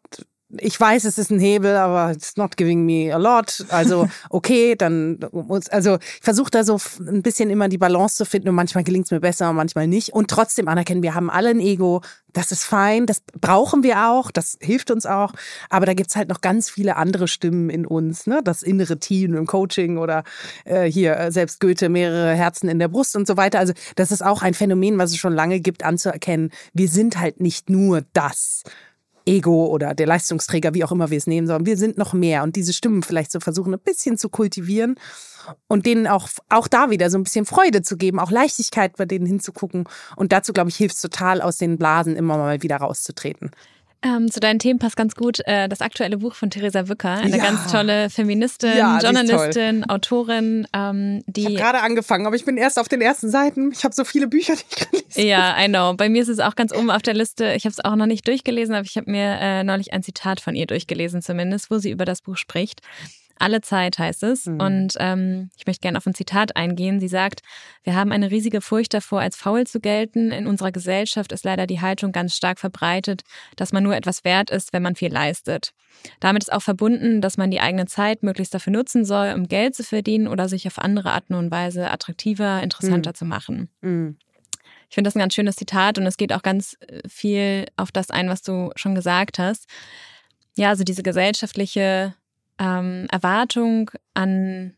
ich 0.60 0.80
weiß, 0.80 1.06
es 1.06 1.18
ist 1.18 1.32
ein 1.32 1.40
Hebel, 1.40 1.76
aber 1.76 2.12
it's 2.12 2.38
not 2.38 2.58
giving 2.58 2.86
me 2.86 3.14
a 3.14 3.18
lot. 3.18 3.66
Also 3.70 4.08
okay, 4.30 4.76
dann 4.76 5.20
muss, 5.32 5.70
also 5.70 5.96
ich 5.96 6.24
versuche 6.24 6.52
da 6.52 6.64
so 6.64 6.80
ein 7.00 7.22
bisschen 7.22 7.50
immer 7.50 7.70
die 7.70 7.78
Balance 7.78 8.16
zu 8.16 8.26
finden 8.26 8.50
und 8.50 8.56
manchmal 8.56 8.84
gelingt 8.84 9.06
es 9.06 9.12
mir 9.12 9.20
besser 9.20 9.50
und 9.50 9.56
manchmal 9.56 9.88
nicht. 9.88 10.14
Und 10.14 10.30
trotzdem 10.30 10.68
anerkennen, 10.68 11.04
wir 11.04 11.16
haben 11.16 11.30
alle 11.30 11.50
ein 11.50 11.60
Ego, 11.60 12.02
das 12.34 12.52
ist 12.52 12.64
fein, 12.64 13.06
das 13.06 13.22
brauchen 13.40 13.84
wir 13.84 14.10
auch, 14.10 14.32
das 14.32 14.58
hilft 14.60 14.92
uns 14.92 15.06
auch. 15.06 15.34
Aber 15.70 15.86
da 15.86 15.94
gibt's 15.94 16.16
halt 16.16 16.30
noch 16.30 16.42
ganz 16.42 16.70
viele 16.70 16.96
andere 16.96 17.28
Stimmen 17.28 17.70
in 17.70 17.86
uns, 17.86 18.28
ne? 18.28 18.42
Das 18.44 18.64
innere 18.64 19.00
Team 19.00 19.36
im 19.36 19.46
Coaching 19.46 19.98
oder 19.98 20.24
äh, 20.66 20.86
hier 20.86 21.18
äh, 21.18 21.32
selbst 21.32 21.60
Goethe, 21.60 21.90
mehrere 21.90 22.34
Herzen 22.34 22.70
in 22.70 22.80
der 22.80 22.88
Brust 22.88 23.16
und 23.16 23.28
so 23.28 23.38
weiter. 23.38 23.60
Also 23.60 23.74
das 23.96 24.12
ist 24.12 24.24
auch 24.24 24.42
ein 24.42 24.54
Phänomen, 24.54 24.98
was 24.98 25.12
es 25.12 25.18
schon 25.18 25.34
lange 25.34 25.60
gibt, 25.60 25.84
anzuerkennen. 25.84 26.52
Wir 26.74 26.88
sind 26.88 27.20
halt 27.20 27.40
nicht 27.40 27.70
nur 27.70 28.04
das 28.14 28.64
Ego 29.26 29.68
oder 29.68 29.94
der 29.94 30.08
Leistungsträger, 30.08 30.74
wie 30.74 30.84
auch 30.84 30.92
immer 30.92 31.10
wir 31.10 31.18
es 31.18 31.28
nehmen 31.28 31.48
sollen. 31.48 31.66
Wir 31.66 31.78
sind 31.78 31.98
noch 31.98 32.14
mehr 32.14 32.44
und 32.44 32.56
diese 32.56 32.74
Stimmen 32.74 33.04
vielleicht 33.04 33.32
zu 33.32 33.40
so 33.40 33.44
versuchen, 33.44 33.74
ein 33.74 33.80
bisschen 33.80 34.18
zu 34.18 34.30
kultivieren 34.30 34.96
und 35.68 35.86
denen 35.86 36.08
auch, 36.08 36.30
auch 36.50 36.68
da 36.68 36.90
wieder 36.90 37.10
so 37.10 37.18
ein 37.18 37.24
bisschen 37.24 37.46
Freude 37.46 37.82
zu 37.82 37.98
geben, 37.98 38.20
auch 38.20 38.32
Leichtigkeit 38.32 38.96
bei 38.98 39.06
denen 39.06 39.26
hinzugucken. 39.26 39.86
Und 40.16 40.32
dazu, 40.32 40.54
glaube 40.54 40.70
ich, 40.70 40.76
hilft 40.76 40.96
es 40.96 41.02
total, 41.02 41.42
aus 41.42 41.58
den 41.58 41.78
Blasen 41.78 42.16
immer 42.16 42.38
mal 42.38 42.62
wieder 42.62 42.78
rauszutreten. 42.78 43.52
Ähm, 44.04 44.30
zu 44.30 44.42
deinen 44.42 44.60
Themen 44.60 44.80
passt 44.80 44.98
ganz 44.98 45.16
gut 45.16 45.40
äh, 45.46 45.70
das 45.70 45.80
aktuelle 45.80 46.18
Buch 46.18 46.36
von 46.36 46.50
Theresa 46.50 46.90
Wücker, 46.90 47.12
eine 47.12 47.38
ja. 47.38 47.44
ganz 47.44 47.72
tolle 47.72 48.10
Feministin, 48.10 48.78
ja, 48.78 49.00
Journalistin, 49.00 49.90
Autorin, 49.90 50.68
ähm, 50.74 51.24
die. 51.28 51.42
Ich 51.42 51.46
habe 51.48 51.56
gerade 51.56 51.82
angefangen, 51.82 52.28
aber 52.28 52.36
ich 52.36 52.44
bin 52.44 52.58
erst 52.58 52.78
auf 52.78 52.90
den 52.90 53.00
ersten 53.00 53.30
Seiten. 53.30 53.72
Ich 53.72 53.86
habe 53.86 53.96
so 53.96 54.04
viele 54.04 54.28
Bücher, 54.28 54.56
die 54.56 54.64
ich 54.70 54.90
gelesen 54.90 55.30
Ja, 55.30 55.56
I 55.58 55.68
know. 55.68 55.94
Bei 55.94 56.10
mir 56.10 56.22
ist 56.22 56.28
es 56.28 56.40
auch 56.40 56.56
ganz 56.56 56.74
oben 56.74 56.92
auf 56.92 57.02
der 57.02 57.14
Liste. 57.14 57.54
Ich 57.54 57.64
habe 57.64 57.72
es 57.72 57.84
auch 57.84 57.96
noch 57.96 58.06
nicht 58.06 58.28
durchgelesen, 58.28 58.76
aber 58.76 58.86
ich 58.86 58.98
habe 58.98 59.10
mir 59.10 59.38
äh, 59.40 59.64
neulich 59.64 59.94
ein 59.94 60.04
Zitat 60.04 60.42
von 60.42 60.54
ihr 60.54 60.68
durchgelesen, 60.68 61.22
zumindest, 61.22 61.72
wo 61.72 61.78
sie 61.78 61.92
über 61.92 62.04
das 62.04 62.22
Buch 62.22 62.36
spricht. 62.36 62.82
Alle 63.40 63.62
Zeit 63.62 63.98
heißt 63.98 64.24
es. 64.24 64.46
Mhm. 64.46 64.60
Und 64.60 64.94
ähm, 65.00 65.50
ich 65.58 65.66
möchte 65.66 65.82
gerne 65.82 65.98
auf 65.98 66.06
ein 66.06 66.14
Zitat 66.14 66.56
eingehen. 66.56 67.00
Sie 67.00 67.08
sagt, 67.08 67.42
wir 67.84 67.96
haben 67.96 68.12
eine 68.12 68.32
riesige 68.32 68.62
Furcht 68.62 68.94
davor, 68.94 69.22
als 69.22 69.36
faul 69.36 69.66
zu 69.66 69.80
gelten. 69.80 70.32
In 70.32 70.48
unserer 70.48 70.72
Gesellschaft 70.72 71.32
ist 71.32 71.44
leider 71.44 71.68
die 71.68 71.82
Haltung 71.82 72.12
ganz 72.12 72.36
stark 72.36 72.60
verbreitet, 72.60 73.24
dass 73.56 73.74
man 73.74 73.84
nur 73.84 73.96
etwas 73.96 74.24
wert 74.24 74.50
ist, 74.50 74.74
wenn 74.74 74.84
man 74.84 74.96
viel 74.96 75.12
leistet. 75.12 75.74
Damit 76.20 76.44
ist 76.44 76.54
auch 76.54 76.62
verbunden, 76.62 77.22
dass 77.22 77.38
man 77.38 77.52
die 77.52 77.60
eigene 77.60 77.86
Zeit 77.86 78.24
möglichst 78.24 78.54
dafür 78.54 78.74
nutzen 78.74 79.06
soll, 79.06 79.34
um 79.34 79.48
Geld 79.48 79.76
zu 79.76 79.84
verdienen 79.84 80.28
oder 80.28 80.48
sich 80.50 80.68
auf 80.68 80.80
andere 80.80 81.12
Art 81.12 81.30
und 81.30 81.52
Weise 81.52 81.90
attraktiver, 81.90 82.62
interessanter 82.62 83.12
mhm. 83.12 83.16
zu 83.16 83.26
machen. 83.26 83.70
Mhm. 83.82 84.18
Ich 84.90 84.96
finde 84.96 85.08
das 85.08 85.16
ein 85.16 85.20
ganz 85.20 85.34
schönes 85.34 85.56
Zitat 85.56 85.98
und 85.98 86.06
es 86.06 86.18
geht 86.18 86.34
auch 86.34 86.44
ganz 86.44 86.78
äh, 86.88 87.02
viel 87.10 87.66
auf 87.78 87.92
das 87.92 88.12
ein, 88.12 88.30
was 88.30 88.44
du 88.44 88.72
schon 88.76 88.94
gesagt 88.94 89.40
hast. 89.40 89.68
Ja, 90.56 90.70
also 90.70 90.84
diese 90.84 91.02
gesellschaftliche 91.02 92.14
ähm, 92.64 93.08
Erwartung 93.12 93.92
an 94.14 94.74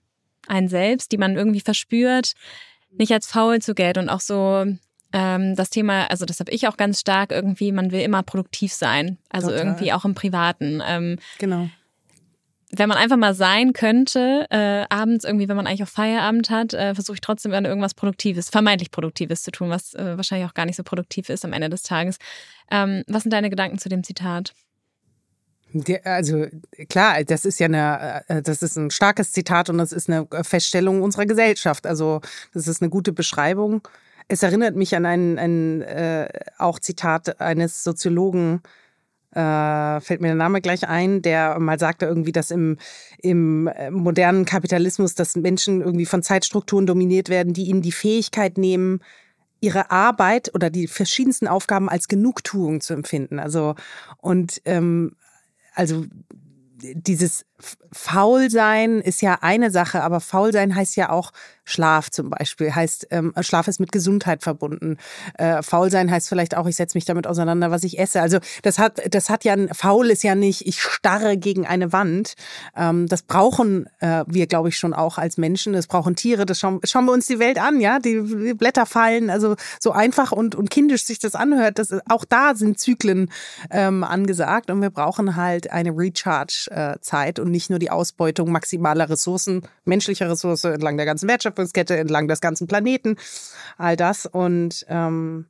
einen 0.47 0.67
selbst, 0.67 1.11
die 1.11 1.17
man 1.17 1.35
irgendwie 1.35 1.59
verspürt, 1.59 2.33
nicht 2.91 3.11
als 3.11 3.27
faul 3.27 3.61
zu 3.61 3.73
gelten 3.75 3.99
und 3.99 4.09
auch 4.09 4.19
so 4.19 4.65
ähm, 5.13 5.55
das 5.55 5.69
Thema, 5.69 6.09
also 6.09 6.25
das 6.25 6.39
habe 6.39 6.51
ich 6.51 6.67
auch 6.67 6.77
ganz 6.77 6.99
stark 6.99 7.31
irgendwie, 7.31 7.71
man 7.71 7.91
will 7.91 8.01
immer 8.01 8.23
produktiv 8.23 8.73
sein, 8.73 9.17
also 9.29 9.49
Total. 9.49 9.65
irgendwie 9.65 9.93
auch 9.93 10.05
im 10.05 10.15
Privaten. 10.15 10.81
Ähm, 10.85 11.17
genau. 11.37 11.69
Wenn 12.71 12.89
man 12.89 12.97
einfach 12.97 13.15
mal 13.15 13.33
sein 13.33 13.73
könnte, 13.73 14.47
äh, 14.49 14.85
abends 14.89 15.23
irgendwie, 15.23 15.47
wenn 15.47 15.55
man 15.55 15.67
eigentlich 15.67 15.83
auch 15.83 15.87
Feierabend 15.87 16.49
hat, 16.49 16.73
äh, 16.73 16.93
versuche 16.93 17.15
ich 17.15 17.21
trotzdem 17.21 17.51
dann 17.51 17.63
irgendwas 17.63 17.93
Produktives, 17.93 18.49
vermeintlich 18.49 18.91
Produktives 18.91 19.43
zu 19.43 19.51
tun, 19.51 19.69
was 19.69 19.93
äh, 19.93 20.17
wahrscheinlich 20.17 20.49
auch 20.49 20.53
gar 20.53 20.65
nicht 20.65 20.75
so 20.75 20.83
produktiv 20.83 21.29
ist 21.29 21.45
am 21.45 21.53
Ende 21.53 21.69
des 21.69 21.83
Tages. 21.83 22.17
Ähm, 22.69 23.03
was 23.07 23.23
sind 23.23 23.31
deine 23.31 23.49
Gedanken 23.49 23.77
zu 23.77 23.87
dem 23.87 24.03
Zitat? 24.03 24.53
Also 26.03 26.45
klar, 26.89 27.23
das 27.23 27.45
ist 27.45 27.59
ja 27.59 27.65
eine, 27.65 28.23
äh, 28.27 28.41
das 28.41 28.61
ist 28.61 28.77
ein 28.77 28.91
starkes 28.91 29.31
Zitat 29.31 29.69
und 29.69 29.77
das 29.77 29.91
ist 29.91 30.09
eine 30.09 30.27
Feststellung 30.43 31.01
unserer 31.01 31.25
Gesellschaft. 31.25 31.85
Also 31.85 32.21
das 32.53 32.67
ist 32.67 32.81
eine 32.81 32.89
gute 32.89 33.11
Beschreibung. 33.11 33.87
Es 34.27 34.41
erinnert 34.41 34.75
mich 34.75 34.95
an 34.95 35.05
ein, 35.05 35.37
ein 35.37 35.81
äh, 35.81 36.29
auch 36.57 36.79
Zitat 36.79 37.39
eines 37.41 37.83
Soziologen, 37.83 38.61
äh, 39.31 39.99
fällt 39.99 40.21
mir 40.21 40.27
der 40.27 40.35
Name 40.35 40.61
gleich 40.61 40.87
ein, 40.87 41.21
der 41.21 41.59
mal 41.59 41.77
sagte 41.77 42.05
irgendwie, 42.05 42.31
dass 42.31 42.51
im, 42.51 42.77
im 43.19 43.69
modernen 43.91 44.45
Kapitalismus, 44.45 45.13
dass 45.13 45.35
Menschen 45.35 45.81
irgendwie 45.81 46.05
von 46.05 46.23
Zeitstrukturen 46.23 46.87
dominiert 46.87 47.29
werden, 47.29 47.53
die 47.53 47.65
ihnen 47.65 47.81
die 47.81 47.91
Fähigkeit 47.91 48.57
nehmen, 48.57 49.01
ihre 49.59 49.91
Arbeit 49.91 50.53
oder 50.55 50.69
die 50.69 50.87
verschiedensten 50.87 51.47
Aufgaben 51.47 51.89
als 51.89 52.07
Genugtuung 52.07 52.81
zu 52.81 52.93
empfinden. 52.93 53.39
Also 53.39 53.75
und 54.17 54.61
ähm, 54.65 55.15
also 55.75 56.05
dieses 56.79 57.45
Faulsein 57.91 58.99
ist 58.99 59.21
ja 59.21 59.37
eine 59.41 59.71
Sache, 59.71 60.03
aber 60.03 60.19
Faulsein 60.19 60.75
heißt 60.75 60.95
ja 60.97 61.09
auch 61.09 61.31
Schlaf 61.63 62.11
zum 62.11 62.29
Beispiel. 62.29 62.73
Heißt, 62.73 63.07
ähm, 63.09 63.33
Schlaf 63.41 63.67
ist 63.67 63.79
mit 63.79 63.91
Gesundheit 63.91 64.43
verbunden. 64.43 64.97
Äh, 65.37 65.63
Faulsein 65.63 66.11
heißt 66.11 66.29
vielleicht 66.29 66.55
auch, 66.55 66.67
ich 66.67 66.75
setze 66.75 66.95
mich 66.95 67.05
damit 67.05 67.25
auseinander, 67.25 67.71
was 67.71 67.83
ich 67.83 67.97
esse. 67.97 68.21
Also 68.21 68.39
das 68.61 68.77
hat, 68.77 69.01
das 69.13 69.29
hat 69.29 69.45
ja, 69.45 69.55
faul 69.73 70.11
ist 70.11 70.23
ja 70.23 70.35
nicht, 70.35 70.67
ich 70.67 70.81
starre 70.81 71.37
gegen 71.37 71.65
eine 71.65 71.91
Wand. 71.91 72.35
Ähm, 72.75 73.07
das 73.07 73.23
brauchen 73.23 73.87
äh, 73.99 74.23
wir, 74.27 74.47
glaube 74.47 74.69
ich, 74.69 74.77
schon 74.77 74.93
auch 74.93 75.17
als 75.17 75.37
Menschen. 75.37 75.73
Das 75.73 75.87
brauchen 75.87 76.15
Tiere. 76.15 76.45
Das 76.45 76.59
schauen, 76.59 76.81
schauen 76.83 77.05
wir 77.05 77.13
uns 77.13 77.25
die 77.25 77.39
Welt 77.39 77.59
an, 77.59 77.79
ja. 77.79 77.99
Die, 77.99 78.21
die 78.21 78.53
Blätter 78.53 78.85
fallen. 78.85 79.29
Also 79.29 79.55
so 79.79 79.91
einfach 79.91 80.31
und, 80.31 80.55
und 80.55 80.69
kindisch 80.69 81.05
sich 81.05 81.19
das 81.19 81.33
anhört, 81.33 81.79
das, 81.79 81.95
auch 82.09 82.25
da 82.25 82.53
sind 82.53 82.79
Zyklen 82.79 83.31
ähm, 83.71 84.03
angesagt 84.03 84.69
und 84.69 84.81
wir 84.81 84.91
brauchen 84.91 85.35
halt 85.35 85.71
eine 85.71 85.91
Recharge-Zeit. 85.91 87.39
Äh, 87.39 87.44
und 87.45 87.51
nicht 87.51 87.69
nur 87.69 87.79
die 87.79 87.91
Ausbeutung 87.91 88.51
maximaler 88.51 89.09
Ressourcen, 89.09 89.61
menschlicher 89.85 90.29
Ressourcen 90.29 90.73
entlang 90.73 90.97
der 90.97 91.05
ganzen 91.05 91.29
Wertschöpfungskette, 91.29 91.95
entlang 91.97 92.27
des 92.27 92.41
ganzen 92.41 92.67
Planeten, 92.67 93.15
all 93.77 93.95
das. 93.95 94.25
Und 94.25 94.85
ähm, 94.89 95.45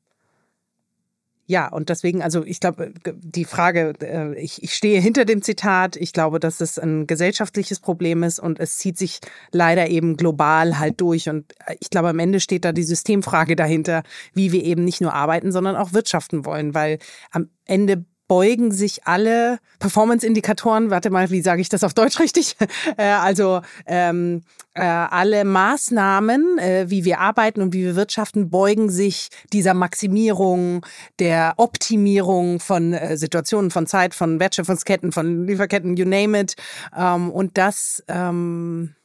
ja, 1.48 1.68
und 1.68 1.90
deswegen, 1.90 2.24
also 2.24 2.44
ich 2.44 2.60
glaube, 2.60 2.92
die 3.06 3.46
Frage, 3.46 3.94
äh, 4.02 4.34
ich, 4.40 4.64
ich 4.64 4.74
stehe 4.74 5.00
hinter 5.00 5.26
dem 5.26 5.44
Zitat. 5.44 5.96
Ich 5.96 6.12
glaube, 6.12 6.40
dass 6.40 6.60
es 6.60 6.80
ein 6.80 7.06
gesellschaftliches 7.06 7.80
Problem 7.80 8.24
ist 8.24 8.40
und 8.40 8.60
es 8.60 8.78
zieht 8.78 8.98
sich 8.98 9.20
leider 9.52 9.88
eben 9.90 10.18
global 10.18 10.80
halt 10.80 11.00
durch. 11.02 11.30
Und 11.30 11.54
ich 11.80 11.92
glaube, 11.92 12.10
am 12.10 12.18
Ende 12.20 12.40
steht 12.40 12.66
da 12.66 12.72
die 12.72 12.84
Systemfrage 12.84 13.56
dahinter, 13.56 14.02
wie 14.34 14.52
wir 14.52 14.64
eben 14.64 14.84
nicht 14.84 15.02
nur 15.02 15.14
arbeiten, 15.14 15.52
sondern 15.52 15.76
auch 15.76 15.94
wirtschaften 15.94 16.46
wollen, 16.46 16.74
weil 16.74 16.98
am 17.32 17.50
Ende 17.66 18.06
beugen 18.28 18.72
sich 18.72 19.06
alle 19.06 19.60
Performance-Indikatoren, 19.80 20.90
warte 20.90 21.10
mal, 21.10 21.30
wie 21.30 21.42
sage 21.42 21.62
ich 21.62 21.70
das 21.70 21.84
auf 21.84 21.94
Deutsch 21.94 22.20
richtig? 22.20 22.56
äh, 22.98 23.04
also 23.04 23.62
ähm, 23.86 24.44
äh, 24.74 24.82
alle 24.82 25.46
Maßnahmen, 25.46 26.58
äh, 26.58 26.86
wie 26.90 27.06
wir 27.06 27.20
arbeiten 27.20 27.62
und 27.62 27.74
wie 27.74 27.84
wir 27.84 27.96
wirtschaften, 27.96 28.50
beugen 28.50 28.90
sich 28.90 29.30
dieser 29.54 29.74
Maximierung, 29.74 30.86
der 31.20 31.54
Optimierung 31.58 32.60
von 32.60 32.94
äh, 32.94 33.18
Situationen, 33.18 33.72
von 33.72 33.88
Zeit, 33.88 34.16
von 34.16 34.40
Wertschöpfungsketten, 34.40 35.12
von 35.12 35.46
Lieferketten, 35.48 35.96
you 35.96 36.06
name 36.06 36.40
it. 36.40 36.56
Ähm, 36.96 37.30
und 37.32 37.58
das 37.58 38.04
ähm, 38.08 38.96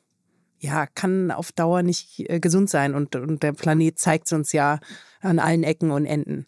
ja, 0.60 0.86
kann 0.86 1.30
auf 1.30 1.52
Dauer 1.52 1.82
nicht 1.82 2.28
äh, 2.30 2.40
gesund 2.40 2.70
sein. 2.70 2.94
Und, 2.94 3.16
und 3.16 3.42
der 3.42 3.52
Planet 3.52 3.98
zeigt 3.98 4.26
es 4.26 4.32
uns 4.32 4.52
ja 4.52 4.78
an 5.20 5.38
allen 5.38 5.62
Ecken 5.62 5.90
und 5.90 6.06
Enden. 6.06 6.46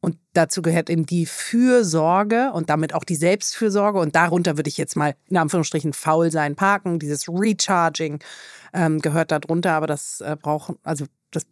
Und 0.00 0.16
dazu 0.32 0.62
gehört 0.62 0.88
eben 0.88 1.04
die 1.04 1.26
Fürsorge 1.26 2.52
und 2.52 2.70
damit 2.70 2.94
auch 2.94 3.04
die 3.04 3.16
Selbstfürsorge. 3.16 3.98
Und 3.98 4.16
darunter 4.16 4.56
würde 4.56 4.68
ich 4.68 4.78
jetzt 4.78 4.96
mal 4.96 5.14
in 5.28 5.36
Anführungsstrichen 5.36 5.92
faul 5.92 6.30
sein, 6.30 6.56
parken. 6.56 6.98
Dieses 6.98 7.28
Recharging 7.28 8.20
ähm, 8.72 9.00
gehört 9.00 9.30
darunter, 9.30 9.72
aber 9.72 9.86
das 9.86 10.20
äh, 10.22 10.36
brauchen, 10.40 10.78
also 10.82 11.04
das 11.30 11.46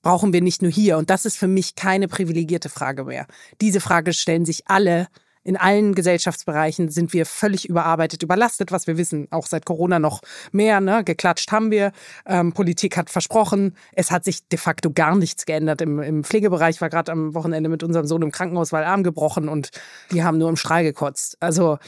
brauchen 0.00 0.32
wir 0.32 0.42
nicht 0.42 0.62
nur 0.62 0.70
hier. 0.70 0.96
Und 0.96 1.10
das 1.10 1.24
ist 1.24 1.36
für 1.36 1.48
mich 1.48 1.74
keine 1.74 2.06
privilegierte 2.06 2.68
Frage 2.68 3.04
mehr. 3.04 3.26
Diese 3.60 3.80
Frage 3.80 4.12
stellen 4.12 4.44
sich 4.44 4.68
alle 4.68 5.08
in 5.44 5.56
allen 5.56 5.94
Gesellschaftsbereichen 5.94 6.88
sind 6.88 7.12
wir 7.12 7.26
völlig 7.26 7.68
überarbeitet, 7.68 8.22
überlastet, 8.22 8.70
was 8.70 8.86
wir 8.86 8.96
wissen, 8.96 9.26
auch 9.30 9.46
seit 9.46 9.66
Corona 9.66 9.98
noch 9.98 10.20
mehr. 10.52 10.80
Ne? 10.80 11.02
Geklatscht 11.04 11.50
haben 11.50 11.70
wir. 11.70 11.92
Ähm, 12.26 12.52
Politik 12.52 12.96
hat 12.96 13.10
versprochen. 13.10 13.76
Es 13.92 14.10
hat 14.10 14.24
sich 14.24 14.46
de 14.48 14.58
facto 14.58 14.90
gar 14.92 15.16
nichts 15.16 15.44
geändert. 15.44 15.80
Im, 15.80 16.00
im 16.00 16.24
Pflegebereich 16.24 16.80
war 16.80 16.90
gerade 16.90 17.10
am 17.12 17.34
Wochenende 17.34 17.68
mit 17.68 17.82
unserem 17.82 18.06
Sohn 18.06 18.22
im 18.22 18.30
Krankenhaus, 18.30 18.72
weil 18.72 18.84
Arm 18.84 19.02
gebrochen 19.02 19.48
und 19.48 19.70
die 20.12 20.22
haben 20.22 20.38
nur 20.38 20.48
im 20.48 20.56
Strahl 20.56 20.84
gekotzt. 20.84 21.36
Also 21.40 21.78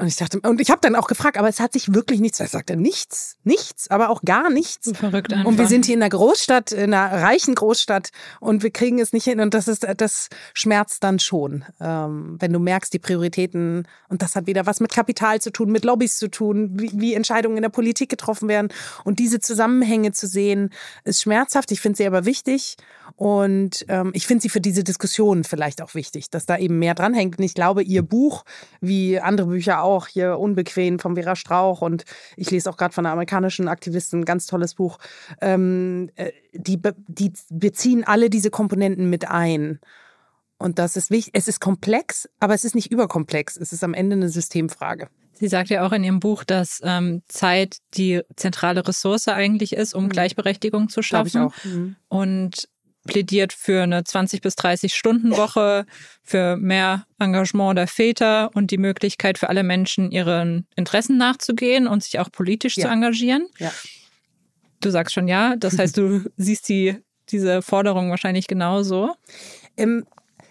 und 0.00 0.06
ich 0.06 0.16
dachte, 0.16 0.40
und 0.40 0.60
ich 0.60 0.70
habe 0.70 0.80
dann 0.80 0.96
auch 0.96 1.06
gefragt, 1.06 1.36
aber 1.36 1.48
es 1.48 1.60
hat 1.60 1.72
sich 1.72 1.94
wirklich 1.94 2.20
nichts. 2.20 2.40
Er 2.40 2.48
sagte 2.48 2.76
nichts, 2.76 3.36
nichts, 3.44 3.90
aber 3.90 4.10
auch 4.10 4.22
gar 4.22 4.50
nichts. 4.50 4.92
Verrückt 4.96 5.32
einfach. 5.32 5.46
Und 5.46 5.58
wir 5.58 5.66
sind 5.66 5.84
hier 5.86 5.94
in 5.94 6.02
einer 6.02 6.10
Großstadt, 6.10 6.72
in 6.72 6.94
einer 6.94 7.22
reichen 7.22 7.54
Großstadt 7.54 8.10
und 8.40 8.62
wir 8.62 8.70
kriegen 8.70 8.98
es 8.98 9.12
nicht 9.12 9.24
hin. 9.24 9.40
Und 9.40 9.54
das 9.54 9.68
ist, 9.68 9.86
das 9.96 10.28
schmerzt 10.52 11.04
dann 11.04 11.18
schon, 11.18 11.64
ähm, 11.80 12.36
wenn 12.40 12.52
du 12.52 12.58
merkst, 12.58 12.92
die 12.92 12.98
Prioritäten. 12.98 13.86
Und 14.08 14.22
das 14.22 14.36
hat 14.36 14.46
wieder 14.46 14.66
was 14.66 14.80
mit 14.80 14.92
Kapital 14.92 15.40
zu 15.40 15.50
tun, 15.50 15.70
mit 15.70 15.84
Lobbys 15.84 16.16
zu 16.16 16.28
tun, 16.28 16.70
wie, 16.74 16.90
wie 16.94 17.14
Entscheidungen 17.14 17.56
in 17.56 17.62
der 17.62 17.70
Politik 17.70 18.08
getroffen 18.08 18.48
werden. 18.48 18.68
Und 19.04 19.18
diese 19.18 19.40
Zusammenhänge 19.40 20.12
zu 20.12 20.26
sehen, 20.26 20.70
ist 21.04 21.22
schmerzhaft. 21.22 21.70
Ich 21.72 21.80
finde 21.80 21.96
sie 21.98 22.06
aber 22.06 22.24
wichtig. 22.24 22.76
Und 23.16 23.84
ähm, 23.88 24.10
ich 24.14 24.26
finde 24.26 24.42
sie 24.42 24.48
für 24.48 24.60
diese 24.60 24.82
Diskussion 24.82 25.44
vielleicht 25.44 25.82
auch 25.82 25.94
wichtig, 25.94 26.30
dass 26.30 26.46
da 26.46 26.58
eben 26.58 26.78
mehr 26.78 26.94
dranhängt. 26.94 27.38
Und 27.38 27.44
ich 27.44 27.54
glaube, 27.54 27.82
ihr 27.82 28.02
Buch, 28.02 28.44
wie 28.80 29.20
andere 29.20 29.48
Bücher 29.48 29.82
auch, 29.84 30.08
hier 30.08 30.38
Unbequem 30.38 30.98
von 30.98 31.14
Vera 31.14 31.36
Strauch 31.36 31.82
und 31.82 32.04
ich 32.36 32.50
lese 32.50 32.68
auch 32.68 32.76
gerade 32.76 32.94
von 32.94 33.06
einer 33.06 33.12
amerikanischen 33.12 33.68
Aktivistin 33.68 34.20
ein 34.20 34.24
ganz 34.24 34.46
tolles 34.46 34.74
Buch, 34.74 34.98
ähm, 35.40 36.10
äh, 36.16 36.32
die, 36.52 36.80
die 37.08 37.32
beziehen 37.50 38.04
alle 38.04 38.30
diese 38.30 38.50
Komponenten 38.50 39.10
mit 39.10 39.28
ein. 39.28 39.80
Und 40.58 40.78
das 40.78 40.96
ist 40.96 41.10
wichtig. 41.10 41.34
Es 41.34 41.48
ist 41.48 41.60
komplex, 41.60 42.28
aber 42.40 42.54
es 42.54 42.64
ist 42.64 42.74
nicht 42.74 42.90
überkomplex. 42.90 43.56
Es 43.56 43.72
ist 43.72 43.84
am 43.84 43.94
Ende 43.94 44.16
eine 44.16 44.28
Systemfrage. 44.28 45.08
Sie 45.32 45.48
sagt 45.48 45.68
ja 45.68 45.84
auch 45.84 45.92
in 45.92 46.04
ihrem 46.04 46.20
Buch, 46.20 46.44
dass 46.44 46.80
ähm, 46.84 47.22
Zeit 47.28 47.78
die 47.94 48.22
zentrale 48.36 48.86
Ressource 48.86 49.28
eigentlich 49.28 49.72
ist, 49.72 49.94
um 49.94 50.04
mhm. 50.04 50.08
Gleichberechtigung 50.10 50.88
zu 50.88 51.02
schaffen. 51.02 51.50
Mhm. 51.64 51.96
Und 52.08 52.68
plädiert 53.04 53.52
für 53.52 53.82
eine 53.82 54.04
20 54.04 54.40
bis 54.40 54.56
30 54.56 54.94
Stunden 54.94 55.36
Woche, 55.36 55.86
für 56.22 56.56
mehr 56.56 57.06
Engagement 57.18 57.78
der 57.78 57.86
Väter 57.86 58.50
und 58.54 58.70
die 58.70 58.78
Möglichkeit 58.78 59.38
für 59.38 59.48
alle 59.48 59.62
Menschen, 59.62 60.10
ihren 60.10 60.66
Interessen 60.76 61.18
nachzugehen 61.18 61.86
und 61.86 62.02
sich 62.02 62.18
auch 62.18 62.30
politisch 62.30 62.76
ja. 62.76 62.84
zu 62.84 62.92
engagieren. 62.92 63.46
Ja. 63.58 63.72
Du 64.80 64.90
sagst 64.90 65.14
schon 65.14 65.28
ja, 65.28 65.56
das 65.56 65.78
heißt, 65.78 65.96
du 65.96 66.24
siehst 66.36 66.68
die, 66.68 66.96
diese 67.30 67.62
Forderung 67.62 68.10
wahrscheinlich 68.10 68.46
genauso. 68.46 69.14
Ähm, 69.76 70.06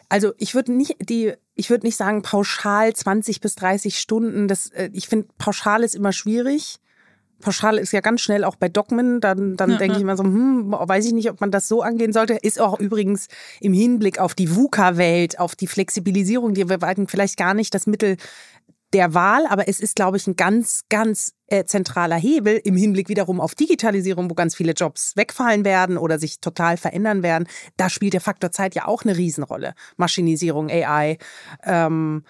also 0.10 0.34
ich 0.38 0.54
würde 0.54 0.74
nicht 0.74 0.96
die 1.00 1.34
ich 1.56 1.70
würde 1.70 1.86
nicht 1.86 1.98
sagen 1.98 2.22
pauschal 2.22 2.94
20 2.94 3.40
bis 3.42 3.56
30 3.56 4.00
Stunden. 4.00 4.48
Das, 4.48 4.70
äh, 4.70 4.90
ich 4.94 5.08
finde, 5.08 5.28
pauschal 5.38 5.84
ist 5.84 5.96
immer 5.96 6.14
schwierig. 6.14 6.78
Pauschal 7.44 7.78
ist 7.78 7.92
ja 7.92 8.02
ganz 8.02 8.22
schnell 8.22 8.44
auch 8.44 8.56
bei 8.56 8.70
Dogmen. 8.70 9.22
Dann, 9.22 9.56
dann 9.56 9.72
ja, 9.72 9.78
denke 9.78 9.94
ja. 9.94 9.98
ich 9.98 10.04
immer 10.04 10.18
so, 10.18 10.24
hm, 10.24 10.72
weiß 10.72 11.06
ich 11.06 11.14
nicht, 11.14 11.30
ob 11.30 11.42
man 11.42 11.52
das 11.52 11.68
so 11.68 11.82
angehen 11.82 12.14
sollte. 12.14 12.34
Ist 12.34 12.60
auch 12.60 12.80
übrigens 12.80 13.28
im 13.60 13.74
Hinblick 13.74 14.20
auf 14.20 14.34
die 14.34 14.56
VUCA-Welt, 14.56 15.40
auf 15.40 15.56
die 15.56 15.68
Flexibilisierung, 15.68 16.54
die 16.54 16.68
wir 16.68 16.80
vielleicht 17.08 17.38
gar 17.38 17.54
nicht 17.54 17.74
das 17.76 17.86
Mittel 17.86 18.18
der 18.94 19.14
Wahl, 19.14 19.46
aber 19.48 19.68
es 19.68 19.80
ist, 19.80 19.96
glaube 19.96 20.18
ich, 20.18 20.28
ein 20.28 20.36
ganz, 20.36 20.84
ganz 20.88 21.34
äh, 21.48 21.66
zentraler 21.66 22.16
Hebel 22.16 22.62
im 22.64 22.78
Hinblick 22.78 23.10
wiederum 23.10 23.42
auf 23.42 23.56
Digitalisierung, 23.56 24.30
wo 24.30 24.36
ganz 24.36 24.56
viele 24.56 24.74
Jobs 24.74 25.16
wegfallen 25.16 25.66
werden 25.66 25.98
oder 25.98 26.20
sich 26.20 26.40
total 26.40 26.78
verändern 26.78 27.24
werden. 27.24 27.48
Da 27.76 27.90
spielt 27.90 28.14
der 28.14 28.22
Faktor 28.22 28.52
Zeit 28.52 28.76
ja 28.76 28.88
auch 28.88 29.04
eine 29.04 29.18
Riesenrolle. 29.18 29.74
Maschinisierung, 29.98 30.70
AI. 30.70 31.18
Ähm, 31.64 32.24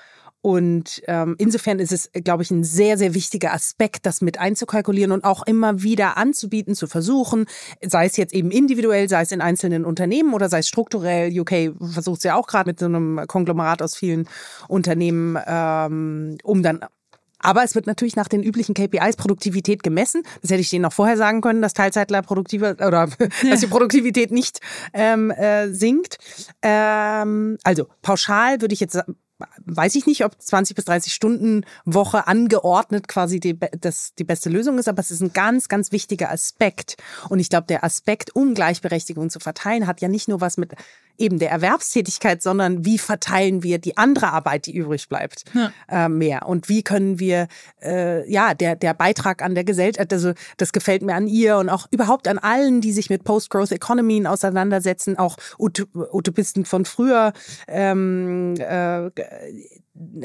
und 0.43 1.01
ähm, 1.07 1.35
insofern 1.37 1.79
ist 1.79 1.93
es, 1.93 2.11
glaube 2.11 2.43
ich, 2.43 2.51
ein 2.51 2.65
sehr, 2.65 2.97
sehr 2.97 3.13
wichtiger 3.13 3.53
Aspekt, 3.53 4.05
das 4.05 4.19
mit 4.19 4.41
einzukalkulieren 4.41 5.13
und 5.13 5.23
auch 5.23 5.47
immer 5.47 5.83
wieder 5.83 6.17
anzubieten, 6.17 6.75
zu 6.75 6.87
versuchen, 6.87 7.45
sei 7.81 8.07
es 8.07 8.17
jetzt 8.17 8.33
eben 8.33 8.51
individuell, 8.51 9.07
sei 9.07 9.21
es 9.21 9.31
in 9.31 9.39
einzelnen 9.39 9.85
Unternehmen 9.85 10.33
oder 10.33 10.49
sei 10.49 10.59
es 10.59 10.67
strukturell. 10.67 11.31
UK 11.39 11.73
versucht 11.93 12.17
es 12.17 12.23
ja 12.25 12.35
auch 12.35 12.47
gerade 12.47 12.69
mit 12.69 12.77
so 12.77 12.87
einem 12.87 13.23
Konglomerat 13.25 13.81
aus 13.81 13.95
vielen 13.95 14.27
Unternehmen, 14.67 15.39
ähm, 15.47 16.37
um 16.43 16.61
dann 16.61 16.81
aber 17.43 17.63
es 17.63 17.75
wird 17.75 17.87
natürlich 17.87 18.15
nach 18.15 18.29
den 18.29 18.41
üblichen 18.41 18.73
KPIs 18.73 19.17
Produktivität 19.17 19.83
gemessen. 19.83 20.23
Das 20.41 20.49
hätte 20.49 20.61
ich 20.61 20.69
denen 20.69 20.83
noch 20.83 20.93
vorher 20.93 21.17
sagen 21.17 21.41
können, 21.41 21.61
dass 21.61 21.73
Teilzeitler 21.73 22.21
produktiver 22.21 22.71
oder 22.71 23.09
ja. 23.19 23.27
dass 23.49 23.59
die 23.59 23.67
Produktivität 23.67 24.31
nicht 24.31 24.59
ähm, 24.93 25.29
äh, 25.29 25.67
sinkt. 25.67 26.17
Ähm, 26.61 27.57
also 27.63 27.87
pauschal 28.01 28.61
würde 28.61 28.73
ich 28.73 28.79
jetzt 28.79 28.97
weiß 29.65 29.95
ich 29.95 30.05
nicht, 30.05 30.25
ob 30.25 30.41
20 30.41 30.75
bis 30.75 30.85
30 30.85 31.13
Stunden 31.13 31.65
Woche 31.85 32.27
angeordnet 32.27 33.07
quasi 33.07 33.39
die, 33.39 33.57
das, 33.79 34.13
die 34.15 34.23
beste 34.23 34.49
Lösung 34.49 34.77
ist, 34.77 34.87
aber 34.87 34.99
es 34.99 35.11
ist 35.11 35.21
ein 35.21 35.33
ganz, 35.33 35.67
ganz 35.67 35.91
wichtiger 35.91 36.31
Aspekt. 36.31 36.97
Und 37.29 37.39
ich 37.39 37.49
glaube, 37.49 37.67
der 37.67 37.83
Aspekt, 37.83 38.35
um 38.35 38.53
Gleichberechtigung 38.53 39.29
zu 39.29 39.39
verteilen, 39.39 39.87
hat 39.87 40.01
ja 40.01 40.07
nicht 40.07 40.27
nur 40.27 40.41
was 40.41 40.57
mit 40.57 40.73
eben 41.17 41.39
der 41.39 41.51
Erwerbstätigkeit, 41.51 42.41
sondern 42.41 42.85
wie 42.85 42.97
verteilen 42.97 43.63
wir 43.63 43.79
die 43.79 43.97
andere 43.97 44.31
Arbeit, 44.31 44.65
die 44.65 44.75
übrig 44.75 45.09
bleibt, 45.09 45.45
ja. 45.53 45.71
äh, 45.89 46.09
mehr 46.09 46.47
und 46.47 46.69
wie 46.69 46.83
können 46.83 47.19
wir 47.19 47.47
äh, 47.81 48.29
ja 48.31 48.53
der 48.53 48.75
der 48.75 48.93
Beitrag 48.93 49.41
an 49.41 49.55
der 49.55 49.63
Gesellschaft, 49.63 50.11
also 50.11 50.33
das 50.57 50.73
gefällt 50.73 51.01
mir 51.01 51.15
an 51.15 51.27
ihr 51.27 51.57
und 51.57 51.69
auch 51.69 51.87
überhaupt 51.91 52.27
an 52.27 52.37
allen, 52.37 52.81
die 52.81 52.91
sich 52.91 53.09
mit 53.09 53.23
Post-Growth 53.23 53.71
Economy 53.71 54.25
auseinandersetzen, 54.25 55.17
auch 55.17 55.37
Utopisten 55.57 56.65
von 56.65 56.85
früher. 56.85 57.33
Ähm, 57.67 58.55
äh, 58.57 59.09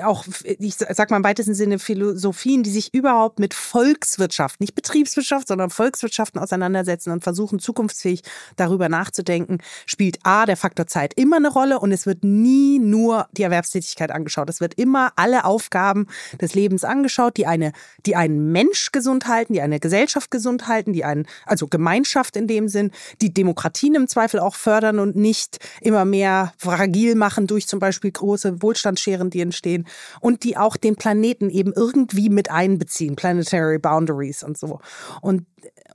auch, 0.03 0.25
ich 0.45 0.77
sag 0.77 1.11
mal 1.11 1.19
im 1.19 1.25
weitesten 1.25 1.53
Sinne 1.53 1.79
Philosophien, 1.79 2.63
die 2.63 2.71
sich 2.71 2.95
überhaupt 2.95 3.39
mit 3.39 3.53
Volkswirtschaft, 3.53 4.61
nicht 4.61 4.75
Betriebswirtschaft, 4.75 5.47
sondern 5.47 5.69
Volkswirtschaften 5.69 6.41
auseinandersetzen 6.41 7.11
und 7.11 7.23
versuchen, 7.23 7.59
zukunftsfähig 7.59 8.23
darüber 8.57 8.89
nachzudenken, 8.89 9.59
spielt 9.85 10.21
A, 10.23 10.47
der 10.47 10.57
Faktor 10.57 10.87
Zeit 10.87 11.13
immer 11.15 11.37
eine 11.37 11.49
Rolle 11.49 11.81
und 11.81 11.93
es 11.93 12.07
wird 12.07 12.25
nie 12.25 12.79
nur 12.79 13.29
die 13.33 13.43
Erwerbstätigkeit 13.43 14.11
angeschaut. 14.11 14.49
Es 14.49 14.61
wird 14.61 14.75
immer 14.75 15.13
alle 15.17 15.45
Aufgaben 15.45 16.07
des 16.41 16.55
Lebens 16.55 16.85
angeschaut, 16.85 17.37
die 17.37 17.47
eine, 17.47 17.73
die 18.07 18.17
einen 18.17 18.51
Mensch 18.51 18.91
gesund 18.91 19.27
halten, 19.27 19.53
die 19.53 19.61
eine 19.61 19.81
Gesellschaft 19.81 20.31
gesund 20.31 20.67
halten, 20.67 20.95
die 20.95 21.05
einen, 21.05 21.27
also 21.45 21.67
Gemeinschaft 21.67 22.37
in 22.37 22.47
dem 22.47 22.69
Sinn, 22.69 22.91
die 23.21 23.35
Demokratien 23.35 23.95
im 23.97 24.09
Zweifel 24.09 24.41
auch 24.41 24.55
fördern 24.55 24.99
und 24.99 25.15
nicht 25.15 25.59
immer 25.83 26.07
mehr 26.07 26.55
fragil 26.57 27.17
machen 27.17 27.47
durch 27.47 27.69
zum 27.69 27.81
Beispiel 27.81 28.11
große 28.11 28.63
Wohlstandsscheren, 28.63 29.29
die 29.29 29.43
entstehen 29.43 29.58
stehen 29.59 29.87
und 30.21 30.45
die 30.45 30.57
auch 30.57 30.79
den 30.79 30.97
Planeten 30.97 31.51
eben 31.51 31.75
irgendwie 31.75 32.31
mit 32.31 32.51
einbeziehen, 32.51 33.17
Planetary 33.17 33.79
Boundaries 33.79 34.43
und 34.43 34.57
so. 34.57 34.81
Und 35.21 35.47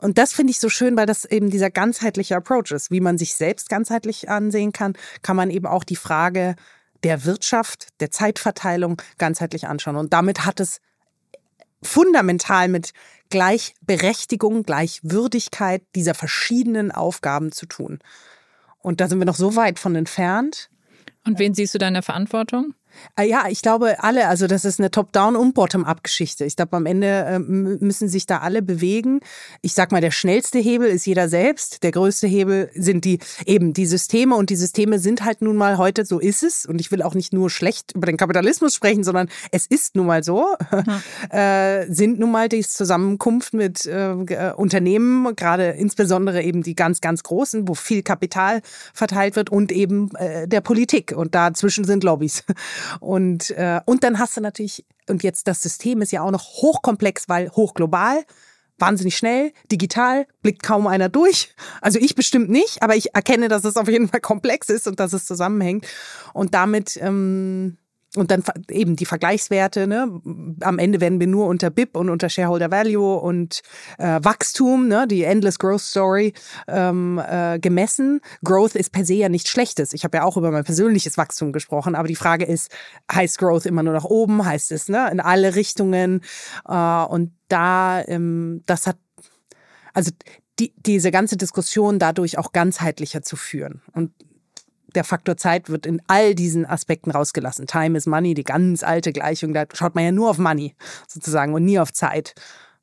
und 0.01 0.17
das 0.17 0.33
finde 0.33 0.51
ich 0.51 0.59
so 0.59 0.67
schön, 0.67 0.97
weil 0.97 1.05
das 1.05 1.23
eben 1.23 1.49
dieser 1.49 1.69
ganzheitliche 1.69 2.35
Approach 2.35 2.71
ist. 2.71 2.91
Wie 2.91 2.99
man 2.99 3.17
sich 3.17 3.35
selbst 3.35 3.69
ganzheitlich 3.69 4.29
ansehen 4.29 4.73
kann, 4.73 4.95
kann 5.21 5.37
man 5.37 5.49
eben 5.49 5.65
auch 5.65 5.85
die 5.85 5.95
Frage 5.95 6.55
der 7.03 7.23
Wirtschaft, 7.23 7.87
der 8.01 8.11
Zeitverteilung 8.11 9.01
ganzheitlich 9.17 9.67
anschauen. 9.67 9.95
Und 9.95 10.11
damit 10.11 10.45
hat 10.45 10.59
es 10.59 10.81
fundamental 11.81 12.67
mit 12.67 12.91
Gleichberechtigung, 13.29 14.63
Gleichwürdigkeit 14.63 15.83
dieser 15.95 16.13
verschiedenen 16.13 16.91
Aufgaben 16.91 17.51
zu 17.51 17.65
tun. 17.65 17.99
Und 18.79 19.01
da 19.01 19.07
sind 19.07 19.19
wir 19.19 19.25
noch 19.25 19.35
so 19.35 19.55
weit 19.55 19.79
von 19.79 19.95
entfernt. 19.95 20.69
Und 21.25 21.39
wen 21.39 21.53
siehst 21.53 21.73
du 21.73 21.77
da 21.77 21.87
in 21.87 21.93
der 21.93 22.03
Verantwortung? 22.03 22.73
Ah 23.15 23.23
ja, 23.23 23.45
ich 23.49 23.61
glaube 23.61 24.03
alle, 24.03 24.27
also 24.27 24.47
das 24.47 24.65
ist 24.65 24.79
eine 24.79 24.91
Top-Down- 24.91 25.35
und 25.35 25.53
Bottom-up-Geschichte. 25.53 26.45
Ich 26.45 26.55
glaube, 26.55 26.75
am 26.77 26.85
Ende 26.85 27.07
äh, 27.07 27.39
müssen 27.39 28.07
sich 28.07 28.25
da 28.25 28.39
alle 28.39 28.61
bewegen. 28.61 29.19
Ich 29.61 29.73
sag 29.73 29.91
mal, 29.91 30.01
der 30.01 30.11
schnellste 30.11 30.59
Hebel 30.59 30.87
ist 30.87 31.05
jeder 31.05 31.29
selbst. 31.29 31.83
Der 31.83 31.91
größte 31.91 32.27
Hebel 32.27 32.69
sind 32.73 33.05
die 33.05 33.19
eben 33.45 33.73
die 33.73 33.85
Systeme 33.85 34.35
und 34.35 34.49
die 34.49 34.55
Systeme 34.55 34.99
sind 34.99 35.25
halt 35.25 35.41
nun 35.41 35.55
mal 35.55 35.77
heute, 35.77 36.05
so 36.05 36.19
ist 36.19 36.43
es. 36.43 36.65
Und 36.65 36.81
ich 36.81 36.91
will 36.91 37.01
auch 37.01 37.15
nicht 37.15 37.33
nur 37.33 37.49
schlecht 37.49 37.93
über 37.93 38.07
den 38.07 38.17
Kapitalismus 38.17 38.73
sprechen, 38.73 39.03
sondern 39.03 39.29
es 39.51 39.65
ist 39.67 39.95
nun 39.95 40.07
mal 40.07 40.23
so, 40.23 40.47
hm. 40.69 40.83
äh, 41.29 41.85
sind 41.91 42.19
nun 42.19 42.31
mal 42.31 42.49
die 42.49 42.61
Zusammenkunft 42.61 43.53
mit 43.53 43.85
äh, 43.85 44.53
Unternehmen, 44.55 45.35
gerade 45.35 45.69
insbesondere 45.71 46.41
eben 46.41 46.63
die 46.63 46.75
ganz, 46.75 47.01
ganz 47.01 47.23
großen, 47.23 47.67
wo 47.67 47.73
viel 47.73 48.03
Kapital 48.03 48.61
verteilt 48.93 49.35
wird 49.35 49.49
und 49.49 49.71
eben 49.71 50.13
äh, 50.15 50.47
der 50.47 50.61
Politik. 50.61 51.13
Und 51.15 51.35
dazwischen 51.35 51.85
sind 51.85 52.03
Lobbys. 52.03 52.43
Und, 52.99 53.51
äh, 53.51 53.81
und 53.85 54.03
dann 54.03 54.19
hast 54.19 54.37
du 54.37 54.41
natürlich, 54.41 54.85
und 55.07 55.23
jetzt 55.23 55.47
das 55.47 55.61
System 55.61 56.01
ist 56.01 56.11
ja 56.11 56.21
auch 56.21 56.31
noch 56.31 56.43
hochkomplex, 56.43 57.29
weil 57.29 57.49
hochglobal, 57.51 58.23
wahnsinnig 58.79 59.15
schnell, 59.15 59.53
digital, 59.71 60.27
blickt 60.41 60.63
kaum 60.63 60.87
einer 60.87 61.09
durch. 61.09 61.53
Also 61.81 61.99
ich 61.99 62.15
bestimmt 62.15 62.49
nicht, 62.49 62.81
aber 62.81 62.95
ich 62.95 63.13
erkenne, 63.15 63.47
dass 63.47 63.65
es 63.65 63.77
auf 63.77 63.87
jeden 63.87 64.07
Fall 64.07 64.19
komplex 64.21 64.69
ist 64.69 64.87
und 64.87 64.99
dass 64.99 65.13
es 65.13 65.25
zusammenhängt. 65.25 65.87
Und 66.33 66.53
damit 66.53 66.97
ähm, 67.01 67.77
und 68.15 68.29
dann 68.29 68.43
eben 68.69 68.95
die 68.95 69.05
Vergleichswerte. 69.05 69.87
Ne? 69.87 70.21
Am 70.61 70.77
Ende 70.77 71.01
werden 71.01 71.19
wir 71.19 71.27
nur 71.27 71.47
unter 71.47 71.69
BIP 71.69 71.97
und 71.97 72.09
unter 72.09 72.29
Shareholder 72.29 72.69
Value 72.69 73.19
und 73.19 73.61
äh, 73.97 74.19
Wachstum, 74.21 74.87
ne? 74.87 75.07
die 75.07 75.23
Endless 75.23 75.57
Growth 75.57 75.81
Story, 75.81 76.33
ähm, 76.67 77.19
äh, 77.27 77.57
gemessen. 77.59 78.21
Growth 78.43 78.75
ist 78.75 78.91
per 78.91 79.05
se 79.05 79.15
ja 79.15 79.29
nichts 79.29 79.49
Schlechtes. 79.49 79.93
Ich 79.93 80.03
habe 80.03 80.17
ja 80.17 80.23
auch 80.23 80.37
über 80.37 80.51
mein 80.51 80.63
persönliches 80.63 81.17
Wachstum 81.17 81.51
gesprochen, 81.53 81.95
aber 81.95 82.07
die 82.07 82.15
Frage 82.15 82.45
ist, 82.45 82.71
heißt 83.11 83.39
Growth 83.39 83.65
immer 83.65 83.81
nur 83.81 83.93
nach 83.93 84.05
oben? 84.05 84.45
Heißt 84.45 84.71
es 84.71 84.89
ne? 84.89 85.09
in 85.11 85.19
alle 85.19 85.55
Richtungen? 85.55 86.21
Äh, 86.67 87.03
und 87.05 87.31
da, 87.47 88.03
ähm, 88.07 88.61
das 88.67 88.85
hat, 88.85 88.97
also 89.93 90.11
die, 90.59 90.73
diese 90.77 91.09
ganze 91.09 91.35
Diskussion 91.35 91.97
dadurch 91.97 92.37
auch 92.37 92.51
ganzheitlicher 92.51 93.23
zu 93.23 93.35
führen. 93.35 93.81
Und 93.93 94.11
der 94.95 95.03
Faktor 95.03 95.37
Zeit 95.37 95.69
wird 95.69 95.85
in 95.85 96.01
all 96.07 96.35
diesen 96.35 96.65
Aspekten 96.65 97.11
rausgelassen. 97.11 97.67
Time 97.67 97.97
is 97.97 98.05
Money, 98.05 98.33
die 98.33 98.43
ganz 98.43 98.83
alte 98.83 99.11
Gleichung, 99.11 99.53
da 99.53 99.65
schaut 99.73 99.95
man 99.95 100.03
ja 100.03 100.11
nur 100.11 100.29
auf 100.29 100.37
Money 100.37 100.75
sozusagen 101.07 101.53
und 101.53 101.65
nie 101.65 101.79
auf 101.79 101.93
Zeit. 101.93 102.33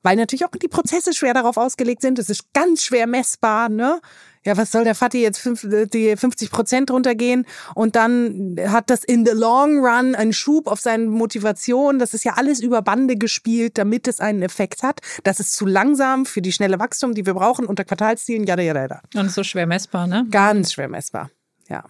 Weil 0.02 0.16
natürlich 0.16 0.46
auch 0.46 0.50
die 0.50 0.68
Prozesse 0.68 1.12
schwer 1.12 1.34
darauf 1.34 1.56
ausgelegt 1.56 2.00
sind. 2.00 2.18
Es 2.18 2.30
ist 2.30 2.52
ganz 2.54 2.82
schwer 2.82 3.06
messbar, 3.06 3.68
ne? 3.68 4.00
Ja, 4.42 4.56
was 4.56 4.72
soll 4.72 4.84
der 4.84 4.94
Fatih 4.94 5.20
jetzt 5.20 5.38
fünf, 5.38 5.66
die 5.92 6.16
50 6.16 6.50
Prozent 6.50 6.90
runtergehen 6.90 7.44
und 7.74 7.94
dann 7.94 8.56
hat 8.68 8.88
das 8.88 9.04
in 9.04 9.26
the 9.26 9.32
long 9.34 9.84
run 9.84 10.14
einen 10.14 10.32
Schub 10.32 10.66
auf 10.66 10.80
seine 10.80 11.04
Motivation. 11.04 11.98
Das 11.98 12.14
ist 12.14 12.24
ja 12.24 12.32
alles 12.36 12.60
über 12.60 12.80
Bande 12.80 13.16
gespielt, 13.16 13.76
damit 13.76 14.08
es 14.08 14.18
einen 14.18 14.40
Effekt 14.40 14.82
hat. 14.82 15.00
Das 15.24 15.40
ist 15.40 15.54
zu 15.54 15.66
langsam 15.66 16.24
für 16.24 16.40
die 16.40 16.52
schnelle 16.52 16.78
Wachstum, 16.78 17.14
die 17.14 17.26
wir 17.26 17.34
brauchen 17.34 17.66
unter 17.66 17.84
Quartalszielen, 17.84 18.44
jada, 18.44 18.62
jada, 18.62 18.80
jada. 18.80 19.02
Und 19.14 19.30
so 19.30 19.44
schwer 19.44 19.66
messbar, 19.66 20.06
ne? 20.06 20.26
Ganz 20.30 20.72
schwer 20.72 20.88
messbar, 20.88 21.30
ja. 21.68 21.84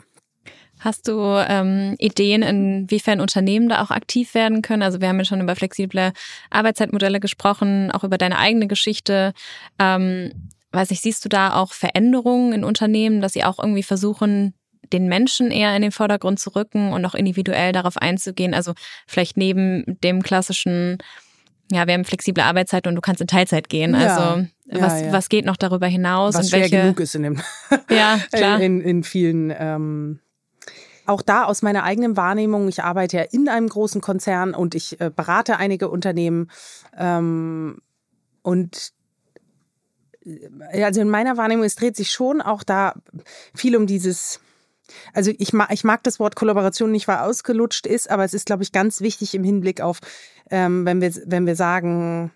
Hast 0.81 1.09
du 1.09 1.20
ähm, 1.47 1.95
Ideen, 1.99 2.43
inwiefern 2.43 3.20
Unternehmen 3.20 3.68
da 3.68 3.83
auch 3.83 3.91
aktiv 3.91 4.35
werden 4.35 4.62
können? 4.62 4.83
Also 4.83 5.01
wir 5.01 5.09
haben 5.09 5.18
ja 5.18 5.26
schon 5.26 5.43
über 5.43 5.55
flexible 5.55 6.12
Arbeitszeitmodelle 6.49 7.20
gesprochen, 7.20 7.91
auch 7.91 8.03
über 8.03 8.16
deine 8.16 8.39
eigene 8.39 8.66
Geschichte. 8.66 9.35
Ähm, 9.78 10.33
weiß 10.72 10.91
ich, 10.91 11.03
siehst 11.03 11.22
du 11.24 11.28
da 11.28 11.55
auch 11.55 11.74
Veränderungen 11.74 12.55
in 12.55 12.64
Unternehmen, 12.64 13.20
dass 13.20 13.35
sie 13.35 13.45
auch 13.45 13.59
irgendwie 13.59 13.83
versuchen, 13.83 14.55
den 14.91 15.07
Menschen 15.07 15.51
eher 15.51 15.76
in 15.76 15.83
den 15.83 15.93
Vordergrund 15.93 16.41
zu 16.41 16.55
rücken 16.57 16.93
und 16.95 17.05
auch 17.05 17.14
individuell 17.14 17.72
darauf 17.72 17.99
einzugehen? 17.99 18.55
Also 18.55 18.72
vielleicht 19.07 19.37
neben 19.37 19.99
dem 20.03 20.22
klassischen, 20.22 20.97
ja, 21.70 21.87
wir 21.87 21.93
haben 21.93 22.07
flexible 22.07 22.43
Arbeitszeit 22.43 22.87
und 22.87 22.95
du 22.95 23.03
kannst 23.03 23.20
in 23.20 23.26
Teilzeit 23.26 23.68
gehen. 23.68 23.93
Ja. 23.93 24.16
Also 24.16 24.47
was, 24.72 25.03
ja. 25.03 25.12
was 25.12 25.28
geht 25.28 25.45
noch 25.45 25.59
darüber 25.59 25.89
hinaus? 25.89 26.35
Was 26.37 26.45
und 26.45 26.51
schwer 26.51 26.61
welche... 26.62 26.81
genug 26.81 27.01
ist 27.01 27.14
in 27.14 27.24
dem 27.24 27.43
ja, 27.91 28.18
klar. 28.33 28.61
In, 28.61 28.81
in 28.81 29.05
vielen 29.05 29.53
ähm 29.55 30.20
auch 31.11 31.23
da 31.23 31.45
aus 31.45 31.63
meiner 31.63 31.85
eigenen 31.85 32.17
Wahrnehmung, 32.17 32.69
ich 32.69 32.83
arbeite 32.83 33.19
ja 33.19 33.23
in 33.25 33.49
einem 33.49 33.69
großen 33.69 34.01
Konzern 34.01 34.55
und 34.55 34.75
ich 34.75 35.01
äh, 35.01 35.11
berate 35.15 35.57
einige 35.59 35.89
Unternehmen 35.89 36.51
ähm, 36.97 37.79
und 38.43 38.93
äh, 40.25 40.83
also 40.83 41.01
in 41.01 41.11
meiner 41.11 41.37
Wahrnehmung, 41.37 41.65
es 41.65 41.77
dreht 41.77 41.97
sich 41.97 42.11
schon 42.11 42.41
auch 42.41 42.63
da 42.63 42.95
viel 43.55 43.77
um 43.77 43.87
dieses 43.87 44.41
Also 45.13 45.33
ich 45.39 45.53
mag, 45.53 45.73
ich 45.73 45.85
mag 45.85 46.03
das 46.05 46.19
Wort 46.19 46.37
Kollaboration 46.37 46.91
nicht, 46.91 47.09
weil 47.09 47.19
ausgelutscht 47.19 47.87
ist, 47.87 48.11
aber 48.11 48.25
es 48.25 48.35
ist, 48.35 48.47
glaube 48.47 48.63
ich, 48.63 48.73
ganz 48.73 49.01
wichtig 49.01 49.35
im 49.35 49.45
Hinblick 49.45 49.81
auf, 49.81 50.01
ähm, 50.51 50.85
wenn 50.85 51.01
wir, 51.01 51.13
wenn 51.27 51.47
wir 51.47 51.57
sagen, 51.57 52.33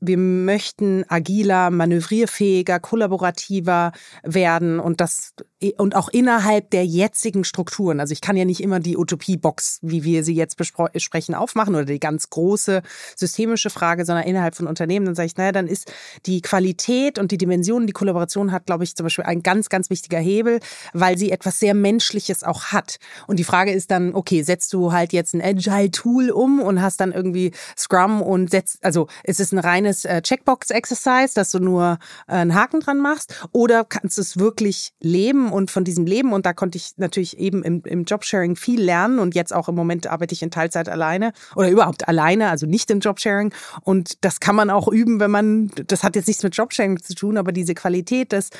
wir 0.00 0.18
möchten 0.18 1.04
agiler, 1.08 1.70
manövrierfähiger, 1.70 2.80
kollaborativer 2.80 3.92
werden 4.22 4.80
und 4.80 5.00
das 5.00 5.34
und 5.76 5.94
auch 5.94 6.08
innerhalb 6.08 6.70
der 6.70 6.86
jetzigen 6.86 7.44
Strukturen. 7.44 8.00
Also 8.00 8.12
ich 8.12 8.22
kann 8.22 8.36
ja 8.36 8.46
nicht 8.46 8.62
immer 8.62 8.80
die 8.80 8.96
Utopie-Box, 8.96 9.80
wie 9.82 10.04
wir 10.04 10.24
sie 10.24 10.34
jetzt 10.34 10.56
besprechen, 10.56 11.34
aufmachen 11.34 11.74
oder 11.74 11.84
die 11.84 12.00
ganz 12.00 12.30
große 12.30 12.80
systemische 13.14 13.68
Frage, 13.68 14.06
sondern 14.06 14.24
innerhalb 14.24 14.54
von 14.54 14.66
Unternehmen. 14.66 15.04
Dann 15.04 15.14
sage 15.14 15.26
ich, 15.26 15.36
naja, 15.36 15.52
dann 15.52 15.66
ist 15.66 15.92
die 16.24 16.40
Qualität 16.40 17.18
und 17.18 17.30
die 17.30 17.36
Dimension, 17.36 17.86
die 17.86 17.92
Kollaboration 17.92 18.52
hat, 18.52 18.64
glaube 18.64 18.84
ich, 18.84 18.96
zum 18.96 19.04
Beispiel 19.04 19.24
ein 19.24 19.42
ganz, 19.42 19.68
ganz 19.68 19.90
wichtiger 19.90 20.18
Hebel, 20.18 20.60
weil 20.94 21.18
sie 21.18 21.30
etwas 21.30 21.58
sehr 21.58 21.74
Menschliches 21.74 22.42
auch 22.42 22.66
hat. 22.66 22.98
Und 23.26 23.38
die 23.38 23.44
Frage 23.44 23.72
ist 23.72 23.90
dann, 23.90 24.14
okay, 24.14 24.42
setzt 24.42 24.72
du 24.72 24.92
halt 24.92 25.12
jetzt 25.12 25.34
ein 25.34 25.42
Agile-Tool 25.42 26.30
um 26.30 26.60
und 26.60 26.80
hast 26.80 27.00
dann 27.02 27.12
irgendwie 27.12 27.52
Scrum 27.76 28.22
und 28.22 28.50
setzt, 28.50 28.82
also 28.82 29.08
ist 29.24 29.40
es 29.40 29.52
ein 29.52 29.58
reines 29.90 30.04
äh, 30.04 30.22
Checkbox-Exercise, 30.22 31.34
dass 31.34 31.50
du 31.50 31.58
nur 31.58 31.98
äh, 32.26 32.32
einen 32.32 32.54
Haken 32.54 32.80
dran 32.80 32.98
machst 32.98 33.34
oder 33.52 33.84
kannst 33.84 34.18
du 34.18 34.22
es 34.22 34.38
wirklich 34.38 34.92
leben 35.00 35.52
und 35.52 35.70
von 35.70 35.84
diesem 35.84 36.06
Leben. 36.06 36.32
Und 36.32 36.46
da 36.46 36.52
konnte 36.52 36.78
ich 36.78 36.92
natürlich 36.96 37.38
eben 37.38 37.62
im, 37.62 37.82
im 37.84 38.04
Jobsharing 38.04 38.56
viel 38.56 38.80
lernen. 38.80 39.18
Und 39.18 39.34
jetzt 39.34 39.52
auch 39.52 39.68
im 39.68 39.74
Moment 39.74 40.06
arbeite 40.06 40.34
ich 40.34 40.42
in 40.42 40.50
Teilzeit 40.50 40.88
alleine 40.88 41.32
oder 41.56 41.68
überhaupt 41.68 42.08
alleine, 42.08 42.50
also 42.50 42.66
nicht 42.66 42.90
im 42.90 43.00
Jobsharing. 43.00 43.52
Und 43.82 44.24
das 44.24 44.40
kann 44.40 44.56
man 44.56 44.70
auch 44.70 44.88
üben, 44.88 45.20
wenn 45.20 45.30
man, 45.30 45.70
das 45.86 46.02
hat 46.02 46.16
jetzt 46.16 46.28
nichts 46.28 46.42
mit 46.42 46.56
Jobsharing 46.56 47.02
zu 47.02 47.14
tun, 47.14 47.36
aber 47.36 47.52
diese 47.52 47.74
Qualität, 47.74 48.32
dass 48.32 48.50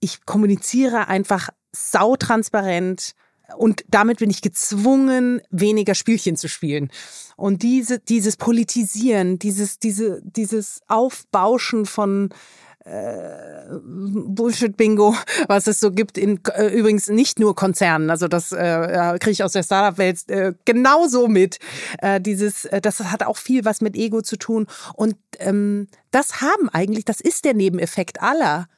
ich 0.00 0.26
kommuniziere 0.26 1.08
einfach 1.08 1.50
sautransparent, 1.72 3.14
und 3.56 3.84
damit 3.88 4.18
bin 4.18 4.30
ich 4.30 4.42
gezwungen, 4.42 5.40
weniger 5.50 5.94
Spielchen 5.94 6.36
zu 6.36 6.48
spielen. 6.48 6.90
Und 7.36 7.62
diese, 7.62 7.98
dieses 7.98 8.36
Politisieren, 8.36 9.38
dieses, 9.38 9.78
diese, 9.78 10.22
dieses 10.24 10.80
Aufbauschen 10.88 11.86
von 11.86 12.30
äh, 12.84 13.78
Bullshit-Bingo, 13.82 15.16
was 15.48 15.66
es 15.66 15.80
so 15.80 15.90
gibt, 15.90 16.18
in 16.18 16.40
äh, 16.54 16.66
übrigens 16.66 17.08
nicht 17.08 17.40
nur 17.40 17.54
Konzernen, 17.54 18.10
also 18.10 18.28
das 18.28 18.52
äh, 18.52 19.16
kriege 19.20 19.32
ich 19.32 19.42
aus 19.42 19.52
der 19.52 19.62
Startup-Welt 19.62 20.28
äh, 20.28 20.52
genauso 20.64 21.28
mit. 21.28 21.58
Äh, 21.98 22.20
dieses, 22.20 22.66
äh, 22.66 22.80
das 22.80 23.00
hat 23.00 23.22
auch 23.24 23.38
viel 23.38 23.64
was 23.64 23.80
mit 23.80 23.96
Ego 23.96 24.22
zu 24.22 24.36
tun. 24.36 24.66
Und 24.94 25.16
ähm, 25.38 25.88
das 26.10 26.42
haben 26.42 26.68
eigentlich, 26.68 27.04
das 27.04 27.20
ist 27.20 27.44
der 27.44 27.54
Nebeneffekt 27.54 28.22
aller 28.22 28.68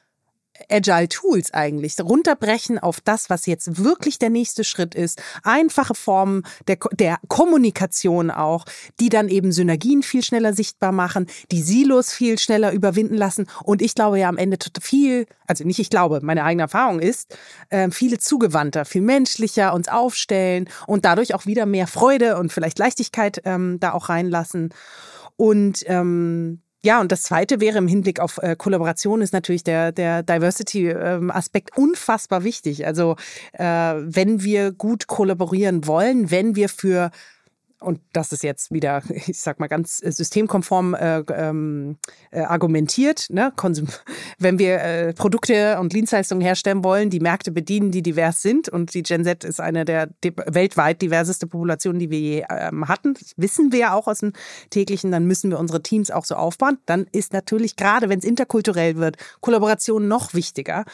Agile 0.69 1.09
Tools 1.09 1.53
eigentlich 1.53 1.95
runterbrechen 1.99 2.79
auf 2.79 3.01
das, 3.01 3.29
was 3.29 3.45
jetzt 3.45 3.83
wirklich 3.83 4.19
der 4.19 4.29
nächste 4.29 4.63
Schritt 4.63 4.95
ist. 4.95 5.21
Einfache 5.43 5.95
Formen 5.95 6.43
der, 6.67 6.77
der 6.93 7.19
Kommunikation 7.27 8.31
auch, 8.31 8.65
die 8.99 9.09
dann 9.09 9.29
eben 9.29 9.51
Synergien 9.51 10.03
viel 10.03 10.23
schneller 10.23 10.53
sichtbar 10.53 10.91
machen, 10.91 11.27
die 11.51 11.61
Silos 11.61 12.11
viel 12.11 12.37
schneller 12.37 12.71
überwinden 12.71 13.15
lassen. 13.15 13.47
Und 13.63 13.81
ich 13.81 13.95
glaube 13.95 14.19
ja 14.19 14.29
am 14.29 14.37
Ende 14.37 14.57
viel, 14.81 15.25
also 15.45 15.63
nicht 15.63 15.79
ich 15.79 15.89
glaube, 15.89 16.19
meine 16.21 16.43
eigene 16.43 16.63
Erfahrung 16.63 16.99
ist, 16.99 17.37
äh, 17.69 17.89
viele 17.91 18.19
zugewandter, 18.19 18.85
viel 18.85 19.01
menschlicher 19.01 19.73
uns 19.73 19.87
aufstellen 19.87 20.69
und 20.85 21.05
dadurch 21.05 21.33
auch 21.33 21.45
wieder 21.45 21.65
mehr 21.65 21.87
Freude 21.87 22.37
und 22.37 22.51
vielleicht 22.51 22.79
Leichtigkeit 22.79 23.41
ähm, 23.45 23.79
da 23.79 23.93
auch 23.93 24.09
reinlassen. 24.09 24.73
Und 25.35 25.83
ähm, 25.85 26.61
ja, 26.83 27.01
und 27.01 27.11
das 27.11 27.23
Zweite 27.23 27.59
wäre 27.59 27.79
im 27.79 27.87
Hinblick 27.87 28.19
auf 28.19 28.37
äh, 28.37 28.55
Kollaboration 28.55 29.21
ist 29.21 29.33
natürlich 29.33 29.63
der, 29.63 29.91
der 29.91 30.23
Diversity-Aspekt 30.23 31.71
ähm, 31.75 31.83
unfassbar 31.83 32.43
wichtig. 32.43 32.85
Also 32.85 33.15
äh, 33.53 33.63
wenn 33.63 34.43
wir 34.43 34.71
gut 34.71 35.07
kollaborieren 35.07 35.87
wollen, 35.87 36.29
wenn 36.29 36.55
wir 36.55 36.69
für 36.69 37.11
und 37.79 37.99
das 38.11 38.31
ist 38.31 38.43
jetzt 38.43 38.71
wieder, 38.71 39.03
ich 39.09 39.39
sag 39.39 39.59
mal, 39.59 39.67
ganz 39.67 40.01
äh, 40.03 40.11
systemkonform 40.11 40.95
äh, 40.95 41.19
ähm, 41.19 41.97
äh, 42.31 42.41
argumentiert. 42.41 43.27
Ne? 43.29 43.51
Konsum 43.55 43.87
Wenn 44.39 44.59
wir 44.59 44.81
äh, 44.81 45.13
Produkte 45.13 45.79
und 45.79 45.93
Dienstleistungen 45.93 46.41
herstellen 46.41 46.83
wollen, 46.83 47.09
die 47.09 47.19
Märkte 47.19 47.51
bedienen, 47.51 47.91
die 47.91 48.01
divers 48.01 48.41
sind, 48.41 48.69
und 48.69 48.93
die 48.93 49.03
Gen 49.03 49.23
Z 49.23 49.43
ist 49.43 49.59
eine 49.59 49.85
der 49.85 50.09
weltweit 50.21 51.01
diverseste 51.01 51.47
Populationen, 51.47 51.99
die 51.99 52.09
wir 52.09 52.19
je 52.19 52.45
ähm, 52.49 52.87
hatten, 52.87 53.13
das 53.13 53.33
wissen 53.37 53.71
wir 53.71 53.79
ja 53.79 53.93
auch 53.93 54.07
aus 54.07 54.19
dem 54.19 54.33
täglichen, 54.69 55.11
dann 55.11 55.25
müssen 55.25 55.51
wir 55.51 55.59
unsere 55.59 55.83
Teams 55.83 56.11
auch 56.11 56.25
so 56.25 56.35
aufbauen. 56.35 56.79
Dann 56.85 57.05
ist 57.11 57.33
natürlich 57.33 57.75
gerade, 57.75 58.09
wenn 58.09 58.19
es 58.19 58.25
interkulturell 58.25 58.97
wird, 58.97 59.17
Kollaboration 59.41 60.07
noch 60.07 60.33
wichtiger. 60.33 60.85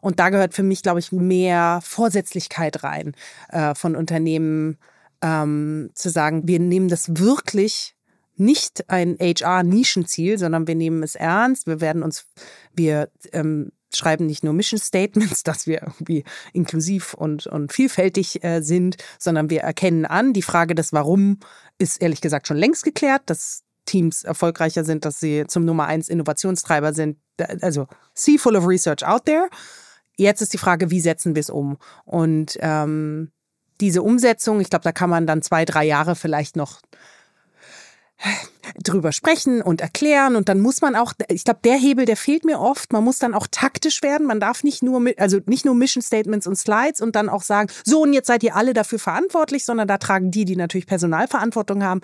Und 0.00 0.18
da 0.18 0.30
gehört 0.30 0.54
für 0.54 0.62
mich, 0.62 0.82
glaube 0.82 1.00
ich, 1.00 1.12
mehr 1.12 1.80
Vorsätzlichkeit 1.82 2.82
rein 2.82 3.14
äh, 3.50 3.74
von 3.74 3.96
Unternehmen 3.96 4.78
ähm, 5.22 5.90
zu 5.94 6.10
sagen, 6.10 6.46
wir 6.46 6.58
nehmen 6.58 6.88
das 6.88 7.18
wirklich 7.18 7.94
nicht 8.36 8.88
ein 8.88 9.16
HR-Nischenziel, 9.20 10.38
sondern 10.38 10.66
wir 10.66 10.74
nehmen 10.74 11.02
es 11.02 11.14
ernst. 11.14 11.66
Wir 11.66 11.80
werden 11.80 12.02
uns, 12.02 12.26
wir 12.74 13.10
ähm, 13.32 13.70
schreiben 13.94 14.26
nicht 14.26 14.42
nur 14.42 14.54
Mission 14.54 14.80
Statements, 14.80 15.42
dass 15.44 15.66
wir 15.66 15.82
irgendwie 15.82 16.24
inklusiv 16.52 17.14
und, 17.14 17.46
und 17.46 17.72
vielfältig 17.72 18.42
äh, 18.42 18.62
sind, 18.62 18.96
sondern 19.18 19.50
wir 19.50 19.60
erkennen 19.60 20.06
an, 20.06 20.32
die 20.32 20.42
Frage 20.42 20.74
des 20.74 20.92
Warum 20.92 21.38
ist 21.78 22.00
ehrlich 22.00 22.20
gesagt 22.20 22.48
schon 22.48 22.56
längst 22.56 22.84
geklärt, 22.84 23.22
dass 23.26 23.62
Teams 23.84 24.24
erfolgreicher 24.24 24.84
sind, 24.84 25.04
dass 25.04 25.20
sie 25.20 25.44
zum 25.46 25.64
Nummer 25.64 25.86
eins 25.86 26.08
Innovationstreiber 26.08 26.92
sind. 26.92 27.18
Also, 27.60 27.88
sea 28.14 28.38
full 28.38 28.56
of 28.56 28.66
research 28.66 29.04
out 29.04 29.24
there. 29.24 29.48
Jetzt 30.16 30.42
ist 30.42 30.52
die 30.52 30.58
Frage, 30.58 30.90
wie 30.90 31.00
setzen 31.00 31.34
wir 31.34 31.40
es 31.40 31.50
um? 31.50 31.78
Und 32.04 32.58
ähm, 32.60 33.32
diese 33.80 34.02
Umsetzung, 34.02 34.60
ich 34.60 34.70
glaube, 34.70 34.84
da 34.84 34.92
kann 34.92 35.10
man 35.10 35.26
dann 35.26 35.42
zwei, 35.42 35.64
drei 35.64 35.84
Jahre 35.84 36.14
vielleicht 36.14 36.56
noch 36.56 36.80
drüber 38.82 39.12
sprechen 39.12 39.62
und 39.62 39.80
erklären 39.80 40.36
und 40.36 40.48
dann 40.48 40.60
muss 40.60 40.80
man 40.80 40.96
auch, 40.96 41.12
ich 41.28 41.44
glaube, 41.44 41.60
der 41.64 41.76
Hebel, 41.76 42.04
der 42.04 42.16
fehlt 42.16 42.44
mir 42.44 42.60
oft. 42.60 42.92
Man 42.92 43.04
muss 43.04 43.18
dann 43.18 43.34
auch 43.34 43.46
taktisch 43.50 44.02
werden. 44.02 44.26
Man 44.26 44.40
darf 44.40 44.64
nicht 44.64 44.82
nur 44.82 45.00
mit, 45.00 45.18
also 45.18 45.38
nicht 45.46 45.64
nur 45.64 45.74
Mission 45.74 46.02
Statements 46.02 46.46
und 46.46 46.56
Slides 46.56 47.00
und 47.00 47.16
dann 47.16 47.28
auch 47.28 47.42
sagen, 47.42 47.70
so 47.84 48.02
und 48.02 48.12
jetzt 48.12 48.26
seid 48.26 48.42
ihr 48.42 48.56
alle 48.56 48.74
dafür 48.74 48.98
verantwortlich, 48.98 49.64
sondern 49.64 49.88
da 49.88 49.98
tragen 49.98 50.30
die, 50.30 50.44
die 50.44 50.56
natürlich 50.56 50.86
Personalverantwortung 50.86 51.82
haben, 51.82 52.00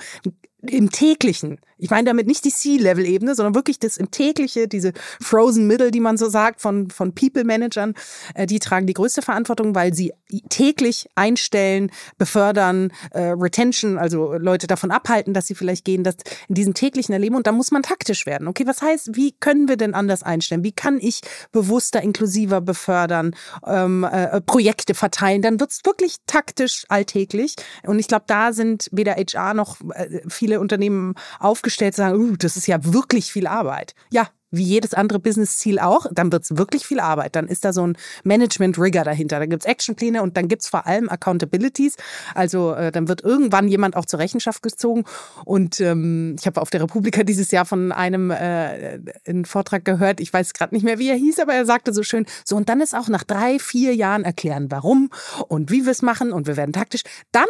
im 0.71 0.91
täglichen. 0.91 1.59
Ich 1.79 1.91
meine 1.91 2.05
damit 2.05 2.27
nicht 2.27 2.45
die 2.45 2.53
C-Level-Ebene, 2.53 3.35
sondern 3.35 3.55
wirklich 3.55 3.79
das 3.79 3.99
im 3.99 4.11
tägliche, 4.11 4.67
diese 4.67 4.93
Frozen 5.21 5.67
Middle, 5.67 5.91
die 5.91 6.01
man 6.01 6.17
so 6.17 6.29
sagt, 6.29 6.61
von, 6.61 6.91
von 6.91 7.15
People-Managern, 7.15 7.95
äh, 8.35 8.47
die 8.47 8.59
tragen 8.59 8.87
die 8.87 8.95
größte 8.95 9.21
Verantwortung, 9.21 9.75
weil 9.75 9.93
sie 9.93 10.13
täglich 10.49 11.07
einstellen, 11.15 11.91
befördern, 12.17 12.93
äh, 13.11 13.35
Retention, 13.37 13.99
also 13.99 14.35
Leute 14.35 14.67
davon 14.67 14.91
abhalten, 14.91 15.35
dass 15.35 15.47
sie 15.47 15.55
vielleicht 15.55 15.85
gehen, 15.85 16.03
das 16.03 16.17
in 16.49 16.55
diesem 16.57 16.75
täglichen 16.75 17.13
Erleben. 17.13 17.37
Und 17.37 17.47
da 17.47 17.53
muss 17.53 17.71
man 17.71 17.83
taktisch 17.83 18.27
werden. 18.27 18.49
Okay, 18.49 18.67
was 18.67 18.83
heißt, 18.83 19.15
wie 19.15 19.33
können 19.39 19.69
wir 19.69 19.77
denn 19.77 19.95
anders 19.95 20.23
einstellen? 20.23 20.65
Wie 20.65 20.73
kann 20.73 20.99
ich 21.01 21.21
bewusster, 21.53 22.03
inklusiver 22.03 22.61
befördern, 22.61 23.37
ähm, 23.65 24.05
äh, 24.05 24.41
Projekte 24.41 24.95
verteilen? 24.95 25.43
Dann 25.43 25.61
wird's 25.61 25.83
wirklich 25.85 26.17
taktisch 26.27 26.85
alltäglich. 26.89 27.55
Und 27.85 27.99
ich 27.99 28.09
glaube, 28.09 28.25
da 28.27 28.53
sind 28.53 28.89
weder 28.91 29.15
HR 29.15 29.55
noch 29.55 29.77
äh, 29.95 30.21
viele 30.29 30.59
Unternehmen 30.61 31.15
aufgestellt, 31.39 31.95
sagen, 31.95 32.17
uh, 32.17 32.37
das 32.37 32.57
ist 32.57 32.67
ja 32.67 32.79
wirklich 32.83 33.31
viel 33.33 33.47
Arbeit. 33.47 33.95
Ja, 34.11 34.29
wie 34.51 34.63
jedes 34.63 34.95
andere 34.95 35.19
Business-Ziel 35.19 35.79
auch, 35.79 36.07
dann 36.13 36.33
wird 36.33 36.45
es 36.45 36.57
wirklich 36.57 36.87
viel 36.87 37.01
Arbeit. 37.01 37.37
Dann 37.37 37.49
ist 37.49 37.65
da 37.65 37.73
so 37.73 37.87
ein 37.87 37.97
Management-Rigger 38.25 39.05
dahinter. 39.05 39.39
Da 39.39 39.47
gibt 39.47 39.63
es 39.63 39.67
Actionpläne 39.67 40.23
und 40.23 40.37
dann 40.37 40.49
gibt 40.49 40.63
es 40.63 40.69
vor 40.69 40.87
allem 40.87 41.09
Accountabilities. 41.09 41.97
Also 42.35 42.73
äh, 42.75 42.93
dann 42.93 43.09
wird 43.09 43.23
irgendwann 43.23 43.69
jemand 43.69 43.97
auch 43.97 44.05
zur 44.05 44.21
Rechenschaft 44.21 44.63
gezogen. 44.63 45.05
Und 45.45 45.81
ähm, 45.81 46.37
ich 46.39 46.47
habe 46.47 46.61
auf 46.61 46.71
der 46.71 46.83
Republika 46.83 47.23
dieses 47.23 47.51
Jahr 47.51 47.65
von 47.65 47.93
einem 47.93 48.31
äh, 48.31 48.99
einen 49.27 49.45
Vortrag 49.45 49.85
gehört, 49.85 50.21
ich 50.21 50.33
weiß 50.33 50.55
gerade 50.55 50.75
nicht 50.75 50.85
mehr, 50.85 50.99
wie 50.99 51.09
er 51.09 51.17
hieß, 51.17 51.39
aber 51.41 51.55
er 51.55 51.67
sagte 51.67 51.93
so 51.93 52.03
schön, 52.03 52.27
so 52.45 52.57
und 52.57 52.69
dann 52.69 52.81
ist 52.81 52.95
auch 52.95 53.09
nach 53.09 53.25
drei, 53.25 53.59
vier 53.59 53.95
Jahren 53.95 54.25
erklären, 54.25 54.71
warum 54.71 55.11
und 55.49 55.71
wie 55.71 55.85
wir 55.85 55.93
es 55.93 56.03
machen 56.03 56.33
und 56.33 56.47
wir 56.47 56.57
werden 56.57 56.73
taktisch. 56.73 57.03
Dann 57.33 57.47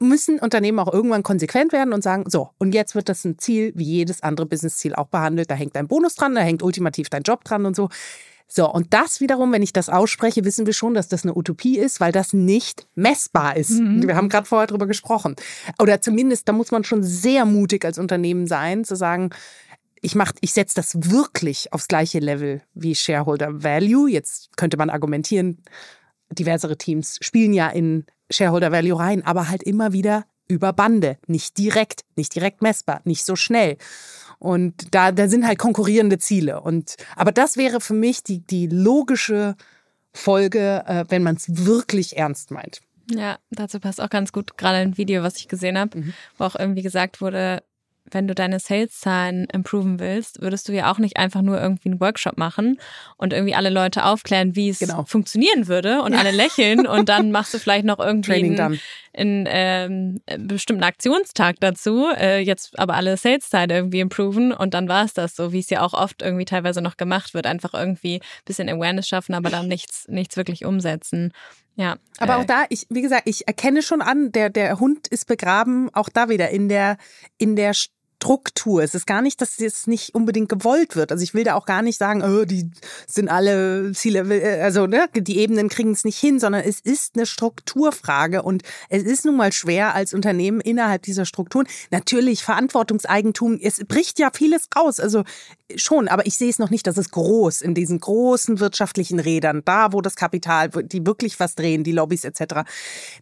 müssen 0.00 0.38
Unternehmen 0.38 0.78
auch 0.78 0.92
irgendwann 0.92 1.22
konsequent 1.22 1.72
werden 1.72 1.92
und 1.92 2.02
sagen, 2.02 2.24
so, 2.26 2.50
und 2.58 2.74
jetzt 2.74 2.94
wird 2.94 3.08
das 3.08 3.24
ein 3.24 3.38
Ziel 3.38 3.72
wie 3.76 3.84
jedes 3.84 4.22
andere 4.22 4.46
Business-Ziel 4.46 4.94
auch 4.94 5.08
behandelt. 5.08 5.50
Da 5.50 5.54
hängt 5.54 5.76
ein 5.76 5.88
Bonus 5.88 6.14
dran, 6.14 6.34
da 6.34 6.40
hängt 6.40 6.62
ultimativ 6.62 7.10
dein 7.10 7.22
Job 7.22 7.44
dran 7.44 7.66
und 7.66 7.76
so. 7.76 7.88
So, 8.52 8.68
und 8.68 8.92
das 8.92 9.20
wiederum, 9.20 9.52
wenn 9.52 9.62
ich 9.62 9.72
das 9.72 9.88
ausspreche, 9.88 10.44
wissen 10.44 10.66
wir 10.66 10.72
schon, 10.72 10.94
dass 10.94 11.06
das 11.06 11.22
eine 11.22 11.36
Utopie 11.36 11.78
ist, 11.78 12.00
weil 12.00 12.10
das 12.10 12.32
nicht 12.32 12.88
messbar 12.96 13.56
ist. 13.56 13.78
Mhm. 13.78 14.08
Wir 14.08 14.16
haben 14.16 14.28
gerade 14.28 14.46
vorher 14.46 14.66
drüber 14.66 14.88
gesprochen. 14.88 15.36
Oder 15.78 16.00
zumindest, 16.00 16.48
da 16.48 16.52
muss 16.52 16.72
man 16.72 16.82
schon 16.82 17.04
sehr 17.04 17.44
mutig 17.44 17.84
als 17.84 17.98
Unternehmen 17.98 18.48
sein, 18.48 18.84
zu 18.84 18.96
sagen, 18.96 19.30
ich 20.00 20.16
mach, 20.16 20.32
ich 20.40 20.52
setze 20.52 20.74
das 20.74 21.10
wirklich 21.12 21.72
aufs 21.72 21.86
gleiche 21.86 22.18
Level 22.18 22.62
wie 22.74 22.96
Shareholder 22.96 23.62
Value. 23.62 24.10
Jetzt 24.10 24.56
könnte 24.56 24.76
man 24.76 24.90
argumentieren, 24.90 25.62
diversere 26.30 26.76
Teams 26.76 27.18
spielen 27.20 27.52
ja 27.52 27.68
in 27.68 28.06
Shareholder 28.30 28.72
Value 28.72 28.98
rein, 28.98 29.24
aber 29.24 29.48
halt 29.48 29.62
immer 29.62 29.92
wieder 29.92 30.24
über 30.48 30.72
Bande, 30.72 31.18
nicht 31.26 31.58
direkt, 31.58 32.02
nicht 32.16 32.34
direkt 32.34 32.62
messbar, 32.62 33.00
nicht 33.04 33.24
so 33.24 33.36
schnell. 33.36 33.76
Und 34.38 34.94
da, 34.94 35.12
da 35.12 35.28
sind 35.28 35.46
halt 35.46 35.58
konkurrierende 35.58 36.18
Ziele. 36.18 36.60
Und, 36.60 36.96
aber 37.14 37.30
das 37.30 37.56
wäre 37.56 37.80
für 37.80 37.94
mich 37.94 38.22
die, 38.22 38.40
die 38.40 38.66
logische 38.66 39.54
Folge, 40.12 40.82
äh, 40.86 41.04
wenn 41.08 41.22
man 41.22 41.36
es 41.36 41.66
wirklich 41.66 42.16
ernst 42.16 42.50
meint. 42.50 42.80
Ja, 43.10 43.38
dazu 43.50 43.80
passt 43.80 44.00
auch 44.00 44.10
ganz 44.10 44.32
gut 44.32 44.56
gerade 44.56 44.78
ein 44.78 44.96
Video, 44.96 45.22
was 45.22 45.36
ich 45.36 45.48
gesehen 45.48 45.78
habe, 45.78 45.98
mhm. 45.98 46.14
wo 46.36 46.44
auch 46.44 46.56
irgendwie 46.56 46.82
gesagt 46.82 47.20
wurde, 47.20 47.62
wenn 48.12 48.28
du 48.28 48.34
deine 48.34 48.58
Sales-Zahlen 48.58 49.46
improven 49.52 49.98
willst, 49.98 50.40
würdest 50.40 50.68
du 50.68 50.72
ja 50.72 50.90
auch 50.90 50.98
nicht 50.98 51.16
einfach 51.16 51.42
nur 51.42 51.60
irgendwie 51.60 51.90
einen 51.90 52.00
Workshop 52.00 52.36
machen 52.36 52.80
und 53.16 53.32
irgendwie 53.32 53.54
alle 53.54 53.70
Leute 53.70 54.04
aufklären, 54.04 54.56
wie 54.56 54.68
es 54.68 54.78
genau. 54.78 55.04
funktionieren 55.04 55.68
würde 55.68 56.02
und 56.02 56.12
ja. 56.12 56.18
alle 56.18 56.30
lächeln 56.32 56.86
und 56.86 57.08
dann 57.08 57.30
machst 57.30 57.54
du 57.54 57.58
vielleicht 57.58 57.84
noch 57.84 57.98
irgendwie 57.98 58.32
einen, 58.34 58.80
einen 59.12 59.46
ähm, 59.48 60.20
bestimmten 60.38 60.84
Aktionstag 60.84 61.56
dazu, 61.60 62.06
äh, 62.16 62.40
jetzt 62.40 62.78
aber 62.78 62.94
alle 62.94 63.16
Sales-Zahlen 63.16 63.70
irgendwie 63.70 64.00
improven 64.00 64.52
und 64.52 64.74
dann 64.74 64.88
war 64.88 65.04
es 65.04 65.14
das 65.14 65.36
so, 65.36 65.52
wie 65.52 65.60
es 65.60 65.70
ja 65.70 65.82
auch 65.82 65.94
oft 65.94 66.22
irgendwie 66.22 66.44
teilweise 66.44 66.82
noch 66.82 66.96
gemacht 66.96 67.34
wird, 67.34 67.46
einfach 67.46 67.74
irgendwie 67.74 68.16
ein 68.16 68.44
bisschen 68.44 68.68
Awareness 68.68 69.08
schaffen, 69.08 69.34
aber 69.34 69.50
dann 69.50 69.68
nichts, 69.68 70.06
nichts 70.08 70.36
wirklich 70.36 70.64
umsetzen. 70.64 71.32
Ja. 71.80 71.96
Aber 72.18 72.34
äh, 72.34 72.36
auch 72.36 72.44
da, 72.44 72.64
ich, 72.68 72.86
wie 72.90 73.00
gesagt, 73.00 73.22
ich 73.24 73.46
erkenne 73.48 73.82
schon 73.82 74.02
an, 74.02 74.32
der, 74.32 74.50
der 74.50 74.78
Hund 74.80 75.08
ist 75.08 75.26
begraben, 75.26 75.88
auch 75.94 76.08
da 76.08 76.28
wieder 76.28 76.50
in 76.50 76.68
der, 76.68 76.98
in 77.38 77.56
der 77.56 77.72
Struktur. 78.20 78.82
Es 78.82 78.94
ist 78.94 79.06
gar 79.06 79.22
nicht, 79.22 79.40
dass 79.40 79.58
es 79.58 79.86
nicht 79.86 80.14
unbedingt 80.14 80.50
gewollt 80.50 80.94
wird. 80.94 81.10
Also 81.10 81.24
ich 81.24 81.32
will 81.32 81.44
da 81.44 81.54
auch 81.54 81.64
gar 81.64 81.80
nicht 81.80 81.96
sagen, 81.96 82.22
oh, 82.22 82.44
die 82.44 82.70
sind 83.06 83.30
alle 83.30 83.92
Ziele, 83.92 84.20
äh, 84.20 84.60
also 84.60 84.86
ne, 84.86 85.08
die 85.14 85.38
Ebenen 85.38 85.70
kriegen 85.70 85.92
es 85.92 86.04
nicht 86.04 86.18
hin, 86.18 86.38
sondern 86.38 86.62
es 86.62 86.80
ist 86.80 87.16
eine 87.16 87.24
Strukturfrage 87.24 88.42
und 88.42 88.62
es 88.90 89.04
ist 89.04 89.24
nun 89.24 89.36
mal 89.36 89.52
schwer 89.52 89.94
als 89.94 90.12
Unternehmen 90.12 90.60
innerhalb 90.60 91.02
dieser 91.02 91.24
Strukturen. 91.24 91.66
Natürlich 91.90 92.44
Verantwortungseigentum, 92.44 93.58
es 93.62 93.82
bricht 93.88 94.18
ja 94.18 94.30
vieles 94.34 94.68
raus. 94.76 95.00
Also 95.00 95.24
schon, 95.76 96.08
aber 96.08 96.26
ich 96.26 96.36
sehe 96.36 96.50
es 96.50 96.58
noch 96.58 96.70
nicht, 96.70 96.86
dass 96.86 96.98
es 96.98 97.10
groß 97.10 97.62
in 97.62 97.74
diesen 97.74 98.00
großen 98.00 98.60
wirtschaftlichen 98.60 99.18
Rädern, 99.18 99.62
da 99.64 99.94
wo 99.94 100.02
das 100.02 100.16
Kapital, 100.16 100.68
die 100.68 101.06
wirklich 101.06 101.40
was 101.40 101.54
drehen, 101.54 101.84
die 101.84 101.92
Lobbys 101.92 102.24
etc., 102.24 102.64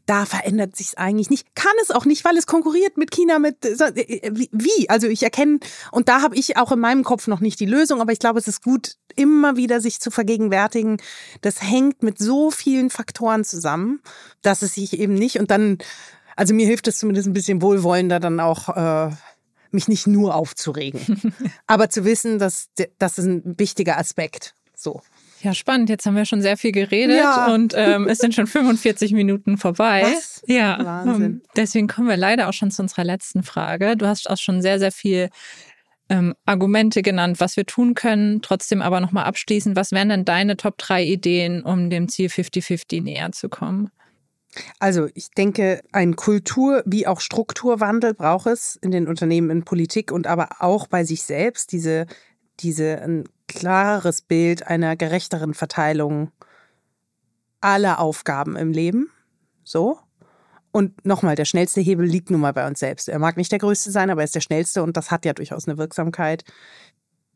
da 0.07 0.25
verändert 0.25 0.77
sich 0.77 0.89
es 0.89 0.95
eigentlich 0.97 1.31
nicht. 1.31 1.55
Kann 1.55 1.73
es 1.83 1.91
auch 1.91 2.05
nicht, 2.05 2.25
weil 2.25 2.37
es 2.37 2.47
konkurriert 2.47 2.97
mit 2.97 3.11
China, 3.11 3.39
mit 3.39 3.65
äh, 3.65 4.49
Also 4.89 5.07
ich 5.07 5.23
erkenne, 5.23 5.61
und 5.93 6.09
da 6.09 6.23
habe 6.23 6.37
ich 6.37 6.57
auch 6.57 6.73
in 6.73 6.81
meinem 6.81 7.05
Kopf 7.05 7.27
noch 7.27 7.41
nicht 7.41 7.61
die 7.61 7.67
Lösung, 7.67 8.01
aber 8.01 8.13
ich 8.13 8.19
glaube, 8.19 8.39
es 8.39 8.49
ist 8.49 8.63
gut, 8.63 8.97
immer 9.17 9.57
wieder 9.57 9.81
sich 9.81 10.01
zu 10.01 10.11
vergegenwärtigen. 10.11 10.99
Das 11.41 11.63
hängt 11.63 12.03
mit 12.03 12.19
so 12.19 12.51
vielen 12.51 12.91
Faktoren 12.91 13.45
zusammen, 13.45 14.01
dass 14.43 14.63
es 14.63 14.75
sich 14.75 14.99
eben 14.99 15.15
nicht, 15.15 15.39
und 15.39 15.51
dann, 15.51 15.79
also 16.37 16.55
mir 16.55 16.67
hilft 16.67 16.89
es 16.89 16.99
zumindest 16.99 17.29
ein 17.29 17.35
bisschen 17.35 17.63
wohlwollender, 17.63 18.21
dann 18.21 18.41
auch 18.41 18.69
äh, 18.77 19.11
mich 19.71 19.89
nicht 19.89 20.07
nur 20.07 20.35
aufzuregen, 20.35 21.35
aber 21.67 21.91
zu 21.91 22.05
wissen, 22.05 22.39
dass 22.39 22.69
das 22.99 23.19
ist 23.19 23.27
ein 23.27 23.59
wichtiger 23.59 23.99
Aspekt. 23.99 24.55
So. 24.75 25.03
Ja, 25.43 25.55
spannend. 25.55 25.89
Jetzt 25.89 26.05
haben 26.07 26.17
wir 26.17 26.25
schon 26.25 26.43
sehr 26.43 26.57
viel 26.57 26.73
geredet 26.73 27.19
ja. 27.19 27.53
und 27.55 27.75
ähm, 27.77 28.09
es 28.09 28.19
sind 28.19 28.35
schon 28.35 28.47
45 28.47 29.13
Minuten 29.13 29.57
vorbei. 29.57 30.03
Was? 30.05 30.43
Ja, 30.47 30.79
Wahnsinn. 30.85 31.43
Deswegen 31.57 31.87
kommen 31.87 32.09
wir 32.09 32.17
leider 32.17 32.49
auch 32.49 32.53
schon 32.53 32.71
zu 32.71 32.83
unserer 32.83 33.05
letzten 33.05 33.43
Frage. 33.43 33.97
Du 33.97 34.07
hast 34.07 34.29
auch 34.29 34.37
schon 34.37 34.63
sehr, 34.63 34.79
sehr 34.79 34.93
viel 34.93 35.31
ähm, 36.09 36.35
Argumente 36.45 37.03
genannt, 37.03 37.41
was 37.41 37.57
wir 37.57 37.67
tun 37.67 37.95
können. 37.95 38.43
Trotzdem 38.43 38.83
aber 38.83 39.01
nochmal 39.01 39.25
abschließend, 39.25 39.77
was 39.77 39.93
wären 39.93 40.09
denn 40.09 40.25
deine 40.25 40.57
Top 40.57 40.79
3 40.79 41.05
Ideen, 41.05 41.63
um 41.63 41.91
dem 41.91 42.09
Ziel 42.09 42.29
50-50 42.29 43.03
näher 43.03 43.33
zu 43.33 43.49
kommen? 43.49 43.91
Also 44.79 45.09
ich 45.15 45.31
denke, 45.31 45.83
ein 45.93 46.17
Kultur- 46.17 46.83
wie 46.87 47.07
auch 47.07 47.21
Strukturwandel 47.21 48.15
braucht 48.15 48.47
es 48.47 48.77
in 48.77 48.91
den 48.91 49.07
Unternehmen, 49.07 49.51
in 49.51 49.65
Politik 49.65 50.11
und 50.11 50.27
aber 50.27 50.49
auch 50.61 50.87
bei 50.87 51.05
sich 51.05 51.23
selbst. 51.23 51.73
Diese, 51.73 52.07
diese 52.61 53.25
klareres 53.49 54.23
Bild 54.23 54.67
einer 54.67 54.97
gerechteren 54.97 55.55
Verteilung 55.55 56.31
aller 57.61 57.99
Aufgaben 57.99 58.57
im 58.57 58.73
Leben. 58.73 59.11
So. 59.65 59.99
Und 60.71 61.05
nochmal, 61.05 61.35
der 61.35 61.47
schnellste 61.47 61.81
Hebel 61.81 62.07
liegt 62.07 62.31
nun 62.31 62.41
mal 62.41 62.53
bei 62.53 62.67
uns 62.67 62.79
selbst. 62.79 63.09
Er 63.09 63.19
mag 63.19 63.37
nicht 63.37 63.51
der 63.51 63.59
größte 63.59 63.91
sein, 63.91 64.11
aber 64.11 64.21
er 64.21 64.27
ist 64.27 64.35
der 64.35 64.41
schnellste 64.41 64.83
und 64.83 64.97
das 64.97 65.11
hat 65.11 65.25
ja 65.25 65.33
durchaus 65.33 65.67
eine 65.67 65.79
Wirksamkeit 65.79 66.45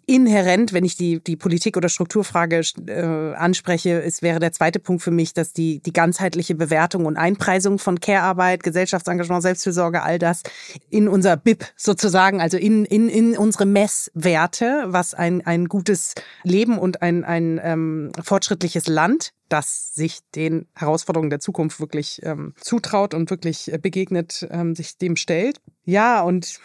inhärent, 0.06 0.72
wenn 0.72 0.84
ich 0.84 0.96
die, 0.96 1.22
die 1.22 1.36
Politik- 1.36 1.76
oder 1.76 1.88
Strukturfrage 1.88 2.62
äh, 2.86 3.34
anspreche, 3.34 4.02
es 4.02 4.22
wäre 4.22 4.40
der 4.40 4.52
zweite 4.52 4.78
Punkt 4.78 5.02
für 5.02 5.10
mich, 5.10 5.34
dass 5.34 5.52
die, 5.52 5.80
die 5.80 5.92
ganzheitliche 5.92 6.54
Bewertung 6.54 7.06
und 7.06 7.16
Einpreisung 7.16 7.78
von 7.78 8.00
Care-Arbeit, 8.00 8.62
Gesellschaftsengagement, 8.62 9.42
Selbstfürsorge, 9.42 10.02
all 10.02 10.18
das 10.18 10.42
in 10.90 11.08
unser 11.08 11.36
BIP 11.36 11.64
sozusagen, 11.76 12.40
also 12.40 12.56
in, 12.56 12.84
in, 12.84 13.08
in 13.08 13.36
unsere 13.36 13.66
Messwerte, 13.66 14.84
was 14.86 15.14
ein, 15.14 15.46
ein 15.46 15.66
gutes 15.66 16.14
Leben 16.42 16.78
und 16.78 17.02
ein, 17.02 17.24
ein 17.24 17.60
ähm, 17.62 18.12
fortschrittliches 18.22 18.86
Land 18.86 19.32
das 19.52 19.94
sich 19.94 20.20
den 20.34 20.66
Herausforderungen 20.74 21.28
der 21.28 21.40
Zukunft 21.40 21.78
wirklich 21.78 22.20
ähm, 22.22 22.54
zutraut 22.58 23.12
und 23.12 23.28
wirklich 23.28 23.70
äh, 23.70 23.76
begegnet, 23.76 24.46
ähm, 24.50 24.74
sich 24.74 24.96
dem 24.96 25.16
stellt. 25.16 25.60
Ja, 25.84 26.22
und 26.22 26.58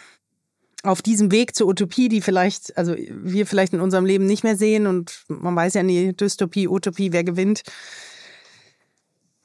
auf 0.82 1.02
diesem 1.02 1.32
Weg 1.32 1.56
zur 1.56 1.68
Utopie, 1.68 2.08
die 2.08 2.20
vielleicht, 2.20 2.76
also 2.76 2.94
wir 2.96 3.46
vielleicht 3.46 3.72
in 3.72 3.80
unserem 3.80 4.06
Leben 4.06 4.26
nicht 4.26 4.44
mehr 4.44 4.56
sehen 4.56 4.86
und 4.86 5.24
man 5.28 5.56
weiß 5.56 5.74
ja 5.74 5.82
nie, 5.82 6.12
Dystopie, 6.12 6.68
Utopie, 6.68 7.12
wer 7.12 7.24
gewinnt, 7.24 7.62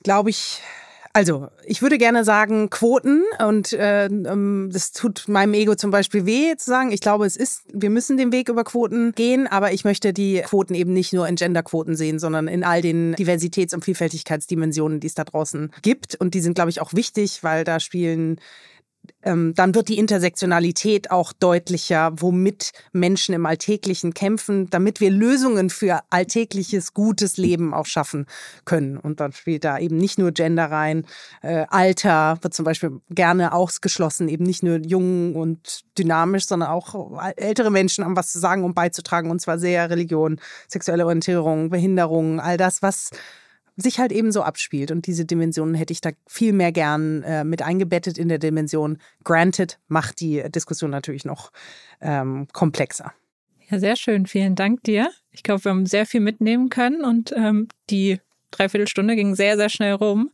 glaube 0.03 0.29
ich, 0.29 0.61
also, 1.15 1.47
ich 1.63 1.83
würde 1.83 1.99
gerne 1.99 2.23
sagen 2.23 2.71
Quoten 2.71 3.21
und 3.47 3.71
äh, 3.71 4.05
ähm, 4.05 4.71
das 4.73 4.93
tut 4.93 5.27
meinem 5.27 5.53
Ego 5.53 5.75
zum 5.75 5.91
Beispiel 5.91 6.25
weh 6.25 6.55
zu 6.57 6.71
sagen. 6.71 6.91
Ich 6.91 7.01
glaube, 7.01 7.27
es 7.27 7.37
ist, 7.37 7.61
wir 7.71 7.91
müssen 7.91 8.17
den 8.17 8.31
Weg 8.31 8.49
über 8.49 8.63
Quoten 8.63 9.11
gehen, 9.11 9.45
aber 9.45 9.73
ich 9.73 9.85
möchte 9.85 10.11
die 10.11 10.41
Quoten 10.41 10.73
eben 10.73 10.91
nicht 10.91 11.13
nur 11.13 11.27
in 11.27 11.35
Genderquoten 11.35 11.95
sehen, 11.95 12.17
sondern 12.17 12.47
in 12.47 12.63
all 12.63 12.81
den 12.81 13.13
Diversitäts- 13.13 13.75
und 13.75 13.85
Vielfältigkeitsdimensionen, 13.85 14.99
die 14.99 15.07
es 15.07 15.13
da 15.13 15.23
draußen 15.23 15.71
gibt. 15.83 16.15
Und 16.15 16.33
die 16.33 16.41
sind, 16.41 16.55
glaube 16.55 16.71
ich, 16.71 16.81
auch 16.81 16.93
wichtig, 16.93 17.43
weil 17.43 17.63
da 17.63 17.79
spielen 17.79 18.39
ähm, 19.23 19.53
dann 19.55 19.73
wird 19.75 19.87
die 19.89 19.97
Intersektionalität 19.97 21.11
auch 21.11 21.33
deutlicher, 21.33 22.11
womit 22.15 22.71
Menschen 22.91 23.33
im 23.33 23.45
Alltäglichen 23.45 24.13
kämpfen, 24.13 24.69
damit 24.69 24.99
wir 24.99 25.11
Lösungen 25.11 25.69
für 25.69 26.01
alltägliches, 26.09 26.93
gutes 26.93 27.37
Leben 27.37 27.73
auch 27.73 27.85
schaffen 27.85 28.25
können. 28.65 28.97
Und 28.97 29.19
dann 29.19 29.31
spielt 29.31 29.63
da 29.63 29.79
eben 29.79 29.97
nicht 29.97 30.17
nur 30.17 30.31
Gender 30.31 30.65
rein, 30.65 31.05
äh, 31.41 31.65
Alter 31.69 32.37
wird 32.41 32.53
zum 32.53 32.65
Beispiel 32.65 33.01
gerne 33.09 33.53
ausgeschlossen, 33.53 34.27
eben 34.27 34.43
nicht 34.43 34.63
nur 34.63 34.77
jung 34.77 35.35
und 35.35 35.81
dynamisch, 35.97 36.45
sondern 36.45 36.69
auch 36.69 37.19
ältere 37.35 37.71
Menschen 37.71 38.03
haben 38.03 38.15
was 38.15 38.31
zu 38.31 38.39
sagen 38.39 38.63
und 38.63 38.75
beizutragen, 38.75 39.31
und 39.31 39.39
zwar 39.39 39.57
sehr 39.57 39.89
Religion, 39.89 40.39
sexuelle 40.67 41.05
Orientierung, 41.05 41.69
Behinderung, 41.69 42.39
all 42.39 42.57
das, 42.57 42.81
was 42.81 43.11
sich 43.75 43.99
halt 43.99 44.11
eben 44.11 44.31
so 44.31 44.43
abspielt. 44.43 44.91
Und 44.91 45.07
diese 45.07 45.25
Dimensionen 45.25 45.75
hätte 45.75 45.93
ich 45.93 46.01
da 46.01 46.11
viel 46.27 46.53
mehr 46.53 46.71
gern 46.71 47.23
äh, 47.23 47.43
mit 47.43 47.61
eingebettet 47.61 48.17
in 48.17 48.29
der 48.29 48.39
Dimension. 48.39 48.97
Granted 49.23 49.79
macht 49.87 50.19
die 50.19 50.43
Diskussion 50.49 50.91
natürlich 50.91 51.25
noch 51.25 51.51
ähm, 52.01 52.47
komplexer. 52.53 53.13
Ja, 53.69 53.79
sehr 53.79 53.95
schön. 53.95 54.25
Vielen 54.25 54.55
Dank 54.55 54.83
dir. 54.83 55.09
Ich 55.31 55.43
glaube, 55.43 55.63
wir 55.65 55.71
haben 55.71 55.85
sehr 55.85 56.05
viel 56.05 56.19
mitnehmen 56.19 56.69
können 56.69 57.03
und 57.03 57.33
ähm, 57.35 57.67
die 57.89 58.19
Dreiviertelstunde 58.51 59.15
ging 59.15 59.35
sehr, 59.35 59.57
sehr 59.57 59.69
schnell 59.69 59.93
rum. 59.93 60.31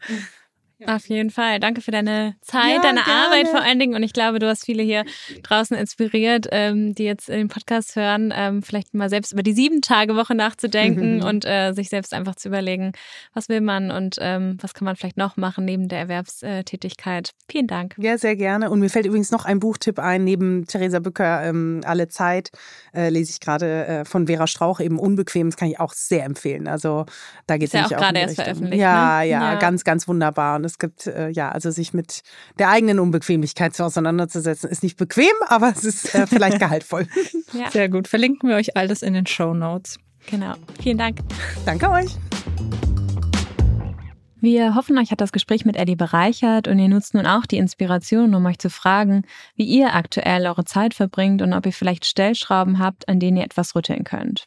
Auf 0.86 1.08
jeden 1.08 1.30
Fall. 1.30 1.60
Danke 1.60 1.82
für 1.82 1.92
deine 1.92 2.36
Zeit, 2.42 2.76
ja, 2.76 2.82
deine 2.82 3.02
gerne. 3.02 3.26
Arbeit 3.26 3.48
vor 3.50 3.62
allen 3.62 3.80
Dingen. 3.80 3.96
Und 3.96 4.04
ich 4.04 4.14
glaube, 4.14 4.40
du 4.40 4.48
hast 4.48 4.66
viele 4.66 4.82
hier 4.82 5.04
draußen 5.44 5.76
inspiriert, 5.76 6.48
ähm, 6.52 6.96
die 6.96 7.04
jetzt 7.04 7.28
den 7.28 7.50
Podcast 7.50 7.96
hören, 7.96 8.34
ähm, 8.36 8.64
vielleicht 8.64 8.94
mal 8.94 9.10
selbst 9.10 9.34
über 9.34 9.44
die 9.44 9.54
Sieben-Tage-Woche 9.54 10.36
nachzudenken 10.36 11.22
und 11.24 11.46
äh, 11.46 11.74
sich 11.74 11.90
selbst 11.90 12.14
einfach 12.14 12.36
zu 12.36 12.48
überlegen, 12.48 12.94
was 13.34 13.50
will 13.50 13.62
man 13.62 13.92
und 13.92 14.16
ähm, 14.20 14.58
was 14.62 14.74
kann 14.74 14.86
man 14.86 14.96
vielleicht 14.96 15.18
noch 15.18 15.36
machen 15.36 15.66
neben 15.66 15.90
der 15.90 16.00
Erwerbstätigkeit. 16.00 17.32
Vielen 17.50 17.68
Dank. 17.68 17.96
Ja, 17.98 18.18
sehr 18.18 18.38
gerne. 18.38 18.70
Und 18.70 18.80
mir 18.80 18.90
fällt 18.90 19.06
übrigens 19.06 19.32
noch 19.32 19.46
ein 19.46 19.60
Buchtipp 19.60 20.00
ein, 20.00 20.24
neben 20.24 20.66
Theresa 20.66 21.00
Bücker, 21.00 21.44
ähm, 21.44 21.82
Alle 21.84 22.08
Zeit, 22.08 22.52
äh, 22.94 23.10
lese 23.10 23.32
ich 23.32 23.40
gerade 23.42 23.86
äh, 23.86 24.06
von 24.06 24.28
Vera 24.28 24.48
Strauch 24.48 24.80
eben 24.80 24.98
Unbequem. 24.98 25.50
Das 25.50 25.58
kann 25.58 25.68
ich 25.68 25.80
auch 25.80 25.94
sehr 25.94 26.24
empfehlen. 26.24 26.68
Also 26.68 27.06
da 27.48 27.58
geht 27.58 27.68
es 27.68 27.74
ja 27.74 27.86
auch 27.86 27.90
gerade 27.90 28.20
erst 28.20 28.36
veröffentlicht. 28.36 28.82
Ja, 28.82 29.20
ne? 29.20 29.28
ja, 29.30 29.54
ja, 29.54 29.60
ganz, 29.60 29.84
ganz 29.84 30.08
wunderbar. 30.08 30.56
Und 30.56 30.69
es 30.70 30.80
gibt, 30.80 31.08
äh, 31.08 31.30
ja, 31.30 31.52
also 31.52 31.72
sich 31.72 31.94
mit 31.94 32.22
der 32.58 32.70
eigenen 32.70 33.00
Unbequemlichkeit 33.00 33.80
auseinanderzusetzen, 33.80 34.70
ist 34.70 34.84
nicht 34.84 34.98
bequem, 34.98 35.34
aber 35.48 35.74
es 35.76 35.84
ist 35.84 36.16
äh, 36.16 36.28
vielleicht 36.28 36.60
gehaltvoll. 36.60 37.08
ja. 37.54 37.70
Sehr 37.72 37.90
gut. 37.90 38.08
Verlinken 38.08 38.50
wir 38.50 38.56
euch 38.56 38.78
alles 38.78 39.02
in 39.02 39.14
den 39.14 39.26
Show 39.26 39.54
Notes. 39.54 39.98
Genau. 40.30 40.54
Vielen 40.82 40.98
Dank. 40.98 41.20
Danke 41.66 41.90
euch. 41.90 42.16
Wir 44.42 44.76
hoffen, 44.76 44.98
euch 44.98 45.12
hat 45.12 45.20
das 45.20 45.34
Gespräch 45.34 45.66
mit 45.66 45.76
Ellie 45.76 45.98
bereichert 45.98 46.70
und 46.70 46.80
ihr 46.80 46.88
nutzt 46.88 47.14
nun 47.14 47.26
auch 47.26 47.46
die 47.46 47.58
Inspiration, 47.58 48.34
um 48.34 48.46
euch 48.46 48.58
zu 48.58 48.70
fragen, 48.70 49.24
wie 49.56 49.66
ihr 49.66 49.94
aktuell 49.96 50.48
eure 50.48 50.64
Zeit 50.64 50.94
verbringt 50.94 51.42
und 51.42 51.52
ob 51.52 51.66
ihr 51.66 51.74
vielleicht 51.74 52.06
Stellschrauben 52.06 52.80
habt, 52.80 53.10
an 53.10 53.20
denen 53.20 53.38
ihr 53.38 53.44
etwas 53.44 53.76
rütteln 53.76 54.06
könnt. 54.06 54.46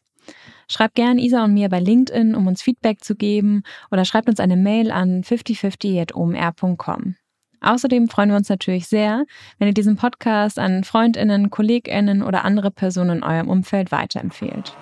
Schreibt 0.72 0.94
gerne 0.94 1.20
Isa 1.20 1.44
und 1.44 1.52
mir 1.52 1.68
bei 1.68 1.80
LinkedIn, 1.80 2.34
um 2.34 2.46
uns 2.46 2.62
Feedback 2.62 3.04
zu 3.04 3.14
geben 3.14 3.62
oder 3.90 4.06
schreibt 4.06 4.30
uns 4.30 4.40
eine 4.40 4.56
Mail 4.56 4.90
an 4.90 5.22
5050.omr.com. 5.22 7.16
Außerdem 7.60 8.08
freuen 8.08 8.30
wir 8.30 8.38
uns 8.38 8.48
natürlich 8.48 8.86
sehr, 8.88 9.26
wenn 9.58 9.68
ihr 9.68 9.74
diesen 9.74 9.96
Podcast 9.96 10.58
an 10.58 10.82
Freundinnen, 10.82 11.50
Kolleginnen 11.50 12.22
oder 12.22 12.46
andere 12.46 12.70
Personen 12.70 13.18
in 13.18 13.22
eurem 13.22 13.50
Umfeld 13.50 13.92
weiterempfehlt. 13.92 14.74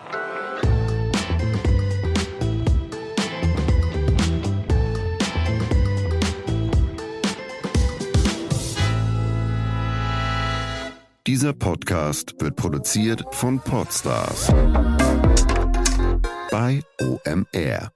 Dieser 11.27 11.53
Podcast 11.53 12.41
wird 12.41 12.55
produziert 12.55 13.25
von 13.33 13.59
Podstars 13.59 14.53
bei 16.51 16.83
OMR. 17.01 17.93